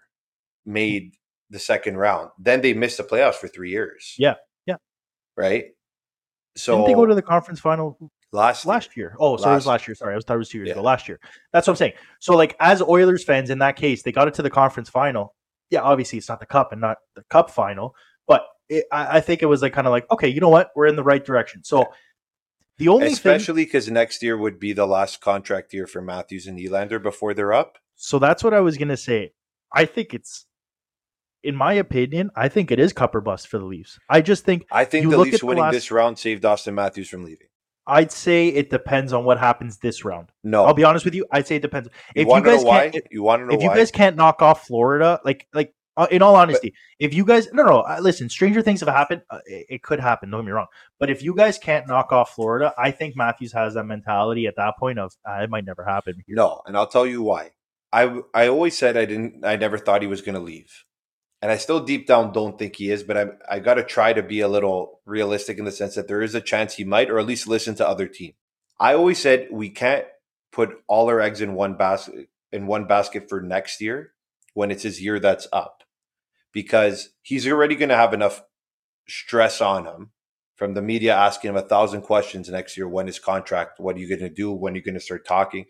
made 0.64 1.14
the 1.50 1.58
second 1.58 1.96
round. 1.96 2.30
Then 2.38 2.60
they 2.60 2.74
missed 2.74 2.96
the 2.98 3.02
playoffs 3.04 3.34
for 3.34 3.48
three 3.48 3.70
years. 3.70 4.14
Yeah, 4.18 4.34
yeah. 4.66 4.76
Right. 5.36 5.66
So 6.56 6.76
Didn't 6.76 6.86
they 6.88 6.94
go 6.94 7.06
to 7.06 7.14
the 7.14 7.22
conference 7.22 7.60
final 7.60 8.10
last 8.32 8.66
last 8.66 8.96
year? 8.96 9.16
Oh, 9.18 9.36
sorry, 9.36 9.52
it 9.52 9.56
was 9.56 9.66
Last 9.66 9.72
last 9.72 9.88
year. 9.88 9.94
Sorry, 9.94 10.12
I 10.12 10.16
was 10.16 10.24
thought 10.24 10.34
it 10.34 10.38
was 10.38 10.48
two 10.48 10.58
years 10.58 10.68
Yeah. 10.68 10.74
ago. 10.74 10.82
Last 10.82 11.08
year. 11.08 11.20
That's 11.52 11.66
what 11.66 11.72
I'm 11.72 11.76
saying. 11.76 11.92
So, 12.20 12.36
like, 12.36 12.56
as 12.60 12.82
Oilers 12.82 13.24
fans 13.24 13.50
in 13.50 13.58
that 13.60 13.76
case, 13.76 14.02
they 14.02 14.12
got 14.12 14.28
it 14.28 14.34
to 14.34 14.42
the 14.42 14.50
conference 14.50 14.88
final. 14.88 15.34
Yeah, 15.70 15.82
obviously 15.82 16.18
it's 16.18 16.28
not 16.28 16.40
the 16.40 16.46
cup 16.46 16.72
and 16.72 16.80
not 16.80 16.98
the 17.14 17.22
cup 17.30 17.50
final, 17.50 17.94
but 18.26 18.44
it, 18.68 18.84
I, 18.90 19.18
I 19.18 19.20
think 19.20 19.42
it 19.42 19.46
was 19.46 19.62
like 19.62 19.72
kind 19.72 19.86
of 19.86 19.92
like, 19.92 20.10
okay, 20.10 20.28
you 20.28 20.40
know 20.40 20.48
what, 20.48 20.70
we're 20.74 20.86
in 20.86 20.96
the 20.96 21.04
right 21.04 21.24
direction. 21.24 21.62
So, 21.62 21.86
the 22.80 22.88
only 22.88 23.04
thing, 23.06 23.12
Especially 23.12 23.64
because 23.64 23.88
next 23.90 24.22
year 24.22 24.36
would 24.36 24.58
be 24.58 24.72
the 24.72 24.86
last 24.86 25.20
contract 25.20 25.72
year 25.72 25.86
for 25.86 26.02
Matthews 26.02 26.46
and 26.48 26.58
Nylander 26.58 27.00
before 27.02 27.32
they're 27.34 27.52
up. 27.52 27.78
so 27.94 28.18
that's 28.18 28.42
what 28.42 28.52
I 28.54 28.60
was 28.60 28.76
gonna 28.76 28.96
say. 28.96 29.32
I 29.72 29.84
think 29.84 30.12
it's, 30.14 30.46
in 31.44 31.54
my 31.54 31.74
opinion, 31.74 32.30
I 32.34 32.48
think 32.48 32.70
it 32.72 32.78
is 32.80 32.92
cup 32.92 33.14
or 33.14 33.20
bust 33.20 33.46
for 33.48 33.58
the 33.58 33.64
Leafs. 33.64 33.98
I 34.08 34.20
just 34.20 34.44
think 34.44 34.66
I 34.72 34.84
think 34.84 35.04
You 35.04 35.10
the 35.10 35.16
look 35.18 35.26
Leafs 35.26 35.36
at 35.36 35.40
the 35.40 35.46
winning 35.46 35.62
last- 35.62 35.72
this 35.74 35.90
round 35.92 36.18
saved 36.18 36.44
Austin 36.44 36.74
Matthews 36.74 37.08
from 37.08 37.24
leaving. 37.24 37.46
I'd 37.86 38.12
say 38.12 38.48
it 38.48 38.70
depends 38.70 39.12
on 39.12 39.24
what 39.24 39.38
happens 39.38 39.78
this 39.78 40.04
round. 40.04 40.30
No, 40.44 40.64
I'll 40.64 40.74
be 40.74 40.84
honest 40.84 41.04
with 41.04 41.14
you. 41.14 41.26
I'd 41.32 41.46
say 41.46 41.56
it 41.56 41.62
depends. 41.62 41.88
You 42.14 42.22
If 42.22 42.26
you 42.26 42.30
want 42.30 42.44
to 42.44 42.50
guys 42.50 42.62
know 42.62 42.68
why? 42.68 42.88
can't, 42.90 43.04
you 43.10 43.22
want 43.22 43.40
to 43.42 43.46
know 43.46 43.54
if 43.54 43.62
you 43.62 43.68
guys 43.70 43.90
can't 43.90 44.16
knock 44.16 44.42
off 44.42 44.66
Florida, 44.66 45.20
like 45.24 45.46
like 45.54 45.74
uh, 46.00 46.06
in 46.10 46.22
all 46.22 46.34
honesty, 46.34 46.72
if 46.98 47.12
you 47.12 47.26
guys 47.26 47.52
no 47.52 47.62
no 47.62 47.80
uh, 47.80 47.98
listen, 48.00 48.30
stranger 48.30 48.62
things 48.62 48.80
have 48.80 48.88
happened. 48.88 49.20
Uh, 49.28 49.40
it, 49.44 49.66
it 49.68 49.82
could 49.82 50.00
happen. 50.00 50.30
Don't 50.30 50.40
get 50.40 50.46
me 50.46 50.52
wrong. 50.52 50.68
But 50.98 51.10
if 51.10 51.22
you 51.22 51.34
guys 51.34 51.58
can't 51.58 51.86
knock 51.86 52.10
off 52.10 52.34
Florida, 52.34 52.72
I 52.78 52.90
think 52.90 53.16
Matthews 53.16 53.52
has 53.52 53.74
that 53.74 53.84
mentality 53.84 54.46
at 54.46 54.56
that 54.56 54.78
point 54.78 54.98
of 54.98 55.12
uh, 55.28 55.42
it 55.42 55.50
might 55.50 55.66
never 55.66 55.84
happen. 55.84 56.24
no, 56.26 56.62
and 56.64 56.74
I'll 56.74 56.86
tell 56.86 57.06
you 57.06 57.22
why. 57.22 57.50
I 57.92 58.20
I 58.32 58.48
always 58.48 58.78
said 58.78 58.96
I 58.96 59.04
didn't. 59.04 59.44
I 59.44 59.56
never 59.56 59.76
thought 59.76 60.00
he 60.00 60.08
was 60.08 60.22
going 60.22 60.36
to 60.36 60.40
leave, 60.40 60.84
and 61.42 61.52
I 61.52 61.58
still 61.58 61.80
deep 61.80 62.06
down 62.06 62.32
don't 62.32 62.58
think 62.58 62.76
he 62.76 62.90
is. 62.90 63.02
But 63.02 63.18
I 63.18 63.26
I 63.56 63.58
got 63.58 63.74
to 63.74 63.84
try 63.84 64.14
to 64.14 64.22
be 64.22 64.40
a 64.40 64.48
little 64.48 65.00
realistic 65.04 65.58
in 65.58 65.66
the 65.66 65.72
sense 65.72 65.96
that 65.96 66.08
there 66.08 66.22
is 66.22 66.34
a 66.34 66.40
chance 66.40 66.74
he 66.74 66.84
might, 66.84 67.10
or 67.10 67.18
at 67.18 67.26
least 67.26 67.46
listen 67.46 67.74
to 67.74 67.86
other 67.86 68.06
team. 68.06 68.32
I 68.78 68.94
always 68.94 69.20
said 69.20 69.48
we 69.50 69.68
can't 69.68 70.06
put 70.50 70.70
all 70.88 71.08
our 71.08 71.20
eggs 71.20 71.42
in 71.42 71.52
one 71.52 71.74
basket 71.74 72.28
in 72.52 72.66
one 72.66 72.86
basket 72.86 73.28
for 73.28 73.42
next 73.42 73.82
year 73.82 74.14
when 74.54 74.70
it's 74.70 74.82
his 74.82 75.00
year 75.00 75.18
that's 75.20 75.46
up, 75.52 75.82
because 76.52 77.10
he's 77.22 77.46
already 77.46 77.74
going 77.74 77.88
to 77.88 77.96
have 77.96 78.14
enough 78.14 78.42
stress 79.08 79.60
on 79.60 79.86
him 79.86 80.10
from 80.56 80.74
the 80.74 80.82
media 80.82 81.14
asking 81.14 81.50
him 81.50 81.56
a 81.56 81.62
thousand 81.62 82.02
questions 82.02 82.48
next 82.48 82.76
year. 82.76 82.88
When 82.88 83.06
his 83.06 83.18
contract? 83.18 83.78
What 83.78 83.96
are 83.96 83.98
you 83.98 84.08
going 84.08 84.20
to 84.20 84.34
do? 84.34 84.52
When 84.52 84.74
are 84.74 84.76
you 84.76 84.82
going 84.82 84.94
to 84.94 85.00
start 85.00 85.26
talking? 85.26 85.66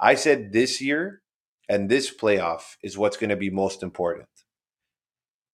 I 0.00 0.14
said 0.14 0.52
this 0.52 0.80
year 0.80 1.22
and 1.68 1.88
this 1.88 2.14
playoff 2.14 2.76
is 2.82 2.98
what's 2.98 3.16
going 3.16 3.30
to 3.30 3.36
be 3.36 3.50
most 3.50 3.82
important. 3.82 4.28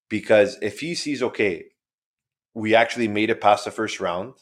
Because 0.09 0.59
if 0.61 0.81
he 0.81 0.94
sees, 0.94 1.23
okay, 1.23 1.64
we 2.55 2.75
actually 2.75 3.09
made 3.09 3.31
it 3.31 3.40
past 3.40 3.64
the 3.64 3.70
first 3.70 4.01
round, 4.01 4.35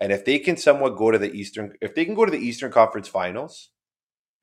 and 0.00 0.12
if 0.12 0.24
they 0.24 0.38
can 0.38 0.56
somewhat 0.56 0.96
go 0.96 1.10
to 1.10 1.18
the 1.18 1.32
Eastern, 1.32 1.74
if 1.80 1.94
they 1.94 2.04
can 2.04 2.14
go 2.14 2.24
to 2.24 2.30
the 2.30 2.38
Eastern 2.38 2.72
Conference 2.72 3.08
Finals, 3.08 3.70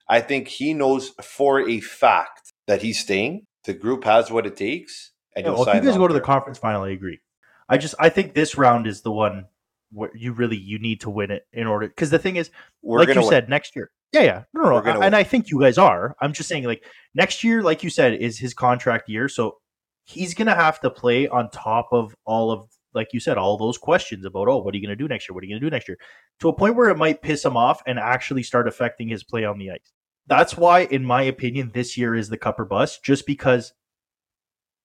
I 0.07 0.21
think 0.21 0.47
he 0.47 0.73
knows 0.73 1.09
for 1.21 1.67
a 1.67 1.79
fact 1.79 2.53
that 2.67 2.81
he's 2.81 2.99
staying. 2.99 3.45
The 3.65 3.73
group 3.73 4.03
has 4.03 4.31
what 4.31 4.45
it 4.45 4.55
takes, 4.55 5.11
and 5.35 5.45
Yeah, 5.45 5.51
well, 5.51 5.67
if 5.67 5.75
you 5.75 5.89
guys 5.89 5.97
go 5.97 6.07
to 6.07 6.13
the 6.13 6.21
conference 6.21 6.57
final, 6.57 6.83
I 6.83 6.89
agree. 6.89 7.19
I 7.67 7.77
just 7.77 7.95
I 7.99 8.09
think 8.09 8.33
this 8.33 8.57
round 8.57 8.87
is 8.87 9.01
the 9.01 9.11
one 9.11 9.45
where 9.91 10.11
you 10.15 10.33
really 10.33 10.57
you 10.57 10.79
need 10.79 11.01
to 11.01 11.09
win 11.09 11.31
it 11.31 11.47
in 11.53 11.67
order 11.67 11.87
because 11.87 12.09
the 12.09 12.19
thing 12.19 12.35
is, 12.35 12.51
We're 12.81 12.99
like 12.99 13.09
you 13.09 13.15
win. 13.15 13.29
said, 13.29 13.49
next 13.49 13.75
year. 13.75 13.91
Yeah, 14.13 14.21
yeah, 14.21 14.43
no, 14.53 14.61
no, 14.61 14.69
no. 14.69 14.81
gonna 14.81 14.99
and. 14.99 15.15
I 15.15 15.23
think 15.23 15.49
you 15.49 15.59
guys 15.59 15.77
are. 15.77 16.15
I'm 16.21 16.33
just 16.33 16.47
saying, 16.47 16.63
like 16.63 16.83
next 17.13 17.43
year, 17.43 17.61
like 17.61 17.83
you 17.83 17.89
said, 17.89 18.13
is 18.13 18.37
his 18.37 18.53
contract 18.53 19.09
year, 19.09 19.27
so 19.27 19.57
he's 20.03 20.33
gonna 20.33 20.55
have 20.55 20.79
to 20.81 20.89
play 20.89 21.27
on 21.27 21.49
top 21.49 21.89
of 21.91 22.15
all 22.25 22.51
of, 22.51 22.69
like 22.93 23.09
you 23.13 23.19
said, 23.19 23.37
all 23.37 23.57
those 23.57 23.77
questions 23.77 24.25
about, 24.25 24.47
oh, 24.47 24.57
what 24.57 24.73
are 24.73 24.77
you 24.77 24.83
gonna 24.83 24.95
do 24.95 25.07
next 25.07 25.27
year? 25.27 25.33
What 25.33 25.43
are 25.43 25.47
you 25.47 25.55
gonna 25.55 25.65
do 25.65 25.69
next 25.69 25.87
year? 25.87 25.97
To 26.41 26.49
a 26.49 26.53
point 26.53 26.75
where 26.75 26.89
it 26.89 26.97
might 26.97 27.21
piss 27.21 27.43
him 27.43 27.57
off 27.57 27.81
and 27.87 27.99
actually 27.99 28.43
start 28.43 28.67
affecting 28.67 29.09
his 29.09 29.23
play 29.23 29.43
on 29.43 29.57
the 29.57 29.71
ice. 29.71 29.91
That's 30.27 30.57
why, 30.57 30.81
in 30.81 31.05
my 31.05 31.21
opinion, 31.23 31.71
this 31.73 31.97
year 31.97 32.15
is 32.15 32.29
the 32.29 32.37
cup 32.37 32.59
or 32.59 32.65
bust, 32.65 33.03
just 33.03 33.25
because. 33.25 33.73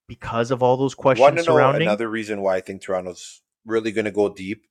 Because 0.07 0.51
of 0.51 0.61
all 0.61 0.75
those 0.75 0.97
Want 0.97 1.17
questions 1.17 1.45
to 1.45 1.51
know 1.51 1.55
surrounding, 1.55 1.83
another 1.83 2.09
reason 2.09 2.41
why 2.41 2.57
I 2.57 2.61
think 2.61 2.81
Toronto's 2.81 3.41
really 3.65 3.93
going 3.93 4.05
to 4.05 4.11
go 4.11 4.33
deep? 4.33 4.65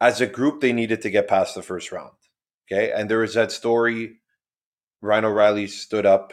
As 0.00 0.22
a 0.22 0.26
group, 0.26 0.60
they 0.60 0.72
needed 0.72 1.02
to 1.02 1.10
get 1.10 1.28
past 1.28 1.54
the 1.54 1.62
first 1.62 1.92
round. 1.92 2.12
Okay. 2.70 2.92
And 2.92 3.10
there 3.10 3.18
was 3.18 3.34
that 3.34 3.52
story 3.52 4.20
Ryan 5.02 5.26
O'Reilly 5.26 5.66
stood 5.66 6.06
up 6.06 6.32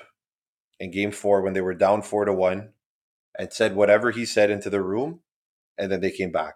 in 0.80 0.92
game 0.92 1.12
four 1.12 1.42
when 1.42 1.54
they 1.54 1.62
were 1.62 1.74
down 1.74 2.02
four 2.02 2.26
to 2.26 2.34
one 2.34 2.70
and 3.38 3.52
said 3.52 3.76
whatever 3.76 4.12
he 4.12 4.26
said 4.26 4.50
into 4.50 4.70
the 4.70 4.82
room, 4.82 5.20
and 5.78 5.92
then 5.92 6.02
they 6.02 6.12
came 6.12 6.32
back. 6.32 6.56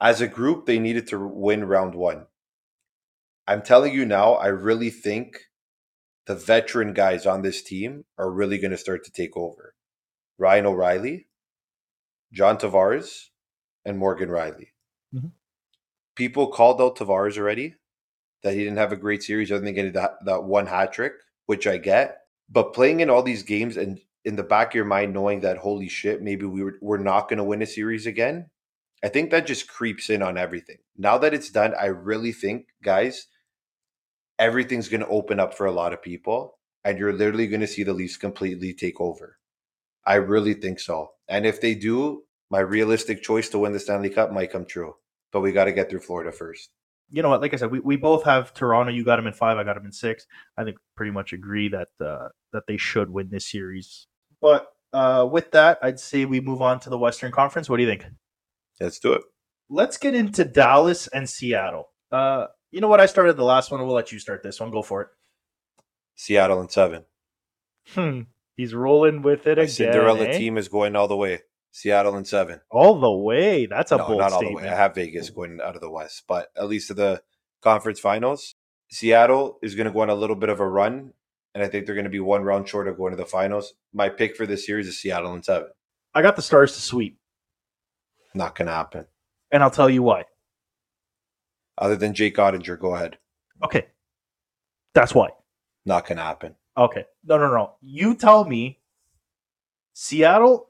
As 0.00 0.20
a 0.20 0.26
group, 0.26 0.66
they 0.66 0.78
needed 0.78 1.06
to 1.08 1.18
win 1.18 1.64
round 1.64 1.94
one. 1.94 2.26
I'm 3.46 3.62
telling 3.62 3.92
you 3.92 4.04
now, 4.04 4.34
I 4.34 4.48
really 4.48 4.90
think 4.90 5.38
the 6.26 6.34
veteran 6.34 6.92
guys 6.92 7.26
on 7.26 7.42
this 7.42 7.62
team 7.62 8.04
are 8.18 8.30
really 8.30 8.58
going 8.58 8.70
to 8.70 8.76
start 8.78 9.04
to 9.04 9.12
take 9.12 9.36
over. 9.36 9.74
Ryan 10.38 10.66
O'Reilly, 10.66 11.28
John 12.32 12.56
Tavares, 12.56 13.26
and 13.84 13.98
Morgan 13.98 14.28
Rielly. 14.28 14.68
Mhm. 15.14 15.32
People 16.14 16.48
called 16.48 16.80
out 16.80 16.96
Tavares 16.96 17.36
already 17.36 17.74
that 18.42 18.54
he 18.54 18.60
didn't 18.60 18.78
have 18.78 18.92
a 18.92 18.96
great 18.96 19.22
series 19.22 19.50
other 19.50 19.64
than 19.64 19.74
getting 19.74 19.92
that, 19.92 20.24
that 20.24 20.44
one 20.44 20.66
hat 20.66 20.92
trick, 20.92 21.12
which 21.46 21.66
I 21.66 21.76
get. 21.78 22.18
But 22.48 22.74
playing 22.74 23.00
in 23.00 23.10
all 23.10 23.22
these 23.22 23.42
games 23.42 23.76
and 23.76 24.00
in 24.24 24.36
the 24.36 24.42
back 24.42 24.68
of 24.68 24.74
your 24.74 24.84
mind 24.84 25.12
knowing 25.12 25.40
that 25.40 25.58
holy 25.58 25.88
shit, 25.88 26.22
maybe 26.22 26.46
we 26.46 26.62
were, 26.62 26.78
we're 26.80 26.98
not 26.98 27.28
going 27.28 27.38
to 27.38 27.44
win 27.44 27.62
a 27.62 27.66
series 27.66 28.06
again, 28.06 28.50
I 29.02 29.08
think 29.08 29.30
that 29.30 29.46
just 29.46 29.68
creeps 29.68 30.10
in 30.10 30.22
on 30.22 30.38
everything. 30.38 30.78
Now 30.96 31.18
that 31.18 31.34
it's 31.34 31.50
done, 31.50 31.74
I 31.78 31.86
really 31.86 32.32
think, 32.32 32.66
guys, 32.82 33.26
everything's 34.38 34.88
going 34.88 35.00
to 35.02 35.08
open 35.08 35.40
up 35.40 35.54
for 35.54 35.66
a 35.66 35.72
lot 35.72 35.92
of 35.92 36.02
people, 36.02 36.58
and 36.84 36.98
you're 36.98 37.12
literally 37.12 37.46
going 37.46 37.60
to 37.60 37.66
see 37.66 37.82
the 37.82 37.92
Leafs 37.92 38.16
completely 38.16 38.74
take 38.74 39.00
over. 39.00 39.38
I 40.04 40.14
really 40.16 40.54
think 40.54 40.80
so. 40.80 41.10
And 41.28 41.46
if 41.46 41.60
they 41.60 41.74
do, 41.74 42.24
my 42.50 42.60
realistic 42.60 43.22
choice 43.22 43.48
to 43.50 43.58
win 43.58 43.72
the 43.72 43.80
Stanley 43.80 44.10
Cup 44.10 44.32
might 44.32 44.52
come 44.52 44.64
true. 44.66 44.94
But 45.32 45.40
we 45.40 45.52
got 45.52 45.64
to 45.64 45.72
get 45.72 45.88
through 45.88 46.00
Florida 46.00 46.32
first. 46.32 46.70
you 47.10 47.22
know 47.22 47.28
what? 47.30 47.40
Like 47.40 47.54
I 47.54 47.56
said, 47.56 47.70
we, 47.70 47.80
we 47.80 47.96
both 47.96 48.24
have 48.24 48.52
Toronto. 48.52 48.90
You 48.92 49.04
got 49.04 49.16
them 49.16 49.26
in 49.26 49.32
five. 49.32 49.56
I 49.58 49.64
got 49.64 49.74
them 49.76 49.86
in 49.86 49.92
six. 49.92 50.26
I 50.56 50.64
think 50.64 50.76
pretty 50.96 51.12
much 51.12 51.32
agree 51.32 51.68
that 51.68 51.88
uh, 52.04 52.28
that 52.52 52.64
they 52.66 52.76
should 52.76 53.10
win 53.10 53.28
this 53.30 53.50
series. 53.50 54.06
But 54.40 54.66
uh, 54.92 55.26
with 55.30 55.50
that, 55.52 55.78
I'd 55.82 56.00
say 56.00 56.24
we 56.24 56.40
move 56.40 56.60
on 56.60 56.80
to 56.80 56.90
the 56.90 56.98
Western 56.98 57.32
Conference. 57.32 57.70
What 57.70 57.76
do 57.76 57.82
you 57.84 57.88
think? 57.88 58.04
Let's 58.80 58.98
do 58.98 59.12
it. 59.12 59.22
Let's 59.70 59.96
get 59.96 60.14
into 60.14 60.44
Dallas 60.44 61.06
and 61.08 61.28
Seattle. 61.30 61.90
Uh, 62.10 62.48
you 62.72 62.80
know 62.80 62.88
what? 62.88 63.00
I 63.00 63.06
started 63.06 63.36
the 63.36 63.44
last 63.44 63.70
one. 63.70 63.80
We'll 63.86 63.94
let 63.94 64.10
you 64.10 64.18
start 64.18 64.42
this 64.42 64.58
one. 64.58 64.70
Go 64.70 64.82
for 64.82 65.02
it. 65.02 65.08
Seattle 66.16 66.60
and 66.60 66.70
seven. 66.70 67.04
Hmm. 67.94 68.20
He's 68.56 68.74
rolling 68.74 69.22
with 69.22 69.46
it 69.46 69.56
My 69.58 69.64
again. 69.64 69.68
Cinderella 69.74 70.24
eh? 70.26 70.38
team 70.38 70.58
is 70.58 70.68
going 70.68 70.96
all 70.96 71.08
the 71.08 71.16
way. 71.16 71.40
Seattle 71.70 72.16
and 72.16 72.26
seven. 72.26 72.60
all 72.70 73.00
the 73.00 73.10
way. 73.10 73.66
That's 73.66 73.92
a 73.92 73.96
no, 73.96 74.06
bold 74.06 74.18
not 74.18 74.32
all 74.32 74.40
the 74.40 74.46
statement. 74.46 74.66
way. 74.66 74.72
I 74.72 74.76
have 74.76 74.94
Vegas 74.94 75.30
going 75.30 75.58
out 75.62 75.74
of 75.74 75.80
the 75.80 75.90
West, 75.90 76.24
but 76.28 76.48
at 76.56 76.68
least 76.68 76.88
to 76.88 76.94
the 76.94 77.22
conference 77.62 77.98
finals. 77.98 78.54
Seattle 78.90 79.58
is 79.62 79.74
going 79.74 79.86
to 79.86 79.92
go 79.92 80.00
on 80.00 80.10
a 80.10 80.14
little 80.14 80.36
bit 80.36 80.50
of 80.50 80.60
a 80.60 80.68
run, 80.68 81.14
and 81.54 81.64
I 81.64 81.68
think 81.68 81.86
they're 81.86 81.94
going 81.94 82.04
to 82.04 82.10
be 82.10 82.20
one 82.20 82.42
round 82.42 82.68
short 82.68 82.88
of 82.88 82.98
going 82.98 83.12
to 83.12 83.16
the 83.16 83.24
finals. 83.24 83.72
My 83.94 84.10
pick 84.10 84.36
for 84.36 84.44
this 84.46 84.66
series 84.66 84.86
is 84.86 85.00
Seattle 85.00 85.32
and 85.32 85.42
seven. 85.42 85.68
I 86.14 86.20
got 86.20 86.36
the 86.36 86.42
Stars 86.42 86.74
to 86.74 86.80
sweep, 86.82 87.16
Not 88.34 88.54
going 88.54 88.66
to 88.66 88.74
happen. 88.74 89.06
and 89.50 89.62
I'll 89.62 89.70
tell 89.70 89.88
you 89.88 90.02
why. 90.02 90.24
Other 91.82 91.96
than 91.96 92.14
Jake 92.14 92.36
Oettinger, 92.36 92.78
go 92.78 92.94
ahead. 92.94 93.18
Okay, 93.64 93.86
that's 94.94 95.14
why. 95.14 95.30
Not 95.84 96.06
going 96.06 96.18
to 96.18 96.22
happen. 96.22 96.54
Okay. 96.76 97.04
No, 97.24 97.38
no, 97.38 97.52
no. 97.52 97.72
You 97.80 98.14
tell 98.14 98.44
me 98.44 98.78
Seattle 99.94 100.68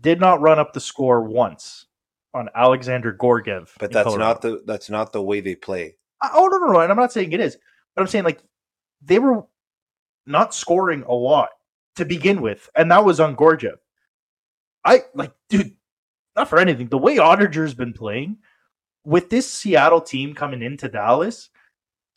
did 0.00 0.18
not 0.18 0.40
run 0.40 0.58
up 0.58 0.72
the 0.72 0.80
score 0.80 1.22
once 1.22 1.86
on 2.32 2.48
Alexander 2.54 3.12
Georgiev. 3.12 3.74
But 3.78 3.92
that's 3.92 4.04
Colorado. 4.06 4.24
not 4.24 4.42
the 4.42 4.62
that's 4.66 4.88
not 4.88 5.12
the 5.12 5.22
way 5.22 5.40
they 5.40 5.54
play. 5.54 5.96
I- 6.22 6.30
Oh, 6.32 6.46
no, 6.46 6.56
no, 6.58 6.72
no. 6.72 6.80
And 6.80 6.90
I'm 6.90 6.98
not 6.98 7.12
saying 7.12 7.32
it 7.32 7.40
is. 7.40 7.58
But 7.94 8.02
I'm 8.02 8.08
saying, 8.08 8.24
like, 8.24 8.40
they 9.02 9.18
were 9.18 9.44
not 10.26 10.54
scoring 10.54 11.02
a 11.06 11.12
lot 11.12 11.50
to 11.96 12.04
begin 12.04 12.40
with. 12.40 12.68
And 12.76 12.90
that 12.90 13.04
was 13.04 13.20
on 13.20 13.36
Gorgiev. 13.36 13.76
I, 14.84 15.00
like, 15.14 15.32
dude, 15.50 15.76
not 16.34 16.48
for 16.48 16.58
anything. 16.58 16.88
The 16.88 16.98
way 16.98 17.16
Oettinger's 17.16 17.74
been 17.74 17.92
playing 17.92 18.38
with 19.04 19.30
this 19.30 19.50
Seattle 19.50 20.00
team 20.00 20.34
coming 20.34 20.62
into 20.62 20.88
Dallas, 20.88 21.48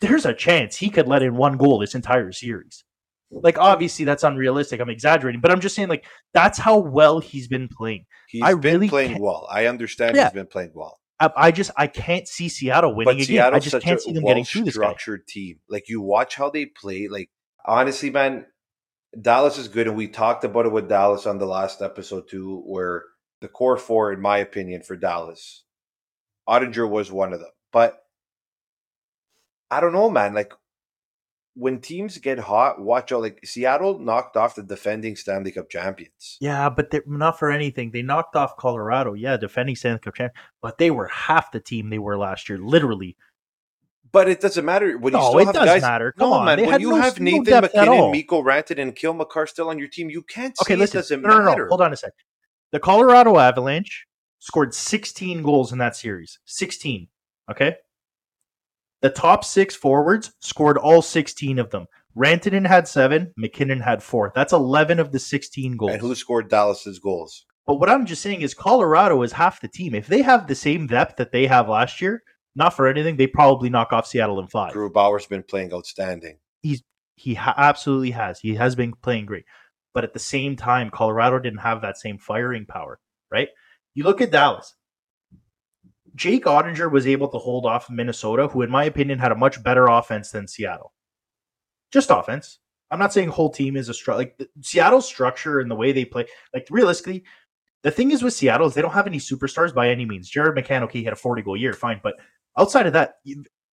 there's 0.02 0.26
a 0.26 0.34
chance 0.34 0.76
he 0.78 0.90
could 0.90 1.08
let 1.08 1.24
in 1.24 1.36
one 1.36 1.58
goal 1.58 1.80
this 1.80 1.96
entire 1.96 2.32
series. 2.32 2.84
Like, 3.32 3.58
obviously, 3.58 4.06
that's 4.06 4.24
unrealistic. 4.24 4.80
I'm 4.80 4.90
exaggerating, 4.90 5.42
but 5.42 5.50
I'm 5.50 5.60
just 5.60 5.76
saying, 5.76 5.88
like, 5.90 6.06
that's 6.34 6.60
how 6.60 6.78
well 6.78 7.20
he's 7.20 7.48
been 7.48 7.68
playing. 7.68 8.06
He's 8.28 8.44
I 8.44 8.54
been 8.54 8.62
really 8.62 8.90
playing 8.90 9.20
well. 9.20 9.48
I 9.50 9.66
understand 9.66 10.16
Yeah. 10.16 10.26
he's 10.26 10.34
been 10.34 10.46
playing 10.48 10.72
well. 10.76 11.00
I, 11.20 11.32
I 11.36 11.52
just, 11.52 11.72
I 11.78 11.88
can't 11.88 12.28
see 12.28 12.48
Seattle 12.50 12.94
winning 12.94 13.06
But 13.06 13.16
again. 13.16 13.26
Seattle's 13.26 13.56
I 13.56 13.60
just 13.60 13.72
such 13.72 13.84
can't 13.84 14.02
see 14.02 14.12
them 14.12 14.24
getting 14.24 14.44
through 14.46 14.66
this 14.66 14.78
guy. 14.78 14.84
structured 14.88 15.26
team. 15.28 15.60
Like 15.70 15.90
you 15.90 16.02
watch 16.02 16.36
how 16.36 16.50
they 16.50 16.66
play. 16.66 17.08
Like 17.08 17.30
honestly, 17.66 18.10
man, 18.10 18.46
Dallas 19.20 19.58
is 19.58 19.68
good, 19.68 19.88
and 19.88 19.96
we 19.96 20.08
talked 20.08 20.44
about 20.44 20.66
it 20.66 20.72
with 20.72 20.90
Dallas 20.90 21.26
on 21.26 21.38
the 21.38 21.46
last 21.46 21.82
episode 21.82 22.28
too, 22.30 22.62
where 22.66 23.04
the 23.42 23.48
core 23.48 23.78
four, 23.78 24.12
in 24.12 24.22
my 24.22 24.38
opinion, 24.40 24.82
for 24.84 24.96
Dallas, 24.96 25.64
Oettinger 26.48 26.90
was 26.90 27.12
one 27.12 27.34
of 27.34 27.40
them. 27.40 27.50
But 27.72 28.00
I 29.72 29.80
don't 29.80 29.94
know, 29.94 30.10
man. 30.10 30.34
Like 30.34 30.54
when 31.56 31.80
teams 31.82 32.18
get 32.18 32.40
hot, 32.40 32.82
watch 32.82 33.12
out. 33.12 33.22
Like 33.22 33.40
Seattle 33.46 34.00
knocked 34.00 34.38
off 34.38 34.56
the 34.56 34.64
defending 34.64 35.16
Stanley 35.16 35.52
Cup 35.52 35.70
champions. 35.70 36.38
Yeah, 36.42 36.70
but 36.70 36.92
they're 36.92 37.04
not 37.06 37.40
for 37.40 37.52
anything. 37.52 37.92
They 37.92 38.02
knocked 38.02 38.36
off 38.36 38.58
Colorado. 38.58 39.14
Yeah, 39.14 39.38
defending 39.38 39.76
Stanley 39.76 40.00
Cup 40.00 40.16
champ, 40.16 40.34
but 40.62 40.78
they 40.78 40.92
were 40.92 41.08
half 41.08 41.52
the 41.52 41.60
team 41.60 41.90
they 41.90 42.00
were 42.00 42.18
last 42.18 42.50
year. 42.50 42.58
Literally. 42.58 43.16
But 44.12 44.30
it 44.30 44.42
doesn't 44.42 44.64
matter 44.64 44.96
when 45.00 45.14
you 45.14 45.20
No, 45.20 45.30
still 45.30 45.40
it 45.40 45.46
have 45.46 45.56
does 45.56 45.66
guys. 45.66 45.82
matter. 45.82 46.12
Come 46.12 46.30
no, 46.30 46.36
on, 46.36 46.46
man. 46.46 46.60
they 46.60 46.68
When 46.68 46.80
you 46.82 46.92
no- 46.92 46.96
have 46.98 47.20
Nathan. 47.20 47.62
MacKinnon, 47.62 48.12
Mikko 48.12 48.44
Rantanen, 48.44 48.80
and 48.82 48.96
Cale 48.96 49.14
Makar 49.16 49.48
still 49.48 49.70
on 49.70 49.80
your 49.80 49.88
team, 49.88 50.12
you 50.12 50.22
can't 50.22 50.54
Okay, 50.62 50.76
see 50.76 50.80
listen. 50.80 50.98
it 50.98 51.02
doesn't 51.02 51.22
No, 51.24 51.30
no, 51.30 51.38
no, 51.40 51.46
matter. 51.46 51.68
Hold 51.68 51.82
on 51.82 51.94
a 51.94 51.96
sec. 51.98 52.14
The 52.72 52.80
Colorado 52.80 53.40
Avalanche 53.40 54.06
scored 54.44 54.74
16 54.74 55.42
goals 55.42 55.72
in 55.72 55.78
that 55.78 55.96
series. 55.96 56.38
16. 56.44 57.08
Okay. 57.50 57.78
The 59.02 59.10
top 59.10 59.46
six 59.46 59.74
forwards 59.74 60.34
scored 60.40 60.78
all 60.78 61.02
16 61.02 61.60
of 61.60 61.70
them. 61.70 61.86
Rantanen 62.16 62.68
had 62.68 62.86
seven. 62.86 63.34
MacKinnon 63.38 63.80
had 63.80 64.04
four. 64.04 64.34
That's 64.36 64.52
11 64.52 65.00
of 65.00 65.14
the 65.14 65.20
16 65.20 65.78
goals. 65.78 65.94
And 65.94 66.02
who 66.02 66.14
scored 66.14 66.50
Dallas's 66.50 67.00
goals? 67.00 67.46
But 67.66 67.76
what 67.76 67.90
I'm 67.90 68.06
just 68.06 68.22
saying 68.22 68.42
is 68.42 68.54
Colorado 68.54 69.22
is 69.22 69.32
half 69.32 69.62
the 69.62 69.70
team. 69.70 69.96
If 69.96 70.08
they 70.08 70.22
have 70.22 70.48
the 70.48 70.56
same 70.56 70.88
depth 70.88 71.16
that 71.16 71.32
they 71.32 71.48
have 71.48 71.70
last 71.70 72.02
year, 72.02 72.22
not 72.54 72.76
for 72.76 72.86
anything, 72.86 73.16
they 73.16 73.28
probably 73.28 73.70
knock 73.70 73.94
off 73.94 74.06
Seattle 74.08 74.42
in 74.42 74.48
five. 74.48 74.74
Grubauer's 74.74 75.26
been 75.26 75.44
playing 75.44 75.74
outstanding. 75.74 76.38
He's 76.62 76.84
He 77.16 77.36
ha- 77.36 77.56
absolutely 77.56 78.12
has. 78.12 78.40
He 78.42 78.56
has 78.56 78.76
been 78.76 78.94
playing 79.02 79.26
great. 79.26 79.46
But 79.94 80.04
at 80.04 80.14
the 80.14 80.20
same 80.20 80.58
time, 80.58 80.90
Colorado 80.90 81.40
didn't 81.40 81.60
have 81.60 81.82
that 81.82 81.98
same 81.98 82.18
firing 82.18 82.66
power, 82.66 83.00
right? 83.32 83.48
You 83.94 84.04
look 84.04 84.22
at 84.22 84.32
Dallas. 84.32 84.74
Jake 86.16 86.46
Oettinger 86.46 86.92
was 86.92 87.08
able 87.08 87.28
to 87.30 87.38
hold 87.38 87.66
off 87.66 87.90
Minnesota, 87.90 88.48
who, 88.48 88.62
in 88.62 88.70
my 88.70 88.84
opinion, 88.84 89.20
had 89.20 89.32
a 89.32 89.36
much 89.36 89.64
better 89.64 89.88
offense 89.88 90.32
than 90.32 90.48
Seattle. 90.48 90.94
Just 91.92 92.12
offense. 92.12 92.60
I'm 92.92 93.00
not 93.00 93.14
saying 93.14 93.30
whole 93.30 93.50
team 93.50 93.76
is 93.76 93.90
a 93.90 93.94
stru- 93.94 94.16
like 94.16 94.38
the, 94.38 94.48
Seattle's 94.62 95.08
structure 95.08 95.60
and 95.60 95.72
the 95.72 95.76
way 95.76 95.92
they 95.92 96.06
play. 96.06 96.28
Like 96.54 96.68
realistically, 96.70 97.24
the 97.82 97.90
thing 97.90 98.12
is 98.12 98.22
with 98.22 98.34
Seattle 98.34 98.68
is 98.68 98.76
they 98.76 98.82
don't 98.84 98.94
have 98.94 99.08
any 99.08 99.18
superstars 99.18 99.74
by 99.74 99.90
any 99.90 100.06
means. 100.06 100.30
Jared 100.30 100.56
McCann, 100.56 100.84
okay, 100.84 101.00
he 101.00 101.06
had 101.06 101.14
a 101.14 101.18
40 101.18 101.42
goal 101.42 101.58
year, 101.58 101.74
fine, 101.74 102.00
but 102.04 102.16
outside 102.58 102.86
of 102.86 102.94
that, 102.94 103.16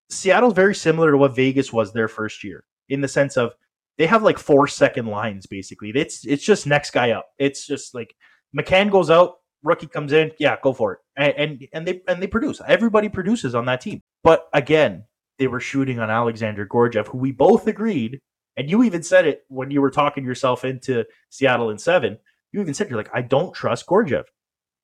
Seattle's 0.08 0.54
very 0.54 0.74
similar 0.74 1.10
to 1.10 1.18
what 1.18 1.34
Vegas 1.34 1.72
was 1.72 1.92
their 1.92 2.08
first 2.08 2.44
year 2.44 2.64
in 2.88 3.00
the 3.00 3.08
sense 3.08 3.36
of 3.36 3.54
they 3.98 4.06
have 4.06 4.22
like 4.22 4.38
four 4.38 4.68
second 4.68 5.06
lines 5.06 5.46
basically. 5.46 5.90
It's 5.94 6.24
it's 6.24 6.44
just 6.44 6.66
next 6.66 6.92
guy 6.92 7.10
up. 7.10 7.26
It's 7.38 7.66
just 7.66 7.94
like 7.94 8.14
McCann 8.56 8.90
goes 8.90 9.10
out, 9.10 9.37
rookie 9.62 9.86
comes 9.86 10.12
in, 10.12 10.32
yeah, 10.38 10.56
go 10.62 10.72
for 10.72 10.94
it, 10.94 10.98
and 11.16 11.34
and, 11.36 11.68
and 11.72 11.86
they 11.86 12.00
and 12.08 12.22
they 12.22 12.26
produce. 12.26 12.60
Everybody 12.66 13.08
produces 13.08 13.54
on 13.54 13.66
that 13.66 13.80
team. 13.80 14.02
But 14.22 14.48
again, 14.52 15.04
they 15.38 15.46
were 15.46 15.60
shooting 15.60 15.98
on 15.98 16.10
Alexander 16.10 16.66
Georgiev, 16.70 17.08
who 17.08 17.18
we 17.18 17.32
both 17.32 17.66
agreed 17.66 18.20
and 18.58 18.68
you 18.68 18.82
even 18.82 19.04
said 19.04 19.24
it 19.24 19.44
when 19.48 19.70
you 19.70 19.80
were 19.80 19.90
talking 19.90 20.24
yourself 20.24 20.64
into 20.64 21.06
Seattle 21.30 21.70
in 21.70 21.78
seven. 21.78 22.18
You 22.50 22.60
even 22.60 22.74
said 22.74 22.90
you're 22.90 22.98
like, 22.98 23.14
I 23.14 23.22
don't 23.22 23.54
trust 23.54 23.88
Georgiev. 23.88 24.26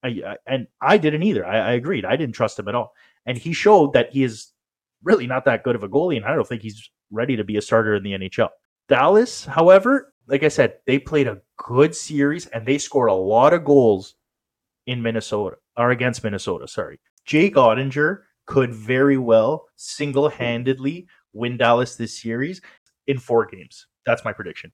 I, 0.01 0.21
I, 0.25 0.37
and 0.47 0.67
I 0.81 0.97
didn't 0.97 1.23
either. 1.23 1.45
I, 1.45 1.57
I, 1.57 1.71
agreed. 1.73 2.05
I 2.05 2.15
didn't 2.15 2.35
trust 2.35 2.57
him 2.57 2.69
at 2.69 2.75
all. 2.75 2.93
And 3.25 3.37
he 3.37 3.51
showed 3.51 3.91
that 3.91 4.13
he 4.13 4.23
is 4.23 4.53
really 5.03 5.27
not 5.27 5.43
that 5.45 5.63
good 5.63 5.75
of 5.75 5.83
a 5.83 5.89
goalie, 5.89 6.15
and 6.15 6.25
I 6.25 6.35
don't 6.35 6.47
think 6.47 6.61
he's 6.61 6.89
ready 7.11 7.35
to 7.35 7.43
be 7.43 7.57
a 7.57 7.61
starter 7.61 7.95
in 7.95 8.03
the 8.03 8.13
NHL. 8.13 8.49
Dallas, 8.87 9.43
however, 9.43 10.13
like 10.27 10.43
I 10.43 10.47
said, 10.47 10.75
they 10.87 10.97
played 10.97 11.27
a 11.27 11.41
good 11.57 11.93
series 11.93 12.45
and 12.47 12.65
they 12.65 12.77
scored 12.77 13.09
a 13.09 13.13
lot 13.13 13.53
of 13.53 13.65
goals 13.65 14.15
in 14.85 15.01
Minnesota 15.01 15.57
or 15.77 15.91
against 15.91 16.23
Minnesota. 16.23 16.67
Sorry. 16.67 16.99
Jake 17.25 17.55
Oettinger 17.55 18.21
could 18.45 18.73
very 18.73 19.17
well 19.17 19.65
single 19.75 20.29
handedly 20.29 21.07
win 21.33 21.57
Dallas 21.57 21.95
this 21.95 22.19
series 22.19 22.61
in 23.07 23.17
four 23.17 23.45
games. 23.45 23.87
That's 24.05 24.23
my 24.23 24.33
prediction. 24.33 24.71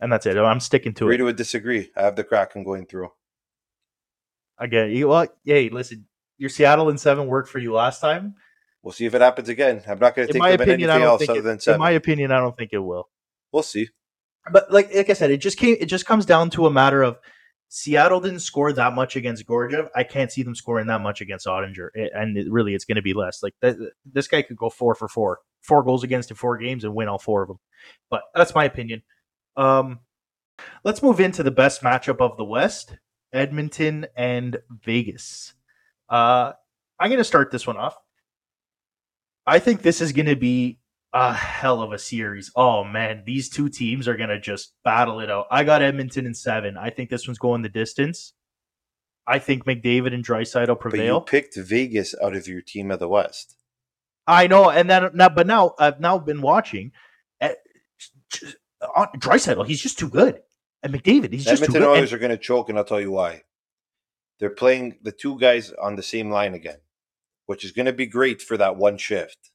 And 0.00 0.12
that's 0.12 0.26
it. 0.26 0.36
I'm 0.36 0.60
sticking 0.60 0.94
to 0.94 1.06
Rita 1.06 1.22
it. 1.22 1.26
would 1.26 1.36
disagree. 1.36 1.90
I 1.96 2.02
have 2.02 2.16
the 2.16 2.24
Kraken 2.24 2.62
going 2.62 2.86
through. 2.86 3.10
Again, 4.58 4.90
you 4.90 5.08
well, 5.08 5.26
hey, 5.44 5.68
listen, 5.70 6.06
your 6.36 6.50
Seattle 6.50 6.88
in 6.88 6.98
seven 6.98 7.26
worked 7.26 7.48
for 7.48 7.58
you 7.58 7.72
last 7.72 8.00
time. 8.00 8.34
We'll 8.82 8.92
see 8.92 9.06
if 9.06 9.14
it 9.14 9.20
happens 9.20 9.48
again. 9.48 9.82
I'm 9.88 9.98
not 9.98 10.14
going 10.14 10.28
to 10.28 10.32
think 10.32 10.42
my 10.42 10.50
of 10.50 10.60
opinion, 10.60 10.90
I 10.90 10.94
anything 10.94 11.04
don't 11.04 11.10
else 11.12 11.18
think 11.18 11.30
other 11.30 11.40
it, 11.40 11.42
than 11.42 11.60
seven. 11.60 11.76
in 11.76 11.80
my 11.80 11.90
opinion, 11.90 12.30
I 12.30 12.38
don't 12.38 12.56
think 12.56 12.70
it 12.72 12.78
will. 12.78 13.08
we'll 13.52 13.62
see. 13.64 13.88
But 14.52 14.72
like 14.72 14.94
like 14.94 15.10
I 15.10 15.14
said, 15.14 15.30
it 15.30 15.38
just 15.38 15.58
came. 15.58 15.76
It 15.80 15.86
just 15.86 16.06
comes 16.06 16.24
down 16.24 16.50
to 16.50 16.66
a 16.66 16.70
matter 16.70 17.02
of 17.02 17.18
Seattle 17.68 18.20
didn't 18.20 18.40
score 18.40 18.72
that 18.72 18.94
much 18.94 19.14
against 19.16 19.46
Georgiev. 19.46 19.88
I 19.94 20.02
can't 20.02 20.32
see 20.32 20.42
them 20.42 20.54
scoring 20.54 20.86
that 20.86 21.02
much 21.02 21.20
against 21.20 21.46
Oettinger, 21.46 21.90
It- 21.94 22.12
and 22.14 22.36
it, 22.36 22.50
really, 22.50 22.74
it's 22.74 22.84
going 22.86 22.96
to 22.96 23.02
be 23.02 23.12
less. 23.14 23.42
Like 23.42 23.54
th- 23.62 23.76
this 24.10 24.26
guy 24.28 24.42
could 24.42 24.56
go 24.56 24.70
four 24.70 24.94
for 24.94 25.06
four, 25.08 25.40
four 25.60 25.82
goals 25.82 26.02
against 26.02 26.30
in 26.30 26.36
four 26.36 26.56
games, 26.56 26.84
and 26.84 26.94
win 26.94 27.08
all 27.08 27.18
four 27.18 27.42
of 27.42 27.48
them. 27.48 27.58
But 28.10 28.22
that's 28.34 28.54
my 28.54 28.64
opinion. 28.64 29.02
Um, 29.56 30.00
let's 30.82 31.02
move 31.02 31.20
into 31.20 31.42
the 31.42 31.50
best 31.50 31.82
matchup 31.82 32.20
of 32.20 32.36
the 32.38 32.44
West: 32.44 32.96
Edmonton 33.32 34.06
and 34.16 34.58
Vegas. 34.70 35.52
Uh, 36.08 36.52
I'm 36.98 37.10
going 37.10 37.18
to 37.18 37.24
start 37.24 37.50
this 37.50 37.66
one 37.66 37.76
off. 37.76 37.96
I 39.46 39.58
think 39.58 39.82
this 39.82 40.00
is 40.00 40.12
going 40.12 40.26
to 40.26 40.36
be 40.36 40.78
a 41.12 41.32
hell 41.32 41.80
of 41.82 41.92
a 41.92 41.98
series. 41.98 42.50
Oh 42.54 42.84
man, 42.84 43.22
these 43.24 43.48
two 43.48 43.68
teams 43.68 44.06
are 44.08 44.16
gonna 44.16 44.40
just 44.40 44.74
battle 44.84 45.20
it 45.20 45.30
out. 45.30 45.46
I 45.50 45.64
got 45.64 45.82
Edmonton 45.82 46.26
in 46.26 46.34
seven. 46.34 46.76
I 46.76 46.90
think 46.90 47.10
this 47.10 47.26
one's 47.26 47.38
going 47.38 47.62
the 47.62 47.68
distance. 47.68 48.34
I 49.26 49.38
think 49.38 49.64
McDavid 49.64 50.14
and 50.14 50.24
Draisaitl 50.24 50.66
But 50.66 50.70
you 50.70 50.76
prevail. 50.76 51.20
picked 51.20 51.56
Vegas 51.56 52.14
out 52.22 52.34
of 52.34 52.48
your 52.48 52.62
team 52.62 52.90
of 52.90 52.98
the 52.98 53.08
West. 53.08 53.56
I 54.26 54.46
know, 54.46 54.70
and 54.70 54.88
then 54.88 55.10
now, 55.14 55.28
but 55.28 55.46
now 55.46 55.74
I've 55.78 56.00
now 56.00 56.18
been 56.18 56.42
watching. 56.42 56.92
Uh, 57.40 57.50
Draisaitl, 59.16 59.66
he's 59.66 59.82
just 59.82 59.98
too 59.98 60.08
good, 60.08 60.40
and 60.82 60.92
McDavid, 60.92 61.32
he's 61.32 61.44
just 61.44 61.62
too 61.62 61.64
Edmonton 61.64 61.82
good. 61.82 61.88
Oilers 61.88 62.12
And 62.12 62.18
are 62.18 62.18
going 62.18 62.30
to 62.30 62.42
choke, 62.42 62.68
and 62.68 62.78
I'll 62.78 62.84
tell 62.84 63.00
you 63.00 63.10
why. 63.10 63.42
They're 64.38 64.50
playing 64.50 64.98
the 65.02 65.12
two 65.12 65.38
guys 65.38 65.72
on 65.72 65.96
the 65.96 66.02
same 66.02 66.30
line 66.30 66.54
again, 66.54 66.78
which 67.46 67.64
is 67.64 67.72
going 67.72 67.86
to 67.86 67.92
be 67.92 68.06
great 68.06 68.40
for 68.40 68.56
that 68.56 68.76
one 68.76 68.98
shift. 68.98 69.50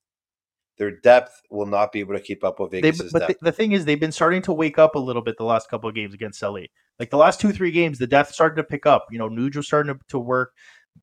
Their 0.78 0.92
depth 1.02 1.42
will 1.52 1.68
not 1.68 1.92
be 1.92 2.00
able 2.00 2.16
to 2.16 2.20
keep 2.20 2.44
up 2.44 2.60
with 2.60 2.72
they, 2.72 2.82
Vegas' 2.82 3.12
but 3.12 3.28
the, 3.28 3.38
the 3.42 3.52
thing 3.52 3.74
is, 3.74 3.86
they've 3.86 4.00
been 4.00 4.12
starting 4.12 4.42
to 4.44 4.54
wake 4.54 4.80
up 4.80 4.96
a 4.96 5.00
little 5.00 5.22
bit 5.22 5.38
the 5.38 5.44
last 5.44 5.70
couple 5.70 5.88
of 5.88 5.96
games 5.96 6.14
against 6.14 6.42
LA. 6.42 6.62
Like 7.00 7.12
the 7.12 7.18
last 7.18 7.40
two, 7.40 7.52
three 7.52 7.72
games, 7.72 8.00
the 8.00 8.08
depth 8.08 8.34
started 8.34 8.56
to 8.56 8.64
pick 8.64 8.86
up. 8.86 9.08
You 9.12 9.20
know, 9.20 9.30
Nuge 9.30 9.56
was 9.56 9.68
starting 9.68 9.94
to, 9.94 10.00
to 10.10 10.20
work. 10.20 10.54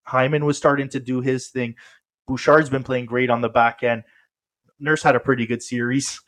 Hyman 0.03 0.45
was 0.45 0.57
starting 0.57 0.89
to 0.91 1.01
do 1.01 1.21
his 1.21 1.49
thing. 1.49 1.77
Bouchard's 2.27 2.71
been 2.71 2.85
playing 2.85 3.07
great 3.07 3.31
on 3.31 3.41
the 3.41 3.49
back 3.49 3.83
end. 3.83 4.05
Nurse 4.79 5.03
had 5.03 5.17
a 5.17 5.21
pretty 5.21 5.47
good 5.47 5.63
series. 5.63 6.21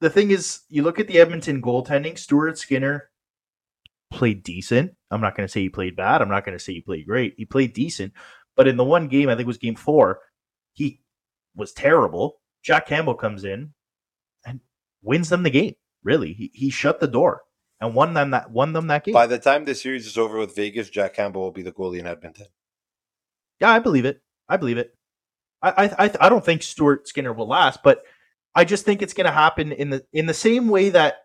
The 0.00 0.10
thing 0.10 0.30
is, 0.30 0.60
you 0.68 0.82
look 0.82 0.98
at 0.98 1.08
the 1.08 1.18
Edmonton 1.18 1.60
goaltending. 1.60 2.18
Stuart 2.18 2.58
Skinner 2.58 3.10
played 4.10 4.42
decent. 4.42 4.94
I'm 5.10 5.20
not 5.20 5.36
going 5.36 5.46
to 5.46 5.52
say 5.52 5.60
he 5.60 5.68
played 5.68 5.96
bad. 5.96 6.22
I'm 6.22 6.28
not 6.28 6.44
going 6.44 6.56
to 6.56 6.62
say 6.62 6.74
he 6.74 6.80
played 6.80 7.06
great. 7.06 7.34
He 7.36 7.44
played 7.44 7.74
decent. 7.74 8.12
But 8.56 8.68
in 8.68 8.76
the 8.76 8.84
one 8.84 9.08
game, 9.08 9.28
I 9.28 9.32
think 9.32 9.42
it 9.42 9.46
was 9.46 9.58
game 9.58 9.76
four, 9.76 10.20
he 10.72 11.00
was 11.54 11.72
terrible. 11.72 12.40
Jack 12.62 12.86
Campbell 12.86 13.14
comes 13.14 13.44
in 13.44 13.72
and 14.44 14.60
wins 15.02 15.28
them 15.28 15.42
the 15.42 15.50
game. 15.50 15.74
Really, 16.02 16.32
he, 16.32 16.50
he 16.54 16.70
shut 16.70 17.00
the 17.00 17.08
door 17.08 17.42
and 17.80 17.94
won 17.94 18.14
them 18.14 18.30
that 18.30 18.50
won 18.50 18.72
them 18.72 18.86
that 18.88 19.04
game. 19.04 19.12
By 19.12 19.26
the 19.26 19.38
time 19.38 19.64
the 19.64 19.74
series 19.74 20.06
is 20.06 20.16
over 20.16 20.38
with 20.38 20.56
Vegas, 20.56 20.90
Jack 20.90 21.14
Campbell 21.14 21.42
will 21.42 21.50
be 21.50 21.62
the 21.62 21.72
goalie 21.72 21.98
in 21.98 22.06
Edmonton. 22.06 22.46
Yeah, 23.60 23.70
I 23.70 23.78
believe 23.78 24.04
it. 24.04 24.22
I 24.48 24.56
believe 24.56 24.78
it. 24.78 24.94
I 25.62 25.70
I 25.70 26.04
I, 26.04 26.10
I 26.20 26.28
don't 26.28 26.44
think 26.44 26.62
Stuart 26.62 27.08
Skinner 27.08 27.32
will 27.32 27.48
last, 27.48 27.82
but 27.82 28.02
I 28.54 28.64
just 28.64 28.84
think 28.84 29.02
it's 29.02 29.14
going 29.14 29.26
to 29.26 29.32
happen 29.32 29.72
in 29.72 29.90
the 29.90 30.04
in 30.12 30.26
the 30.26 30.34
same 30.34 30.68
way 30.68 30.90
that 30.90 31.16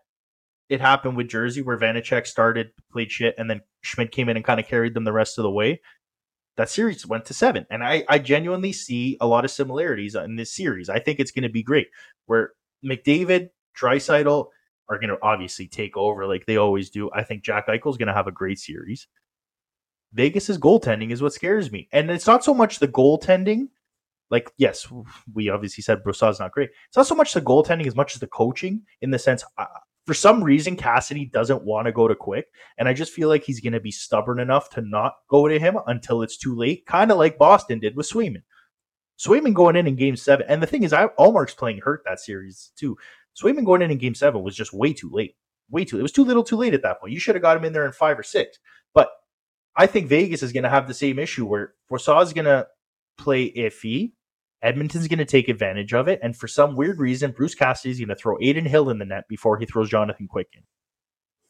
it 0.68 0.80
happened 0.80 1.16
with 1.16 1.28
Jersey, 1.28 1.62
where 1.62 1.78
Vanecek 1.78 2.26
started 2.26 2.70
played 2.92 3.10
shit, 3.10 3.34
and 3.38 3.48
then 3.48 3.60
Schmid 3.82 4.10
came 4.10 4.28
in 4.28 4.36
and 4.36 4.44
kind 4.44 4.60
of 4.60 4.66
carried 4.66 4.94
them 4.94 5.04
the 5.04 5.12
rest 5.12 5.38
of 5.38 5.42
the 5.42 5.50
way. 5.50 5.80
That 6.56 6.70
series 6.70 7.06
went 7.06 7.26
to 7.26 7.34
seven, 7.34 7.66
and 7.70 7.84
I 7.84 8.04
I 8.08 8.18
genuinely 8.18 8.72
see 8.72 9.18
a 9.20 9.26
lot 9.26 9.44
of 9.44 9.50
similarities 9.50 10.14
in 10.14 10.36
this 10.36 10.54
series. 10.54 10.88
I 10.88 10.98
think 10.98 11.20
it's 11.20 11.30
going 11.30 11.42
to 11.42 11.50
be 11.50 11.62
great. 11.62 11.88
Where 12.26 12.52
McDavid, 12.84 13.50
Draisaitl 13.78 14.46
are 14.88 14.98
going 14.98 15.10
to 15.10 15.18
obviously 15.22 15.68
take 15.68 15.96
over 15.96 16.26
like 16.26 16.46
they 16.46 16.56
always 16.56 16.88
do. 16.90 17.10
I 17.12 17.24
think 17.24 17.42
Jack 17.42 17.66
Eichel's 17.66 17.98
going 17.98 18.08
to 18.08 18.14
have 18.14 18.26
a 18.26 18.32
great 18.32 18.58
series. 18.58 19.06
Vegas's 20.14 20.56
goaltending 20.58 21.10
is 21.10 21.20
what 21.20 21.34
scares 21.34 21.70
me, 21.70 21.88
and 21.92 22.10
it's 22.10 22.26
not 22.26 22.42
so 22.42 22.54
much 22.54 22.78
the 22.78 22.88
goaltending. 22.88 23.68
Like, 24.30 24.50
yes, 24.56 24.88
we 25.34 25.50
obviously 25.50 25.82
said 25.82 26.02
Broussard's 26.02 26.40
not 26.40 26.52
great. 26.52 26.70
It's 26.88 26.96
not 26.96 27.06
so 27.06 27.14
much 27.14 27.34
the 27.34 27.40
goaltending 27.40 27.86
as 27.86 27.94
much 27.94 28.14
as 28.14 28.20
the 28.20 28.26
coaching. 28.26 28.82
In 29.00 29.10
the 29.10 29.18
sense, 29.18 29.44
uh, 29.58 29.66
for 30.06 30.14
some 30.14 30.42
reason, 30.42 30.76
Cassidy 30.76 31.26
doesn't 31.26 31.64
want 31.64 31.86
to 31.86 31.92
go 31.92 32.06
to 32.06 32.14
Quick, 32.14 32.46
and 32.78 32.88
I 32.88 32.94
just 32.94 33.12
feel 33.12 33.28
like 33.28 33.42
he's 33.42 33.60
going 33.60 33.72
to 33.72 33.80
be 33.80 33.90
stubborn 33.90 34.38
enough 34.38 34.70
to 34.70 34.80
not 34.80 35.14
go 35.28 35.48
to 35.48 35.58
him 35.58 35.76
until 35.88 36.22
it's 36.22 36.36
too 36.36 36.54
late, 36.54 36.86
kind 36.86 37.10
of 37.10 37.18
like 37.18 37.38
Boston 37.38 37.80
did 37.80 37.96
with 37.96 38.08
Swayman. 38.08 38.42
Swayman 39.18 39.52
going 39.52 39.74
in 39.74 39.88
in 39.88 39.96
Game 39.96 40.16
Seven, 40.16 40.46
and 40.48 40.62
the 40.62 40.66
thing 40.66 40.84
is, 40.84 40.92
I 40.92 41.08
Ullmark's 41.18 41.54
playing 41.54 41.80
hurt 41.82 42.02
that 42.06 42.20
series 42.20 42.70
too. 42.76 42.96
Swayman 43.40 43.64
going 43.66 43.82
in 43.82 43.90
in 43.90 43.98
Game 43.98 44.14
Seven 44.14 44.42
was 44.42 44.54
just 44.54 44.72
way 44.72 44.92
too 44.92 45.10
late, 45.12 45.34
way 45.70 45.84
too. 45.84 45.98
It 45.98 46.02
was 46.02 46.12
too 46.12 46.24
little, 46.24 46.44
too 46.44 46.56
late 46.56 46.74
at 46.74 46.82
that 46.82 47.00
point. 47.00 47.12
You 47.12 47.18
should 47.18 47.34
have 47.34 47.42
got 47.42 47.56
him 47.56 47.64
in 47.64 47.72
there 47.72 47.86
in 47.86 47.92
five 47.92 48.18
or 48.18 48.22
six. 48.22 48.58
But 48.94 49.10
I 49.74 49.86
think 49.86 50.08
Vegas 50.08 50.42
is 50.42 50.52
going 50.52 50.62
to 50.62 50.70
have 50.70 50.86
the 50.86 50.94
same 50.94 51.18
issue 51.18 51.46
where 51.46 51.74
Forsaw 51.90 52.22
is 52.22 52.32
going 52.32 52.44
to 52.44 52.68
play 53.18 53.50
iffy. 53.52 54.12
Edmonton's 54.62 55.08
going 55.08 55.18
to 55.18 55.24
take 55.24 55.48
advantage 55.48 55.92
of 55.92 56.08
it, 56.08 56.18
and 56.22 56.36
for 56.36 56.48
some 56.48 56.76
weird 56.76 56.98
reason, 56.98 57.32
Bruce 57.32 57.54
Cassidy 57.54 57.92
is 57.92 57.98
going 57.98 58.08
to 58.08 58.16
throw 58.16 58.36
Adin 58.38 58.64
Hill 58.64 58.90
in 58.90 58.98
the 58.98 59.04
net 59.04 59.24
before 59.28 59.58
he 59.58 59.66
throws 59.66 59.90
Jonathan 59.90 60.26
Quick 60.28 60.48
in. 60.54 60.62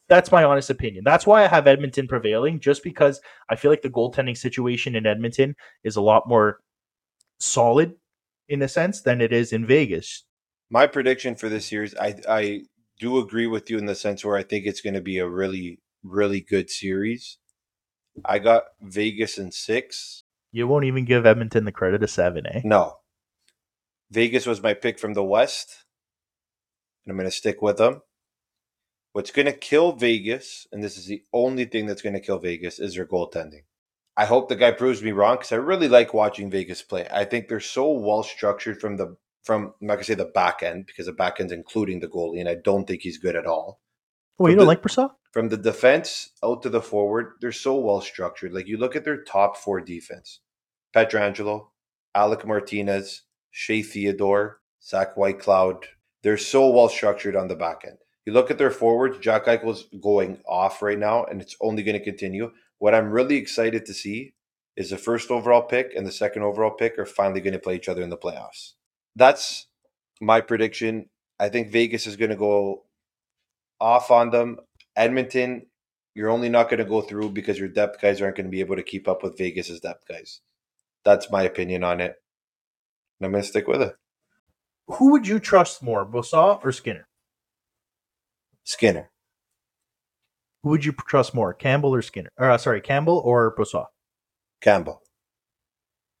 That's 0.09 0.31
my 0.31 0.43
honest 0.43 0.69
opinion. 0.69 1.03
That's 1.03 1.27
why 1.27 1.43
I 1.43 1.47
have 1.47 1.67
Edmonton 1.67 2.07
prevailing, 2.07 2.59
just 2.59 2.83
because 2.83 3.19
I 3.49 3.55
feel 3.55 3.71
like 3.71 3.81
the 3.81 3.89
goaltending 3.89 4.37
situation 4.37 4.95
in 4.95 5.05
Edmonton 5.05 5.55
is 5.83 5.95
a 5.95 6.01
lot 6.01 6.27
more 6.27 6.59
solid 7.39 7.95
in 8.47 8.61
a 8.61 8.67
sense 8.67 9.01
than 9.01 9.21
it 9.21 9.33
is 9.33 9.51
in 9.51 9.65
Vegas. 9.65 10.23
My 10.69 10.87
prediction 10.87 11.35
for 11.35 11.49
this 11.49 11.65
series, 11.65 11.95
I 11.95 12.15
I 12.27 12.61
do 12.99 13.19
agree 13.19 13.47
with 13.47 13.69
you 13.69 13.77
in 13.77 13.85
the 13.85 13.95
sense 13.95 14.23
where 14.23 14.37
I 14.37 14.43
think 14.43 14.65
it's 14.65 14.81
going 14.81 14.93
to 14.95 15.01
be 15.01 15.17
a 15.17 15.27
really 15.27 15.79
really 16.03 16.41
good 16.41 16.69
series. 16.69 17.37
I 18.25 18.39
got 18.39 18.63
Vegas 18.81 19.37
in 19.37 19.51
six. 19.51 20.23
You 20.51 20.67
won't 20.67 20.85
even 20.85 21.05
give 21.05 21.25
Edmonton 21.25 21.65
the 21.65 21.71
credit 21.71 22.03
of 22.03 22.09
seven, 22.09 22.45
eh? 22.47 22.61
No, 22.63 22.97
Vegas 24.09 24.45
was 24.45 24.61
my 24.61 24.73
pick 24.73 24.97
from 24.99 25.13
the 25.13 25.23
West, 25.23 25.85
and 27.05 27.11
I'm 27.11 27.17
going 27.17 27.29
to 27.29 27.35
stick 27.35 27.61
with 27.61 27.77
them. 27.77 28.01
What's 29.11 29.31
going 29.31 29.47
to 29.47 29.53
kill 29.53 29.93
Vegas, 29.93 30.67
and 30.71 30.83
this 30.83 30.97
is 30.97 31.07
the 31.07 31.23
only 31.33 31.65
thing 31.65 31.85
that's 31.85 32.01
going 32.01 32.13
to 32.13 32.21
kill 32.21 32.39
Vegas, 32.39 32.79
is 32.79 32.95
their 32.95 33.05
goaltending. 33.05 33.63
I 34.15 34.25
hope 34.25 34.49
the 34.49 34.55
guy 34.55 34.71
proves 34.71 35.03
me 35.03 35.11
wrong 35.11 35.35
because 35.35 35.51
I 35.51 35.57
really 35.57 35.87
like 35.87 36.13
watching 36.13 36.49
Vegas 36.49 36.81
play. 36.81 37.07
I 37.11 37.23
think 37.23 37.47
they're 37.47 37.59
so 37.59 37.91
well 37.91 38.23
structured 38.23 38.81
from 38.81 38.97
the 38.97 39.15
from 39.43 39.73
I'm 39.79 39.87
not 39.87 39.93
gonna 39.95 40.05
say 40.05 40.15
the 40.15 40.25
back 40.25 40.63
end 40.63 40.87
because 40.87 41.05
the 41.05 41.13
back 41.13 41.39
end's 41.39 41.53
including 41.53 41.99
the 41.99 42.07
goalie, 42.07 42.39
and 42.39 42.49
I 42.49 42.55
don't 42.55 42.85
think 42.85 43.03
he's 43.03 43.19
good 43.19 43.35
at 43.35 43.45
all. 43.45 43.79
Oh, 44.39 44.47
you 44.47 44.55
don't 44.55 44.65
the- 44.65 44.67
like 44.67 44.81
Brassard? 44.81 45.11
From 45.37 45.49
the 45.49 45.57
defense 45.57 46.31
out 46.43 46.63
to 46.63 46.69
the 46.71 46.81
forward, 46.81 47.33
they're 47.39 47.51
so 47.51 47.75
well 47.75 48.01
structured. 48.01 48.53
Like 48.53 48.65
you 48.65 48.77
look 48.77 48.95
at 48.95 49.05
their 49.05 49.21
top 49.21 49.55
four 49.55 49.79
defense: 49.79 50.39
Pietrangelo, 50.95 51.67
Alec 52.15 52.43
Martinez, 52.43 53.21
Shea 53.51 53.83
Theodore, 53.83 54.61
Zach 54.83 55.13
Whitecloud. 55.13 55.83
They're 56.23 56.39
so 56.39 56.71
well 56.71 56.89
structured 56.89 57.35
on 57.35 57.49
the 57.49 57.55
back 57.55 57.83
end. 57.85 57.99
You 58.25 58.33
look 58.33 58.49
at 58.49 58.57
their 58.57 58.71
forwards, 58.71 59.19
Jack 59.19 59.45
Eichel's 59.45 59.85
going 60.01 60.41
off 60.49 60.81
right 60.81 60.97
now, 60.97 61.25
and 61.25 61.39
it's 61.39 61.55
only 61.61 61.83
going 61.83 61.99
to 61.99 62.03
continue. 62.03 62.49
What 62.79 62.95
I'm 62.95 63.11
really 63.11 63.35
excited 63.35 63.85
to 63.85 63.93
see 63.93 64.33
is 64.75 64.89
the 64.89 64.97
first 64.97 65.29
overall 65.29 65.61
pick 65.61 65.93
and 65.95 66.07
the 66.07 66.11
second 66.11 66.41
overall 66.41 66.71
pick 66.71 66.97
are 66.97 67.05
finally 67.05 67.41
going 67.41 67.53
to 67.53 67.59
play 67.59 67.75
each 67.75 67.89
other 67.89 68.01
in 68.01 68.09
the 68.09 68.17
playoffs. 68.17 68.71
That's 69.15 69.67
my 70.19 70.41
prediction. 70.41 71.09
I 71.39 71.49
think 71.49 71.71
Vegas 71.71 72.07
is 72.07 72.15
going 72.15 72.31
to 72.31 72.35
go 72.35 72.85
off 73.79 74.09
on 74.09 74.31
them. 74.31 74.57
Edmonton, 74.97 75.67
you're 76.15 76.29
only 76.29 76.49
not 76.49 76.69
going 76.69 76.79
to 76.79 76.85
go 76.85 77.01
through 77.01 77.29
because 77.29 77.59
your 77.59 77.69
depth 77.69 78.01
guys 78.01 78.21
aren't 78.21 78.35
going 78.35 78.47
to 78.47 78.51
be 78.51 78.59
able 78.59 78.75
to 78.75 78.83
keep 78.83 79.07
up 79.07 79.23
with 79.23 79.37
Vegas's 79.37 79.79
depth 79.79 80.07
guys. 80.07 80.41
That's 81.05 81.31
my 81.31 81.43
opinion 81.43 81.83
on 81.83 82.01
it. 82.01 82.15
And 83.19 83.25
I'm 83.25 83.31
going 83.31 83.43
to 83.43 83.47
stick 83.47 83.67
with 83.67 83.81
it. 83.81 83.95
Who 84.87 85.11
would 85.11 85.27
you 85.27 85.39
trust 85.39 85.83
more, 85.83 86.03
Brassard 86.03 86.61
or 86.63 86.71
Skinner? 86.71 87.07
Skinner. 88.63 89.11
Who 90.63 90.71
would 90.71 90.83
you 90.83 90.91
trust 90.91 91.33
more, 91.33 91.53
Campbell 91.53 91.93
or 91.93 92.01
Skinner? 92.01 92.31
Uh, 92.37 92.57
sorry, 92.57 92.81
Campbell 92.81 93.21
or 93.23 93.53
Brassard? 93.55 93.87
Campbell. 94.59 95.01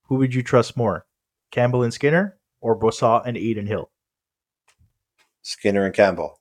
Who 0.03 0.15
would 0.15 0.33
you 0.33 0.43
trust 0.43 0.77
more, 0.77 1.05
Campbell 1.51 1.83
and 1.83 1.93
Skinner 1.93 2.37
or 2.61 2.75
Brassard 2.75 3.23
and 3.25 3.35
Adin 3.35 3.67
Hill? 3.67 3.89
Skinner 5.41 5.85
and 5.85 5.93
Campbell. 5.93 6.39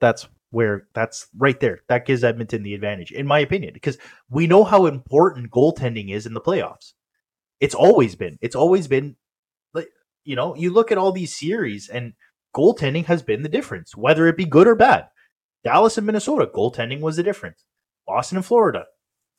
That's 0.00 0.26
where 0.50 0.88
that's 0.94 1.28
right 1.36 1.58
there. 1.60 1.80
That 1.88 2.06
gives 2.06 2.24
Edmonton 2.24 2.62
the 2.62 2.74
advantage, 2.74 3.12
in 3.12 3.26
my 3.26 3.40
opinion, 3.40 3.74
because 3.74 3.98
we 4.30 4.46
know 4.46 4.64
how 4.64 4.86
important 4.86 5.50
goaltending 5.50 6.10
is 6.10 6.26
in 6.26 6.34
the 6.34 6.40
playoffs. 6.40 6.92
It's 7.60 7.74
always 7.74 8.14
been. 8.14 8.38
It's 8.40 8.56
always 8.56 8.88
been 8.88 9.16
like 9.74 9.88
you 10.24 10.36
know, 10.36 10.54
you 10.54 10.72
look 10.72 10.92
at 10.92 10.98
all 10.98 11.12
these 11.12 11.36
series 11.36 11.88
and 11.88 12.14
goaltending 12.54 13.06
has 13.06 13.22
been 13.22 13.42
the 13.42 13.48
difference, 13.48 13.96
whether 13.96 14.26
it 14.26 14.36
be 14.36 14.44
good 14.44 14.66
or 14.66 14.74
bad. 14.74 15.08
Dallas 15.64 15.98
and 15.98 16.06
Minnesota, 16.06 16.46
goaltending 16.46 17.00
was 17.00 17.16
the 17.16 17.22
difference. 17.22 17.64
Boston 18.06 18.38
and 18.38 18.46
Florida, 18.46 18.86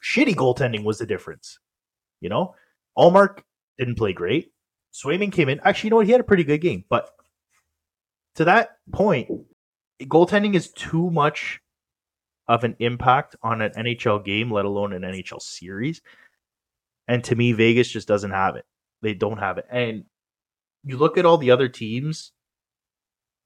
shitty 0.03 0.35
goaltending 0.35 0.83
was 0.83 0.99
the 0.99 1.05
difference. 1.05 1.59
You 2.21 2.29
know, 2.29 2.55
Ullmark 2.97 3.41
didn't 3.77 3.97
play 3.97 4.13
great. 4.13 4.51
Swayman 4.93 5.31
came 5.31 5.49
in. 5.49 5.59
Actually, 5.63 5.87
you 5.87 5.91
know 5.91 5.95
what? 5.97 6.05
He 6.05 6.11
had 6.11 6.21
a 6.21 6.25
pretty 6.25 6.43
good 6.43 6.59
game, 6.59 6.83
but 6.89 7.09
to 8.35 8.45
that 8.45 8.77
point, 8.91 9.29
goaltending 10.01 10.55
is 10.55 10.71
too 10.71 11.09
much 11.11 11.59
of 12.47 12.63
an 12.63 12.75
impact 12.79 13.35
on 13.43 13.61
an 13.61 13.71
NHL 13.71 14.23
game, 14.25 14.51
let 14.51 14.65
alone 14.65 14.93
an 14.93 15.03
NHL 15.03 15.41
series. 15.41 16.01
And 17.07 17.23
to 17.25 17.35
me, 17.35 17.53
Vegas 17.53 17.89
just 17.89 18.07
doesn't 18.07 18.31
have 18.31 18.55
it. 18.55 18.65
They 19.01 19.13
don't 19.13 19.37
have 19.37 19.57
it. 19.57 19.65
And 19.71 20.05
you 20.83 20.97
look 20.97 21.17
at 21.17 21.25
all 21.25 21.37
the 21.37 21.51
other 21.51 21.67
teams, 21.69 22.31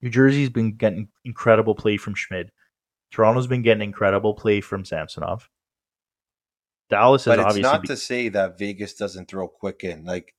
New 0.01 0.09
Jersey's 0.09 0.49
been 0.49 0.75
getting 0.75 1.09
incredible 1.23 1.75
play 1.75 1.97
from 1.97 2.13
Schmid. 2.13 2.51
Toronto's 3.11 3.47
been 3.47 3.61
getting 3.61 3.83
incredible 3.83 4.33
play 4.33 4.59
from 4.59 4.85
Samsonov. 4.85 5.49
Dallas 6.89 7.23
is 7.23 7.27
But 7.27 7.39
it's 7.39 7.57
not 7.57 7.81
be- 7.81 7.87
to 7.89 7.97
say 7.97 8.29
that 8.29 8.57
Vegas 8.57 8.95
doesn't 8.95 9.27
throw 9.27 9.47
quick 9.47 9.83
in. 9.83 10.03
Like 10.03 10.33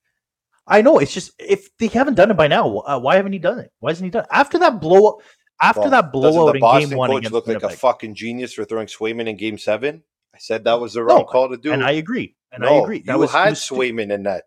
I 0.66 0.82
know 0.82 0.98
it's 0.98 1.12
just 1.12 1.32
if 1.38 1.76
they 1.78 1.86
haven't 1.88 2.14
done 2.14 2.30
it 2.30 2.36
by 2.36 2.46
now, 2.48 2.78
uh, 2.78 2.98
why 2.98 3.16
haven't 3.16 3.32
he 3.32 3.38
done 3.38 3.58
it? 3.58 3.72
Why 3.80 3.90
hasn't 3.90 4.06
he 4.06 4.10
done 4.10 4.24
it? 4.24 4.30
after 4.30 4.58
that 4.58 4.80
blow 4.80 5.20
after 5.60 5.80
well, 5.82 5.90
that 5.90 6.12
blowout 6.12 6.46
the 6.52 6.54
in 6.54 6.60
Boston 6.60 6.90
game 6.90 6.98
one 6.98 7.10
coach 7.10 7.18
against 7.18 7.32
look 7.32 7.46
like 7.46 7.62
a 7.62 7.70
fucking 7.70 8.14
genius 8.14 8.52
for 8.54 8.64
throwing 8.64 8.86
Swayman 8.86 9.28
in 9.28 9.36
game 9.36 9.58
seven? 9.58 10.02
I 10.34 10.38
said 10.38 10.64
that 10.64 10.80
was 10.80 10.94
the 10.94 11.04
wrong 11.04 11.18
No, 11.18 11.24
call 11.24 11.48
to 11.48 11.56
do. 11.56 11.72
and 11.72 11.84
I 11.84 11.92
agree, 11.92 12.34
and 12.52 12.62
no, 12.62 12.68
I 12.68 12.82
agree. 12.82 13.02
That 13.02 13.12
you 13.14 13.18
was, 13.18 13.32
had 13.32 13.50
was 13.50 13.66
too- 13.66 13.76
Swayman 13.76 14.12
in 14.12 14.22
net. 14.24 14.44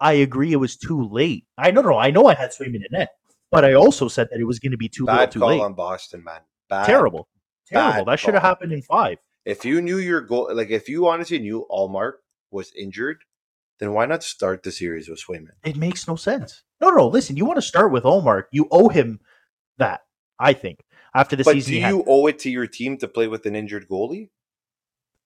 I 0.00 0.12
agree. 0.12 0.52
It 0.52 0.56
was 0.56 0.76
too 0.76 1.08
late. 1.08 1.44
I 1.58 1.70
no, 1.72 1.80
no, 1.80 1.96
I 1.98 2.10
know 2.10 2.26
I 2.26 2.34
had 2.34 2.50
Swayman 2.50 2.76
in 2.76 2.86
net, 2.92 3.08
but 3.50 3.64
I 3.64 3.74
also 3.74 4.08
said 4.08 4.28
that 4.30 4.38
it 4.40 4.44
was 4.44 4.58
going 4.58 4.72
to 4.72 4.76
be 4.78 4.88
too 4.88 5.04
little, 5.04 5.18
Bad 5.18 5.30
too 5.32 5.40
call 5.40 5.48
late. 5.48 5.60
on 5.60 5.74
Boston, 5.74 6.22
man. 6.24 6.40
Bad. 6.68 6.86
Terrible, 6.86 7.28
terrible. 7.68 8.04
bad 8.04 8.12
That 8.12 8.18
should 8.20 8.34
have 8.34 8.42
happened 8.42 8.72
in 8.72 8.82
five. 8.82 9.18
If 9.44 9.64
you 9.64 9.80
knew 9.82 9.98
your 9.98 10.20
goal, 10.20 10.48
like 10.52 10.70
if 10.70 10.88
you 10.88 11.08
honestly 11.08 11.38
knew 11.40 11.66
Ullmark 11.70 12.12
was 12.52 12.72
injured, 12.78 13.18
then 13.80 13.92
why 13.92 14.06
not 14.06 14.22
start 14.22 14.62
the 14.62 14.70
series 14.70 15.08
with 15.08 15.20
Swayman? 15.20 15.54
It 15.64 15.76
makes 15.76 16.06
no 16.06 16.14
sense. 16.14 16.62
No, 16.80 16.90
no. 16.90 17.08
Listen, 17.08 17.36
you 17.36 17.44
want 17.44 17.56
to 17.56 17.62
start 17.62 17.90
with 17.90 18.04
Ullmark. 18.04 18.44
You 18.52 18.68
owe 18.70 18.88
him 18.88 19.18
that. 19.78 20.02
I 20.42 20.52
think 20.54 20.80
after 21.14 21.36
the 21.36 21.44
But 21.44 21.52
season, 21.54 21.70
do 21.70 21.76
he 21.76 21.80
had- 21.82 21.90
you 21.90 22.04
owe 22.06 22.26
it 22.26 22.38
to 22.40 22.50
your 22.50 22.66
team 22.66 22.96
to 22.98 23.06
play 23.08 23.28
with 23.28 23.46
an 23.46 23.54
injured 23.56 23.86
goalie? 23.88 24.30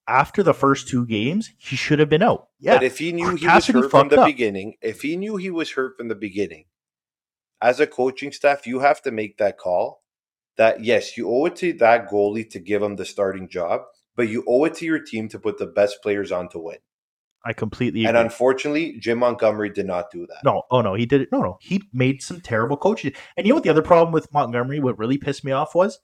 after 0.09 0.41
the 0.45 0.55
first 0.55 0.87
two 0.87 1.05
games, 1.05 1.51
he 1.59 1.75
should 1.75 1.99
have 1.99 2.09
been 2.09 2.23
out. 2.23 2.49
Yeah, 2.61 2.75
But 2.77 2.85
if 2.85 2.99
he 2.99 3.11
knew 3.11 3.35
he 3.35 3.45
Cassidy 3.45 3.77
was 3.79 3.85
hurt 3.87 3.91
from 3.91 4.09
the 4.09 4.21
up. 4.21 4.27
beginning, 4.29 4.77
if 4.81 5.03
he 5.03 5.17
knew 5.17 5.35
he 5.37 5.51
was 5.51 5.73
hurt 5.73 5.97
from 5.97 6.07
the 6.07 6.15
beginning, 6.15 6.67
as 7.61 7.81
a 7.81 7.89
coaching 7.89 8.31
staff, 8.31 8.69
you 8.69 8.79
have 8.81 9.03
to 9.03 9.11
make 9.11 9.39
that 9.39 9.59
call. 9.59 10.05
That 10.59 10.85
yes, 10.85 11.17
you 11.17 11.29
owe 11.29 11.47
it 11.47 11.57
to 11.57 11.73
that 11.79 12.09
goalie 12.09 12.49
to 12.51 12.61
give 12.61 12.83
him 12.83 12.95
the 12.97 13.05
starting 13.05 13.49
job, 13.49 13.81
but 14.15 14.29
you 14.29 14.45
owe 14.47 14.65
it 14.65 14.75
to 14.77 14.85
your 14.85 15.01
team 15.01 15.29
to 15.31 15.41
put 15.41 15.59
the 15.59 15.67
best 15.67 16.01
players 16.03 16.31
on 16.31 16.49
to 16.51 16.59
win. 16.61 16.79
I 17.47 17.53
completely 17.53 18.05
And 18.07 18.17
unfortunately, 18.17 18.99
Jim 18.99 19.19
Montgomery 19.19 19.71
did 19.71 19.87
not 19.87 20.11
do 20.11 20.27
that. 20.27 20.43
No, 20.45 20.65
oh 20.73 20.81
no, 20.81 20.95
he 20.95 21.07
did 21.07 21.21
it. 21.21 21.29
No, 21.31 21.41
no, 21.41 21.59
he 21.61 21.83
made 21.93 22.21
some 22.21 22.41
terrible 22.41 22.77
coaches. 22.77 23.13
And 23.37 23.47
you 23.47 23.53
know 23.53 23.57
what? 23.57 23.65
The 23.65 23.71
other 23.71 23.83
problem 23.83 24.13
with 24.13 24.33
Montgomery, 24.33 24.81
what 24.81 24.99
really 24.99 25.17
pissed 25.17 25.45
me 25.45 25.53
off 25.53 25.75
was 25.75 26.01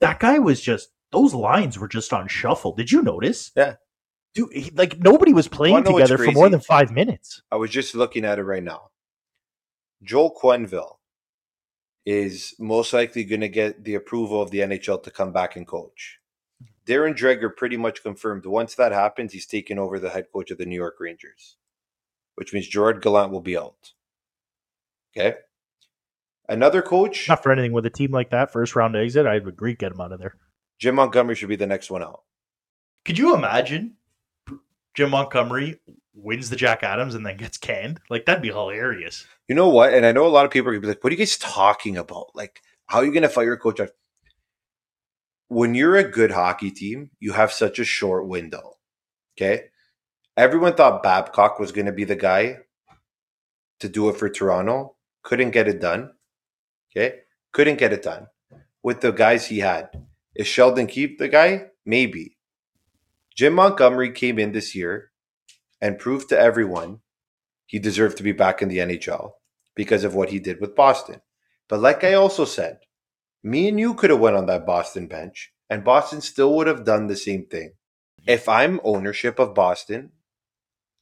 that 0.00 0.18
guy 0.18 0.40
was 0.40 0.60
just 0.60 0.88
those 1.12 1.32
lines 1.32 1.78
were 1.78 1.86
just 1.86 2.12
on 2.12 2.26
shuffle. 2.26 2.74
Did 2.74 2.90
you 2.90 3.02
notice? 3.02 3.52
Yeah. 3.56 3.74
dude, 4.34 4.52
he, 4.52 4.70
like 4.70 4.98
nobody 4.98 5.32
was 5.32 5.46
playing 5.46 5.74
what's 5.74 5.90
together 5.90 6.18
for 6.18 6.32
more 6.32 6.48
than 6.48 6.60
five 6.60 6.90
minutes. 6.90 7.40
I 7.52 7.56
was 7.56 7.70
just 7.70 7.94
looking 7.94 8.24
at 8.24 8.40
it 8.40 8.42
right 8.42 8.62
now. 8.62 8.90
Joel 10.02 10.34
Quenneville 10.34 10.96
is 12.04 12.54
most 12.58 12.92
likely 12.92 13.22
going 13.22 13.42
to 13.42 13.48
get 13.48 13.84
the 13.84 13.94
approval 13.94 14.42
of 14.42 14.50
the 14.50 14.58
NHL 14.58 15.04
to 15.04 15.10
come 15.12 15.32
back 15.32 15.54
and 15.54 15.66
coach. 15.66 16.18
Darren 16.86 17.16
Dreger 17.16 17.54
pretty 17.54 17.76
much 17.76 18.02
confirmed 18.02 18.46
once 18.46 18.74
that 18.74 18.92
happens, 18.92 19.32
he's 19.32 19.46
taking 19.46 19.78
over 19.78 19.98
the 19.98 20.10
head 20.10 20.26
coach 20.32 20.50
of 20.50 20.58
the 20.58 20.66
New 20.66 20.74
York 20.76 20.96
Rangers, 21.00 21.56
which 22.34 22.52
means 22.52 22.68
Gerard 22.68 23.00
Gallant 23.02 23.32
will 23.32 23.40
be 23.40 23.56
out. 23.56 23.92
Okay. 25.16 25.36
Another 26.48 26.82
coach, 26.82 27.28
Not 27.28 27.42
for 27.42 27.52
anything 27.52 27.72
with 27.72 27.86
a 27.86 27.90
team 27.90 28.10
like 28.10 28.30
that, 28.30 28.52
first 28.52 28.76
round 28.76 28.96
exit, 28.96 29.26
I 29.26 29.38
would 29.38 29.48
agree 29.48 29.74
get 29.74 29.92
him 29.92 30.00
out 30.00 30.12
of 30.12 30.18
there. 30.18 30.36
Jim 30.78 30.96
Montgomery 30.96 31.34
should 31.34 31.48
be 31.48 31.56
the 31.56 31.66
next 31.66 31.90
one 31.90 32.02
out. 32.02 32.22
Could 33.04 33.16
you 33.16 33.34
imagine 33.34 33.94
Jim 34.94 35.10
Montgomery 35.10 35.80
wins 36.14 36.50
the 36.50 36.56
Jack 36.56 36.82
Adams 36.82 37.14
and 37.14 37.24
then 37.24 37.38
gets 37.38 37.56
canned? 37.56 38.00
Like 38.10 38.26
that'd 38.26 38.42
be 38.42 38.48
hilarious. 38.48 39.26
You 39.48 39.54
know 39.54 39.68
what? 39.68 39.94
And 39.94 40.04
I 40.04 40.12
know 40.12 40.26
a 40.26 40.28
lot 40.28 40.44
of 40.44 40.50
people 40.50 40.68
are 40.68 40.72
going 40.72 40.82
to 40.82 40.86
be 40.86 40.90
like, 40.90 41.02
what 41.02 41.10
are 41.10 41.14
you 41.14 41.18
guys 41.18 41.38
talking 41.38 41.96
about? 41.96 42.34
Like, 42.34 42.60
how 42.86 42.98
are 42.98 43.04
you 43.04 43.12
going 43.12 43.22
to 43.22 43.28
fire 43.28 43.54
a 43.54 43.58
coach? 43.58 43.80
When 45.48 45.74
you're 45.74 45.96
a 45.96 46.10
good 46.10 46.32
hockey 46.32 46.70
team, 46.70 47.10
you 47.20 47.32
have 47.32 47.52
such 47.52 47.78
a 47.78 47.84
short 47.84 48.26
window. 48.26 48.74
Okay. 49.36 49.66
Everyone 50.36 50.74
thought 50.74 51.02
Babcock 51.02 51.58
was 51.58 51.72
going 51.72 51.86
to 51.86 51.92
be 51.92 52.04
the 52.04 52.16
guy 52.16 52.58
to 53.80 53.88
do 53.88 54.08
it 54.08 54.16
for 54.16 54.28
Toronto. 54.28 54.96
Couldn't 55.22 55.50
get 55.50 55.68
it 55.68 55.80
done. 55.80 56.12
Okay. 56.90 57.20
Couldn't 57.52 57.78
get 57.78 57.92
it 57.92 58.02
done 58.02 58.26
with 58.82 59.00
the 59.00 59.12
guys 59.12 59.46
he 59.46 59.60
had. 59.60 59.90
Is 60.34 60.46
Sheldon 60.46 60.86
Keefe 60.86 61.18
the 61.18 61.28
guy? 61.28 61.66
Maybe. 61.86 62.36
Jim 63.36 63.54
Montgomery 63.54 64.12
came 64.12 64.38
in 64.38 64.52
this 64.52 64.74
year 64.74 65.10
and 65.80 65.98
proved 65.98 66.28
to 66.28 66.38
everyone 66.38 67.00
he 67.66 67.78
deserved 67.78 68.16
to 68.16 68.22
be 68.22 68.32
back 68.32 68.62
in 68.62 68.68
the 68.68 68.78
NHL 68.78 69.32
because 69.74 70.04
of 70.04 70.14
what 70.14 70.30
he 70.30 70.38
did 70.38 70.60
with 70.60 70.76
Boston. 70.76 71.20
But 71.68 71.80
like 71.80 72.04
I 72.04 72.14
also 72.14 72.44
said, 72.44 72.78
me 73.44 73.68
and 73.68 73.78
you 73.78 73.92
could 73.92 74.08
have 74.08 74.20
went 74.20 74.36
on 74.36 74.46
that 74.46 74.64
Boston 74.64 75.06
bench 75.06 75.52
and 75.68 75.84
Boston 75.84 76.22
still 76.22 76.54
would 76.56 76.66
have 76.66 76.84
done 76.84 77.06
the 77.06 77.16
same 77.16 77.44
thing. 77.44 77.74
If 78.26 78.48
I'm 78.48 78.80
ownership 78.82 79.38
of 79.38 79.54
Boston, 79.54 80.12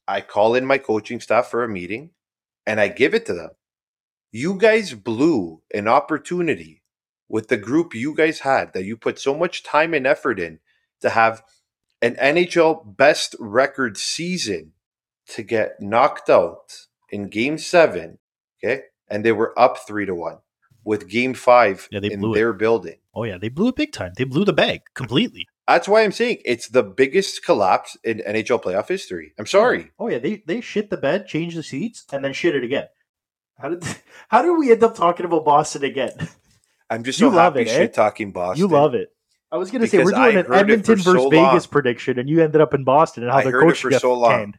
I 0.07 0.19
call 0.19 0.53
in 0.53 0.65
my 0.65 0.77
coaching 0.77 1.21
staff 1.21 1.47
for 1.47 1.63
a 1.63 1.69
meeting 1.69 2.09
and 2.67 2.81
I 2.81 2.89
give 2.89 3.13
it 3.13 3.25
to 3.27 3.33
them. 3.33 3.51
You 4.31 4.57
guys 4.57 4.93
blew 4.93 5.61
an 5.73 5.87
opportunity 5.87 6.83
with 7.29 7.47
the 7.47 7.57
group 7.57 7.95
you 7.95 8.13
guys 8.13 8.41
had 8.41 8.73
that 8.73 8.83
you 8.83 8.97
put 8.97 9.19
so 9.19 9.33
much 9.33 9.63
time 9.63 9.93
and 9.93 10.05
effort 10.05 10.37
in 10.37 10.59
to 10.99 11.11
have 11.11 11.43
an 12.01 12.15
NHL 12.15 12.97
best 12.97 13.37
record 13.39 13.95
season 13.95 14.73
to 15.29 15.43
get 15.43 15.79
knocked 15.79 16.29
out 16.29 16.87
in 17.09 17.29
game 17.29 17.57
seven, 17.57 18.17
okay? 18.61 18.81
And 19.09 19.23
they 19.23 19.31
were 19.31 19.57
up 19.57 19.77
three 19.87 20.05
to 20.05 20.13
one 20.13 20.39
with 20.83 21.07
game 21.07 21.33
five 21.33 21.87
Yeah, 21.91 21.99
they 21.99 22.11
in 22.11 22.19
blew 22.19 22.33
it. 22.33 22.35
their 22.35 22.53
building. 22.53 22.97
Oh 23.13 23.23
yeah, 23.23 23.37
they 23.37 23.49
blew 23.49 23.69
it 23.69 23.75
big 23.75 23.91
time. 23.91 24.13
They 24.17 24.23
blew 24.23 24.45
the 24.45 24.53
bag 24.53 24.81
completely. 24.93 25.47
That's 25.67 25.87
why 25.87 26.03
I'm 26.03 26.11
saying 26.11 26.39
it's 26.43 26.67
the 26.67 26.83
biggest 26.83 27.45
collapse 27.45 27.95
in 28.03 28.19
NHL 28.27 28.61
playoff 28.61 28.87
history. 28.89 29.33
I'm 29.39 29.45
sorry. 29.45 29.91
Oh 29.97 30.07
yeah, 30.09 30.19
they 30.19 30.43
they 30.45 30.61
shit 30.61 30.89
the 30.89 30.97
bed, 30.97 31.27
changed 31.27 31.57
the 31.57 31.63
seats, 31.63 32.05
and 32.11 32.23
then 32.23 32.33
shit 32.33 32.55
it 32.55 32.63
again. 32.63 32.87
How 33.57 33.69
did 33.69 33.83
how 34.27 34.41
did 34.41 34.51
we 34.57 34.71
end 34.71 34.83
up 34.83 34.95
talking 34.95 35.25
about 35.25 35.45
Boston 35.45 35.83
again? 35.83 36.11
I'm 36.89 37.03
just 37.03 37.19
You 37.19 37.29
so 37.29 37.35
love 37.35 37.55
happy 37.55 37.69
it, 37.69 37.73
eh? 37.73 37.77
shit 37.77 37.93
talking 37.93 38.31
Boston. 38.31 38.59
You 38.59 38.67
love 38.73 38.93
it. 38.93 39.09
I 39.51 39.57
was 39.57 39.71
gonna 39.71 39.87
say 39.87 40.03
we're 40.03 40.13
I 40.15 40.31
doing 40.31 40.45
an 40.45 40.51
it 40.51 40.57
Edmonton 40.57 40.95
versus 40.95 41.23
so 41.23 41.29
Vegas 41.29 41.67
prediction, 41.67 42.17
and 42.19 42.27
you 42.27 42.43
ended 42.43 42.59
up 42.59 42.73
in 42.73 42.83
Boston 42.83 43.23
and 43.23 43.31
how 43.31 43.37
I 43.37 43.43
their 43.43 43.51
heard 43.53 43.63
it 43.63 43.67
coach 43.69 43.81
for 43.81 43.89
got 43.91 44.01
so 44.01 44.13
long. 44.15 44.31
canned. 44.31 44.57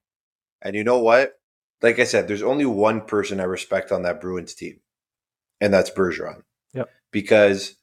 And 0.63 0.75
you 0.77 0.85
know 0.85 1.01
what? 1.01 1.35
Like 1.83 1.99
I 1.99 2.05
said, 2.05 2.29
there's 2.29 2.43
only 2.43 2.65
one 2.65 3.03
person 3.03 3.41
I 3.41 3.45
respect 3.45 3.93
on 3.93 4.03
that 4.03 4.21
Bruins 4.21 4.55
team, 4.55 4.81
and 5.61 5.73
that's 5.73 5.91
Bergeron. 5.91 6.43
Yep. 6.73 6.89
Because 7.11 7.77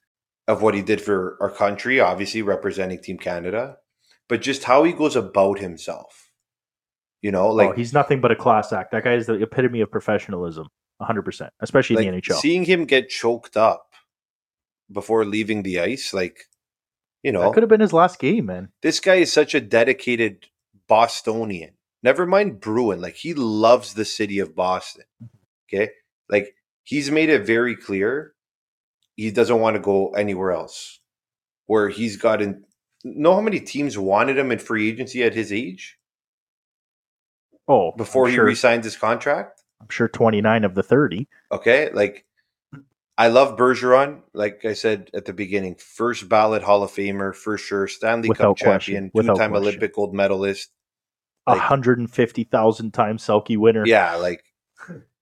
of 0.47 0.61
what 0.61 0.73
he 0.73 0.81
did 0.81 1.01
for 1.01 1.37
our 1.41 1.49
country, 1.49 1.99
obviously 1.99 2.41
representing 2.41 3.01
Team 3.01 3.17
Canada, 3.17 3.77
but 4.27 4.41
just 4.41 4.63
how 4.65 4.83
he 4.83 4.93
goes 4.93 5.15
about 5.15 5.59
himself. 5.59 6.31
You 7.21 7.31
know, 7.31 7.49
like 7.49 7.69
oh, 7.69 7.73
he's 7.73 7.93
nothing 7.93 8.19
but 8.19 8.31
a 8.31 8.35
class 8.35 8.73
act. 8.73 8.91
That 8.91 9.03
guy 9.03 9.13
is 9.13 9.27
the 9.27 9.35
epitome 9.35 9.81
of 9.81 9.91
professionalism, 9.91 10.67
100, 10.97 11.21
percent 11.21 11.53
especially 11.59 11.97
like 11.97 12.07
in 12.07 12.15
the 12.15 12.21
NHL. 12.21 12.39
seeing 12.39 12.65
him 12.65 12.85
get 12.85 13.09
choked 13.09 13.55
up 13.55 13.93
before 14.91 15.23
leaving 15.23 15.61
the 15.61 15.79
ice, 15.79 16.15
like 16.15 16.45
you 17.21 17.31
know, 17.31 17.41
that 17.41 17.53
could 17.53 17.61
have 17.61 17.69
been 17.69 17.79
his 17.79 17.93
last 17.93 18.17
game, 18.17 18.47
man. 18.47 18.69
this 18.81 18.99
guy 18.99 19.15
is 19.15 19.31
such 19.31 19.53
a 19.53 19.61
dedicated 19.61 20.47
Bostonian. 20.87 21.73
Never 22.03 22.25
mind 22.25 22.59
Bruin. 22.59 22.99
Like 22.99 23.15
he 23.15 23.35
loves 23.35 23.93
the 23.93 24.05
city 24.05 24.39
of 24.39 24.55
Boston. 24.55 25.05
Mm-hmm. 25.23 25.77
Okay. 25.77 25.91
Like 26.27 26.55
he's 26.83 27.11
made 27.11 27.29
it 27.29 27.45
very 27.45 27.75
clear 27.75 28.33
he 29.15 29.29
doesn't 29.31 29.59
want 29.59 29.75
to 29.75 29.79
go 29.81 30.09
anywhere 30.11 30.51
else. 30.51 30.99
Where 31.67 31.89
he's 31.89 32.17
gotten 32.17 32.63
know 33.03 33.33
how 33.35 33.41
many 33.41 33.59
teams 33.59 33.97
wanted 33.97 34.37
him 34.37 34.51
in 34.51 34.59
free 34.59 34.89
agency 34.89 35.23
at 35.23 35.33
his 35.33 35.51
age 35.53 35.97
Oh, 37.67 37.91
before 37.93 38.25
I'm 38.25 38.31
he 38.31 38.35
sure, 38.35 38.45
re-signed 38.45 38.83
his 38.83 38.95
contract? 38.97 39.61
I'm 39.79 39.87
sure 39.89 40.07
29 40.07 40.63
of 40.63 40.75
the 40.75 40.83
30. 40.83 41.27
Okay. 41.51 41.89
Like 41.93 42.25
I 43.17 43.27
love 43.27 43.57
Bergeron. 43.57 44.21
Like 44.33 44.65
I 44.65 44.73
said 44.73 45.09
at 45.13 45.25
the 45.25 45.33
beginning, 45.33 45.75
first 45.75 46.27
ballot 46.27 46.63
Hall 46.63 46.83
of 46.83 46.91
Famer 46.91 47.33
for 47.35 47.57
sure. 47.57 47.87
Stanley 47.87 48.29
Without 48.29 48.57
Cup 48.57 48.65
question. 48.65 48.93
champion, 49.11 49.11
two-time 49.25 49.51
question. 49.51 49.55
Olympic 49.55 49.93
gold 49.95 50.13
medalist. 50.13 50.69
Like- 51.47 51.57
150,000 51.57 52.91
times 52.93 53.23
Selke 53.25 53.57
winner. 53.57 53.83
Yeah, 53.85 54.15
like 54.15 54.43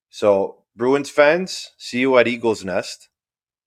so 0.10 0.59
Bruins 0.76 1.10
fans, 1.10 1.72
see 1.78 2.00
you 2.00 2.18
at 2.18 2.28
Eagles 2.28 2.64
Nest. 2.64 3.10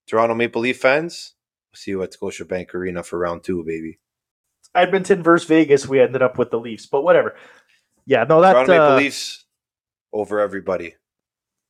Toronto 0.07 0.35
Maple 0.35 0.63
Leaf 0.63 0.79
fans, 0.79 1.35
see 1.75 1.93
you 1.93 2.03
at 2.03 2.13
Scotiabank 2.13 2.75
Arena 2.75 3.03
for 3.03 3.19
round 3.19 3.45
two, 3.45 3.63
baby. 3.65 3.99
Edmonton 4.75 5.23
versus 5.23 5.47
Vegas, 5.49 5.87
we 5.87 6.01
ended 6.01 6.23
up 6.23 6.39
with 6.39 6.51
the 6.51 6.59
Leafs, 6.59 6.87
but 6.87 7.03
whatever. 7.03 7.37
Yeah, 8.07 8.25
no, 8.25 8.41
that 8.41 8.53
Toronto 8.53 8.73
Maple 8.73 8.87
uh, 8.87 8.97
Leafs 8.97 9.45
over 10.13 10.41
everybody. 10.41 10.95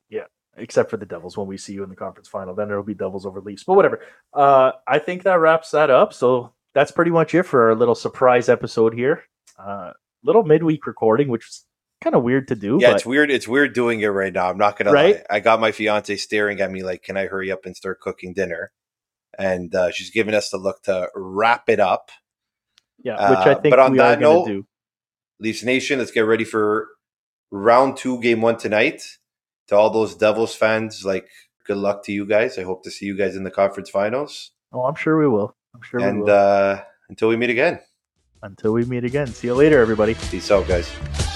Yeah, 0.09 0.25
except 0.57 0.91
for 0.91 0.97
the 0.97 1.07
Devils 1.07 1.37
when 1.37 1.47
we 1.47 1.59
see 1.59 1.75
you 1.75 1.83
in 1.83 1.91
the 1.91 1.97
conference 1.97 2.29
final. 2.29 2.55
Then 2.55 2.71
it'll 2.71 2.83
be 2.83 2.95
Devils 2.95 3.27
over 3.27 3.41
Leafs. 3.41 3.65
But 3.65 3.75
whatever. 3.75 4.01
Uh, 4.33 4.73
I 4.87 4.99
think 4.99 5.25
that 5.25 5.41
wraps 5.41 5.71
that 5.73 5.91
up. 5.91 6.13
So 6.13 6.53
that's 6.75 6.91
pretty 6.91 7.11
much 7.11 7.35
it 7.35 7.45
for 7.45 7.69
our 7.69 7.75
little 7.75 7.95
surprise 7.95 8.49
episode 8.49 8.95
here. 8.95 9.25
Uh, 9.59 9.93
little 10.25 10.45
midweek 10.45 10.87
recording, 10.87 11.29
which 11.29 11.47
is 11.49 11.65
kind 12.03 12.15
of 12.17 12.23
weird 12.23 12.49
to 12.49 12.55
do. 12.55 12.79
Yeah, 12.81 12.89
but 12.89 12.97
it's 12.97 13.07
weird. 13.07 13.31
It's 13.31 13.49
weird 13.49 13.73
doing 13.75 14.01
it 14.01 14.09
right 14.09 14.33
now. 14.33 14.51
I'm 14.51 14.59
not 14.59 14.77
gonna 14.79 14.93
Right? 14.93 15.17
lie. 15.17 15.23
I 15.31 15.41
got 15.41 15.61
my 15.61 15.73
fiance 15.73 16.17
staring 16.17 16.61
at 16.61 16.71
me 16.71 16.83
like, 16.83 17.03
"Can 17.03 17.17
I 17.17 17.27
hurry 17.27 17.51
up 17.51 17.65
and 17.67 17.77
start 17.77 18.01
cooking 18.01 18.33
dinner?" 18.35 18.73
And 19.39 19.75
uh, 19.75 19.91
she's 19.93 20.11
giving 20.11 20.35
us 20.35 20.51
the 20.51 20.59
look 20.59 20.83
to 20.85 21.09
wrap 21.15 21.69
it 21.69 21.81
up. 21.81 22.11
yeah, 23.03 23.31
which 23.31 23.39
I 23.39 23.53
uh, 23.53 23.61
think 23.61 23.73
but 23.73 23.79
on 23.79 23.93
we 23.93 23.99
that 23.99 24.21
note- 24.21 24.47
do. 24.47 24.67
Leafs 25.41 25.63
Nation, 25.65 25.99
let's 25.99 26.11
get 26.13 26.21
ready 26.21 26.45
for 26.45 26.89
round 27.51 27.97
two, 27.97 28.21
game 28.21 28.41
one 28.41 28.57
tonight. 28.59 29.03
To 29.69 29.77
all 29.77 29.91
those 29.91 30.15
Devils 30.15 30.55
fans, 30.55 31.05
like 31.05 31.29
good 31.67 31.79
luck 31.79 32.05
to 32.05 32.13
you 32.13 32.27
guys. 32.27 32.59
I 32.59 32.63
hope 32.65 32.83
to 32.85 32.91
see 32.91 33.07
you 33.07 33.17
guys 33.17 33.37
in 33.37 33.45
the 33.45 33.51
conference 33.51 33.89
finals. 33.91 34.51
Oh, 34.73 34.83
I'm 34.83 34.95
sure 34.97 35.19
we 35.19 35.29
will. 35.29 35.57
I'm 35.75 35.81
sure 35.83 36.01
we 36.01 36.07
and 36.07 36.21
will. 36.21 36.31
uh, 36.31 36.83
until 37.09 37.29
we 37.29 37.37
meet 37.37 37.51
again, 37.51 37.81
Until 38.43 38.73
we 38.73 38.85
meet 38.85 39.05
again. 39.05 39.29
See 39.29 39.47
you 39.49 39.55
later, 39.55 39.81
everybody. 39.81 40.15
peace 40.31 40.51
out, 40.51 40.67
guys. 40.69 41.32